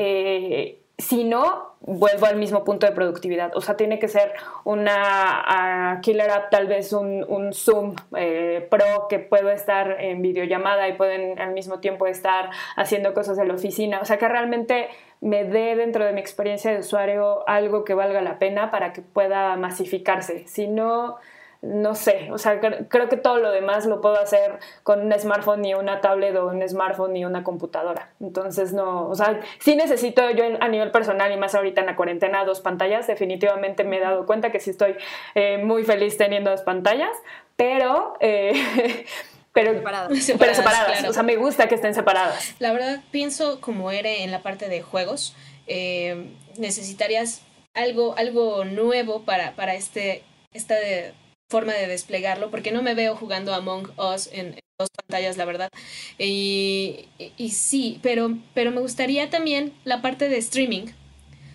Eh, 0.00 0.80
si 0.96 1.24
no, 1.24 1.74
vuelvo 1.80 2.26
al 2.26 2.36
mismo 2.36 2.62
punto 2.64 2.86
de 2.86 2.92
productividad. 2.92 3.56
O 3.56 3.60
sea, 3.60 3.76
tiene 3.76 3.98
que 3.98 4.06
ser 4.06 4.32
una 4.62 5.98
killer 6.02 6.30
app, 6.30 6.50
tal 6.50 6.68
vez 6.68 6.92
un, 6.92 7.52
Zoom 7.52 7.96
eh, 8.16 8.64
Pro 8.70 9.08
que 9.08 9.18
puedo 9.18 9.50
estar 9.50 10.00
en 10.00 10.22
videollamada 10.22 10.88
y 10.88 10.92
pueden 10.92 11.40
al 11.40 11.52
mismo 11.52 11.80
tiempo 11.80 12.06
estar 12.06 12.50
haciendo 12.76 13.12
cosas 13.12 13.38
en 13.38 13.48
la 13.48 13.54
oficina. 13.54 13.98
O 14.00 14.04
sea, 14.04 14.18
que 14.18 14.28
realmente 14.28 14.88
me 15.20 15.42
dé 15.42 15.74
dentro 15.74 16.04
de 16.04 16.12
mi 16.12 16.20
experiencia 16.20 16.70
de 16.70 16.78
usuario 16.78 17.48
algo 17.48 17.84
que 17.84 17.94
valga 17.94 18.22
la 18.22 18.38
pena 18.38 18.70
para 18.70 18.92
que 18.92 19.02
pueda 19.02 19.56
masificarse. 19.56 20.46
Si 20.46 20.68
no, 20.68 21.16
no 21.60 21.96
sé, 21.96 22.30
o 22.30 22.38
sea, 22.38 22.60
creo 22.60 23.08
que 23.08 23.16
todo 23.16 23.38
lo 23.38 23.50
demás 23.50 23.84
lo 23.84 24.00
puedo 24.00 24.20
hacer 24.20 24.60
con 24.84 25.00
un 25.00 25.12
smartphone 25.18 25.64
y 25.64 25.74
una 25.74 26.00
tablet 26.00 26.36
o 26.36 26.46
un 26.46 26.66
smartphone 26.68 27.16
y 27.16 27.24
una 27.24 27.42
computadora. 27.42 28.12
Entonces, 28.20 28.72
no, 28.72 29.08
o 29.08 29.14
sea, 29.16 29.40
sí 29.58 29.74
necesito 29.74 30.30
yo 30.30 30.44
a 30.60 30.68
nivel 30.68 30.92
personal 30.92 31.32
y 31.32 31.36
más 31.36 31.56
ahorita 31.56 31.80
en 31.80 31.88
la 31.88 31.96
cuarentena 31.96 32.44
dos 32.44 32.60
pantallas. 32.60 33.08
Definitivamente 33.08 33.82
me 33.82 33.96
he 33.96 34.00
dado 34.00 34.24
cuenta 34.24 34.52
que 34.52 34.60
sí 34.60 34.70
estoy 34.70 34.94
eh, 35.34 35.58
muy 35.58 35.82
feliz 35.82 36.16
teniendo 36.16 36.50
dos 36.50 36.62
pantallas, 36.62 37.10
pero... 37.56 38.14
Eh, 38.20 38.52
pero 39.52 39.74
separadas, 39.74 40.32
pero 40.38 40.54
separadas 40.54 41.04
o 41.08 41.12
sea, 41.12 41.24
me 41.24 41.34
gusta 41.34 41.66
que 41.66 41.74
estén 41.74 41.92
separadas. 41.92 42.54
La 42.60 42.72
verdad, 42.72 43.00
pienso 43.10 43.60
como 43.60 43.90
eres 43.90 44.20
en 44.20 44.30
la 44.30 44.42
parte 44.42 44.68
de 44.68 44.82
juegos, 44.82 45.34
eh, 45.66 46.30
necesitarías 46.56 47.42
algo, 47.74 48.16
algo 48.16 48.64
nuevo 48.64 49.22
para, 49.22 49.56
para 49.56 49.74
este, 49.74 50.22
esta 50.52 50.76
de 50.76 51.12
forma 51.48 51.72
de 51.72 51.86
desplegarlo, 51.86 52.50
porque 52.50 52.72
no 52.72 52.82
me 52.82 52.94
veo 52.94 53.16
jugando 53.16 53.54
Among 53.54 53.90
Us 53.98 54.28
en, 54.32 54.56
dos 54.78 54.90
pantallas, 54.90 55.36
la 55.36 55.44
verdad. 55.44 55.70
Y, 56.18 57.06
y, 57.36 57.50
sí, 57.50 57.98
pero, 58.00 58.38
pero 58.54 58.70
me 58.70 58.80
gustaría 58.80 59.28
también 59.28 59.72
la 59.84 60.02
parte 60.02 60.28
de 60.28 60.38
streaming. 60.38 60.86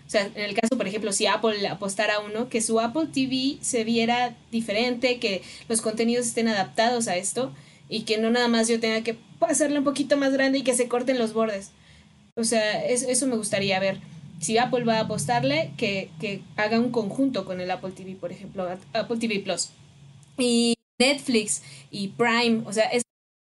O 0.06 0.10
sea, 0.10 0.26
en 0.26 0.42
el 0.42 0.54
caso, 0.54 0.76
por 0.78 0.88
ejemplo, 0.88 1.14
si 1.14 1.26
Apple 1.26 1.66
apostara 1.68 2.16
a 2.16 2.20
uno, 2.20 2.50
que 2.50 2.62
su 2.62 2.82
Apple 2.82 3.08
TV 3.14 3.60
se 3.62 3.86
viera 3.86 4.36
diferente, 4.52 5.20
que 5.20 5.42
los 5.70 5.82
contenidos 5.82 6.26
estén 6.26 6.50
adaptados 6.50 7.08
a 7.08 7.16
esto 7.16 7.54
y 7.88 8.02
que 8.02 8.18
no 8.18 8.30
nada 8.30 8.50
más 8.50 8.68
yo 8.68 8.80
tenga 8.82 9.02
que 9.02 9.18
hacerle 9.40 9.80
un 9.80 9.86
poquito 9.86 10.18
más 10.18 10.34
grande 10.34 10.60
y 10.60 10.64
que 10.64 10.76
se 10.76 10.90
corten 10.90 11.18
los 11.18 11.34
bordes. 11.34 11.72
O 12.36 12.44
sea, 12.44 12.84
eso 12.86 13.28
me 13.28 13.38
gustaría 13.38 13.80
ver. 13.80 14.00
Si 14.42 14.58
Apple 14.58 14.84
va 14.84 14.98
a 14.98 15.02
apostarle, 15.02 15.72
que, 15.78 16.10
que 16.20 16.42
haga 16.58 16.78
un 16.78 16.92
conjunto 16.92 17.46
con 17.46 17.62
el 17.62 17.72
Apple 17.72 17.92
TV, 17.92 18.16
por 18.16 18.34
ejemplo, 18.34 18.68
Apple 18.92 19.18
TV 19.18 19.40
Plus. 19.40 19.70
Y 20.38 20.76
Netflix 21.00 21.62
y 21.92 22.10
Prime, 22.10 22.64
o 22.66 22.74
sea, 22.74 22.86
es 22.86 23.04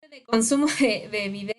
de 0.10 0.24
consumo 0.24 0.68
de, 0.80 1.08
de 1.10 1.30
video. 1.30 1.56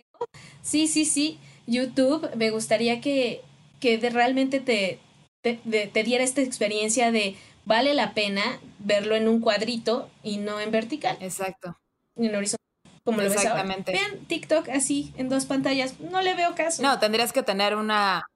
Sí, 0.62 0.86
sí, 0.86 1.04
sí. 1.04 1.38
YouTube, 1.66 2.28
me 2.36 2.50
gustaría 2.50 3.00
que, 3.00 3.42
que 3.80 3.98
realmente 4.10 4.60
te, 4.60 4.98
te, 5.42 5.54
te, 5.86 6.02
diera 6.02 6.24
esta 6.24 6.42
experiencia 6.42 7.12
de 7.12 7.36
vale 7.64 7.94
la 7.94 8.12
pena 8.12 8.60
verlo 8.80 9.14
en 9.14 9.28
un 9.28 9.40
cuadrito 9.40 10.10
y 10.22 10.38
no 10.38 10.60
en 10.60 10.70
vertical. 10.70 11.16
Exacto. 11.20 11.76
En 12.16 12.34
horizontal 12.34 12.58
como 13.04 13.22
Exactamente. 13.22 13.92
lo 13.92 13.98
ves 13.98 14.10
Vean 14.10 14.26
TikTok 14.26 14.68
así 14.68 15.12
en 15.16 15.28
dos 15.28 15.46
pantallas, 15.46 15.98
no 16.00 16.20
le 16.20 16.34
veo 16.34 16.54
caso. 16.54 16.82
No, 16.82 16.98
tendrías 16.98 17.32
que 17.32 17.42
tener 17.42 17.74
una 17.74 18.26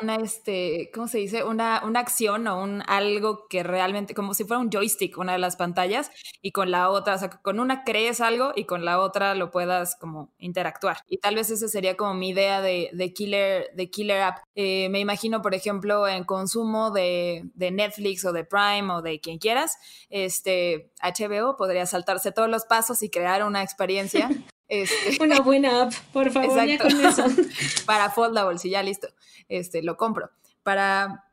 una, 0.00 0.16
este, 0.16 0.90
¿cómo 0.94 1.08
se 1.08 1.18
dice? 1.18 1.44
Una, 1.44 1.82
una 1.84 2.00
acción 2.00 2.46
o 2.46 2.62
un 2.62 2.82
algo 2.86 3.46
que 3.48 3.62
realmente, 3.62 4.14
como 4.14 4.34
si 4.34 4.44
fuera 4.44 4.60
un 4.60 4.70
joystick, 4.70 5.18
una 5.18 5.32
de 5.32 5.38
las 5.38 5.56
pantallas, 5.56 6.10
y 6.42 6.52
con 6.52 6.70
la 6.70 6.90
otra, 6.90 7.14
o 7.14 7.18
sea, 7.18 7.30
con 7.30 7.60
una 7.60 7.84
crees 7.84 8.20
algo 8.20 8.52
y 8.54 8.64
con 8.64 8.84
la 8.84 9.00
otra 9.00 9.34
lo 9.34 9.50
puedas 9.50 9.96
como 9.96 10.32
interactuar. 10.38 10.98
Y 11.08 11.18
tal 11.18 11.34
vez 11.34 11.50
esa 11.50 11.68
sería 11.68 11.96
como 11.96 12.14
mi 12.14 12.30
idea 12.30 12.60
de, 12.60 12.90
de 12.92 13.12
Killer, 13.12 13.70
de 13.74 13.90
Killer 13.90 14.22
App. 14.22 14.38
Eh, 14.54 14.88
me 14.90 15.00
imagino, 15.00 15.42
por 15.42 15.54
ejemplo, 15.54 16.06
en 16.06 16.24
consumo 16.24 16.90
de, 16.90 17.42
de, 17.54 17.70
Netflix 17.70 18.24
o 18.24 18.32
de 18.32 18.44
Prime 18.44 18.92
o 18.92 19.02
de 19.02 19.20
quien 19.20 19.38
quieras, 19.38 19.76
este, 20.10 20.90
HBO 21.02 21.56
podría 21.56 21.86
saltarse 21.86 22.32
todos 22.32 22.48
los 22.48 22.64
pasos 22.64 23.02
y 23.02 23.10
crear 23.10 23.44
una 23.44 23.62
experiencia 23.62 24.28
Este, 24.68 25.22
Una 25.22 25.40
buena 25.44 25.82
app, 25.82 25.94
por 26.12 26.30
favor, 26.30 26.66
ya 26.66 26.78
con 26.78 27.04
eso. 27.04 27.24
para 27.86 28.10
foldables 28.10 28.64
y 28.64 28.70
ya 28.70 28.82
listo, 28.82 29.08
este, 29.48 29.82
lo 29.82 29.96
compro. 29.96 30.30
Para, 30.62 31.24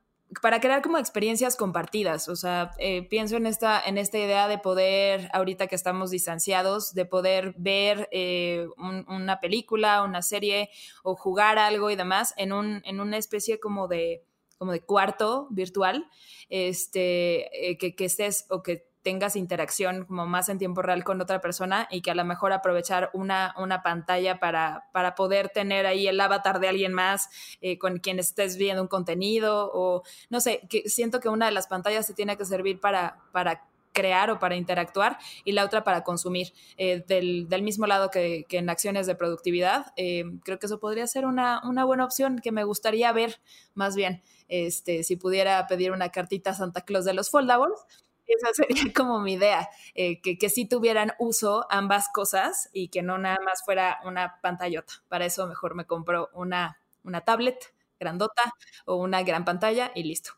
para 0.41 0.61
crear 0.61 0.81
como 0.81 0.97
experiencias 0.97 1.57
compartidas, 1.57 2.29
o 2.29 2.35
sea, 2.35 2.71
eh, 2.79 3.03
pienso 3.03 3.35
en 3.35 3.45
esta, 3.45 3.81
en 3.85 3.97
esta 3.97 4.17
idea 4.17 4.47
de 4.47 4.57
poder, 4.57 5.29
ahorita 5.33 5.67
que 5.67 5.75
estamos 5.75 6.11
distanciados, 6.11 6.93
de 6.93 7.05
poder 7.05 7.53
ver 7.57 8.07
eh, 8.11 8.67
una 8.77 9.39
película, 9.41 10.01
una 10.03 10.21
serie 10.21 10.69
o 11.03 11.15
jugar 11.15 11.59
algo 11.59 11.89
y 11.91 11.95
demás 11.95 12.33
en, 12.37 12.53
un, 12.53 12.81
en 12.85 13.01
una 13.01 13.17
especie 13.17 13.59
como 13.59 13.89
de, 13.89 14.23
como 14.57 14.71
de 14.71 14.79
cuarto 14.79 15.47
virtual, 15.51 16.07
este, 16.47 17.69
eh, 17.69 17.77
que, 17.77 17.95
que 17.95 18.05
estés 18.05 18.45
o 18.49 18.63
que 18.63 18.94
tengas 19.05 19.35
interacción 19.35 20.05
como 20.05 20.25
más 20.25 20.49
en 20.49 20.57
tiempo 20.57 20.81
real 20.81 21.03
con 21.03 21.21
otra 21.21 21.39
persona 21.39 21.87
y 21.91 22.01
que 22.01 22.09
a 22.09 22.15
lo 22.15 22.25
mejor 22.25 22.51
aprovechar 22.53 23.11
una, 23.13 23.53
una 23.55 23.83
pantalla 23.83 24.39
para, 24.39 24.89
para 24.93 25.13
poder 25.13 25.49
tener 25.49 25.85
ahí 25.85 26.07
el 26.07 26.19
avatar 26.19 26.59
de 26.59 26.69
alguien 26.69 26.91
más 26.91 27.29
eh, 27.61 27.77
con 27.77 27.99
quien 27.99 28.17
estés 28.17 28.57
viendo 28.57 28.81
un 28.81 28.87
contenido 28.87 29.69
o 29.71 30.01
no 30.31 30.41
sé, 30.41 30.61
que 30.71 30.89
siento 30.89 31.19
que 31.19 31.29
una 31.29 31.45
de 31.45 31.51
las 31.51 31.67
pantallas 31.67 32.07
se 32.07 32.15
tiene 32.15 32.35
que 32.35 32.45
servir 32.45 32.79
para, 32.79 33.19
para 33.31 33.67
crear 33.93 34.31
o 34.31 34.39
para 34.39 34.55
interactuar 34.55 35.19
y 35.43 35.51
la 35.51 35.63
otra 35.63 35.83
para 35.83 36.03
consumir. 36.03 36.51
Eh, 36.77 37.03
del, 37.07 37.47
del, 37.47 37.61
mismo 37.61 37.85
lado 37.85 38.09
que, 38.09 38.45
que, 38.49 38.57
en 38.57 38.71
acciones 38.71 39.05
de 39.05 39.13
productividad, 39.13 39.93
eh, 39.97 40.25
creo 40.43 40.57
que 40.57 40.65
eso 40.65 40.79
podría 40.79 41.05
ser 41.05 41.27
una, 41.27 41.61
una, 41.63 41.85
buena 41.85 42.05
opción 42.05 42.39
que 42.39 42.51
me 42.51 42.63
gustaría 42.63 43.11
ver 43.11 43.39
más 43.75 43.95
bien. 43.95 44.23
Este, 44.47 45.03
si 45.03 45.15
pudiera 45.15 45.65
pedir 45.67 45.91
una 45.91 46.09
cartita 46.09 46.49
a 46.51 46.53
Santa 46.55 46.81
Claus 46.81 47.05
de 47.05 47.13
los 47.13 47.29
foldables, 47.29 47.79
esa 48.27 48.53
sería 48.53 48.83
como 48.95 49.19
mi 49.19 49.33
idea, 49.33 49.69
eh, 49.93 50.21
que, 50.21 50.37
que 50.37 50.49
sí 50.49 50.65
tuvieran 50.65 51.13
uso 51.19 51.65
ambas 51.69 52.09
cosas 52.09 52.69
y 52.73 52.89
que 52.89 53.01
no 53.01 53.17
nada 53.17 53.37
más 53.43 53.63
fuera 53.63 53.99
una 54.05 54.39
pantallota. 54.41 54.93
Para 55.07 55.25
eso 55.25 55.47
mejor 55.47 55.75
me 55.75 55.85
compro 55.85 56.29
una, 56.33 56.79
una 57.03 57.21
tablet 57.21 57.73
grandota 57.99 58.53
o 58.85 58.95
una 58.95 59.23
gran 59.23 59.45
pantalla 59.45 59.91
y 59.95 60.03
listo. 60.03 60.31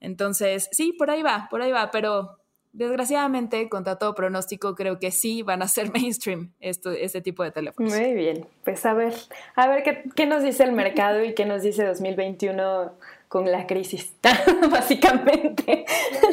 Entonces, 0.00 0.68
sí, 0.72 0.92
por 0.92 1.10
ahí 1.10 1.22
va, 1.22 1.48
por 1.50 1.62
ahí 1.62 1.72
va, 1.72 1.90
pero 1.90 2.38
desgraciadamente, 2.72 3.70
contra 3.70 3.96
todo 3.96 4.14
pronóstico, 4.14 4.74
creo 4.74 4.98
que 4.98 5.10
sí 5.10 5.42
van 5.42 5.62
a 5.62 5.68
ser 5.68 5.90
mainstream 5.92 6.52
esto, 6.60 6.90
este 6.90 7.20
tipo 7.22 7.42
de 7.42 7.50
teléfonos. 7.50 7.92
Muy 7.92 8.12
bien, 8.12 8.46
pues 8.64 8.84
a 8.84 8.92
ver, 8.94 9.14
a 9.54 9.66
ver 9.66 9.82
qué, 9.82 10.04
qué 10.14 10.26
nos 10.26 10.42
dice 10.42 10.64
el 10.64 10.72
mercado 10.72 11.24
y 11.24 11.34
qué 11.34 11.46
nos 11.46 11.62
dice 11.62 11.84
2021 11.84 12.92
con 13.28 13.50
la 13.50 13.66
crisis, 13.66 14.12
básicamente. 14.70 15.84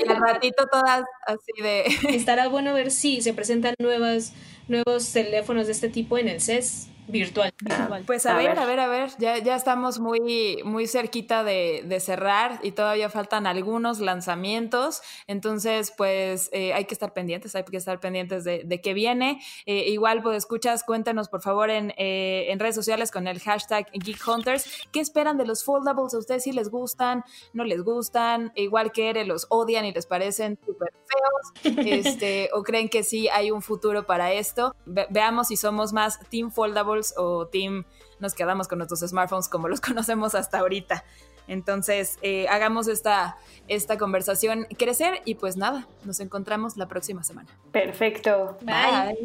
Y 0.06 0.10
al 0.10 0.22
ratito 0.22 0.66
todas 0.72 1.04
así 1.26 1.62
de... 1.62 1.86
Estará 2.16 2.48
bueno 2.48 2.74
ver 2.74 2.92
si 2.92 3.22
se 3.22 3.34
presentan 3.34 3.76
nuevas, 3.80 4.34
nuevos 4.68 5.12
teléfonos 5.12 5.68
de 5.68 5.74
este 5.74 5.90
tipo 5.90 6.18
en 6.18 6.28
el 6.28 6.42
CES 6.42 6.90
virtual. 7.08 7.54
Ah, 7.70 8.00
pues 8.06 8.26
a, 8.26 8.36
ver, 8.36 8.58
a 8.58 8.66
ver, 8.66 8.80
a 8.80 8.88
ver, 8.88 9.12
ya, 9.18 9.38
ya 9.38 9.56
estamos 9.56 10.00
muy, 10.00 10.62
muy 10.64 10.88
cerquita 10.88 11.44
de, 11.44 11.84
de, 11.86 12.00
cerrar 12.00 12.60
y 12.64 12.72
todavía 12.72 13.10
faltan 13.10 13.46
algunos 13.48 14.00
lanzamientos, 14.00 15.02
entonces 15.28 15.94
pues 15.96 16.50
eh, 16.54 16.74
hay 16.74 16.86
que 16.86 16.94
estar 16.94 17.14
pendientes, 17.14 17.56
hay 17.56 17.64
que 17.64 17.78
estar 17.78 18.00
pendientes 18.00 18.44
de, 18.44 18.64
de 18.64 18.82
qué 18.82 18.94
viene. 18.94 19.42
Eh, 19.66 19.90
igual, 19.90 20.22
pues 20.22 20.38
escuchas, 20.38 20.84
cuéntanos 20.84 21.30
por 21.30 21.42
favor 21.42 21.70
en, 21.70 21.94
eh, 21.98 22.48
en, 22.50 22.60
redes 22.60 22.76
sociales 22.76 23.12
con 23.12 23.28
el 23.28 23.40
hashtag 23.40 23.88
Geek 23.92 24.28
Hunters, 24.28 24.88
¿qué 24.92 25.00
esperan 25.00 25.38
de 25.38 25.46
los 25.46 25.64
foldables? 25.64 26.14
¿A 26.14 26.18
ustedes 26.18 26.44
si 26.44 26.52
les 26.52 26.70
gustan? 26.70 27.24
¿No 27.54 27.64
les 27.64 27.84
gustan? 27.84 28.52
Igual 28.56 28.92
que 28.92 29.10
Ere, 29.10 29.26
los 29.26 29.48
odian 29.50 29.86
y 29.86 29.94
les 29.94 30.06
parecen 30.06 30.58
súper 30.66 30.94
feos, 30.94 31.78
este, 31.86 32.50
o 32.54 32.64
creen 32.64 32.90
que 32.90 33.04
sí 33.04 33.28
hay 33.30 33.52
un 33.52 33.62
futuro 33.62 34.06
para 34.06 34.32
esto. 34.34 34.76
veamos 34.86 35.48
si 35.48 35.58
somos 35.58 35.94
más 35.94 36.20
Team 36.30 36.52
Foldable 36.52 36.93
o 37.18 37.48
Team 37.48 37.86
nos 38.20 38.34
quedamos 38.34 38.68
con 38.68 38.78
nuestros 38.80 39.02
smartphones 39.02 39.48
como 39.50 39.68
los 39.68 39.82
conocemos 39.82 40.36
hasta 40.36 40.60
ahorita. 40.60 41.04
Entonces, 41.48 42.18
eh, 42.22 42.48
hagamos 42.48 42.88
esta, 42.88 43.38
esta 43.68 43.98
conversación 43.98 44.66
crecer 44.78 45.22
y 45.26 45.36
pues 45.36 45.58
nada, 45.58 45.88
nos 46.06 46.20
encontramos 46.20 46.78
la 46.78 46.88
próxima 46.88 47.24
semana. 47.24 47.50
Perfecto. 47.72 48.58
Bye. 48.62 49.18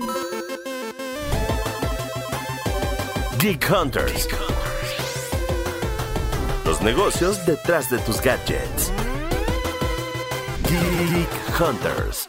Geek 3.39 3.71
Hunters. 3.71 4.29
Los 6.65 6.83
negocios 6.83 7.47
detrás 7.47 7.89
de 7.89 7.99
tus 8.01 8.21
gadgets. 8.21 8.93
Geek 10.69 11.61
Hunters. 11.61 12.29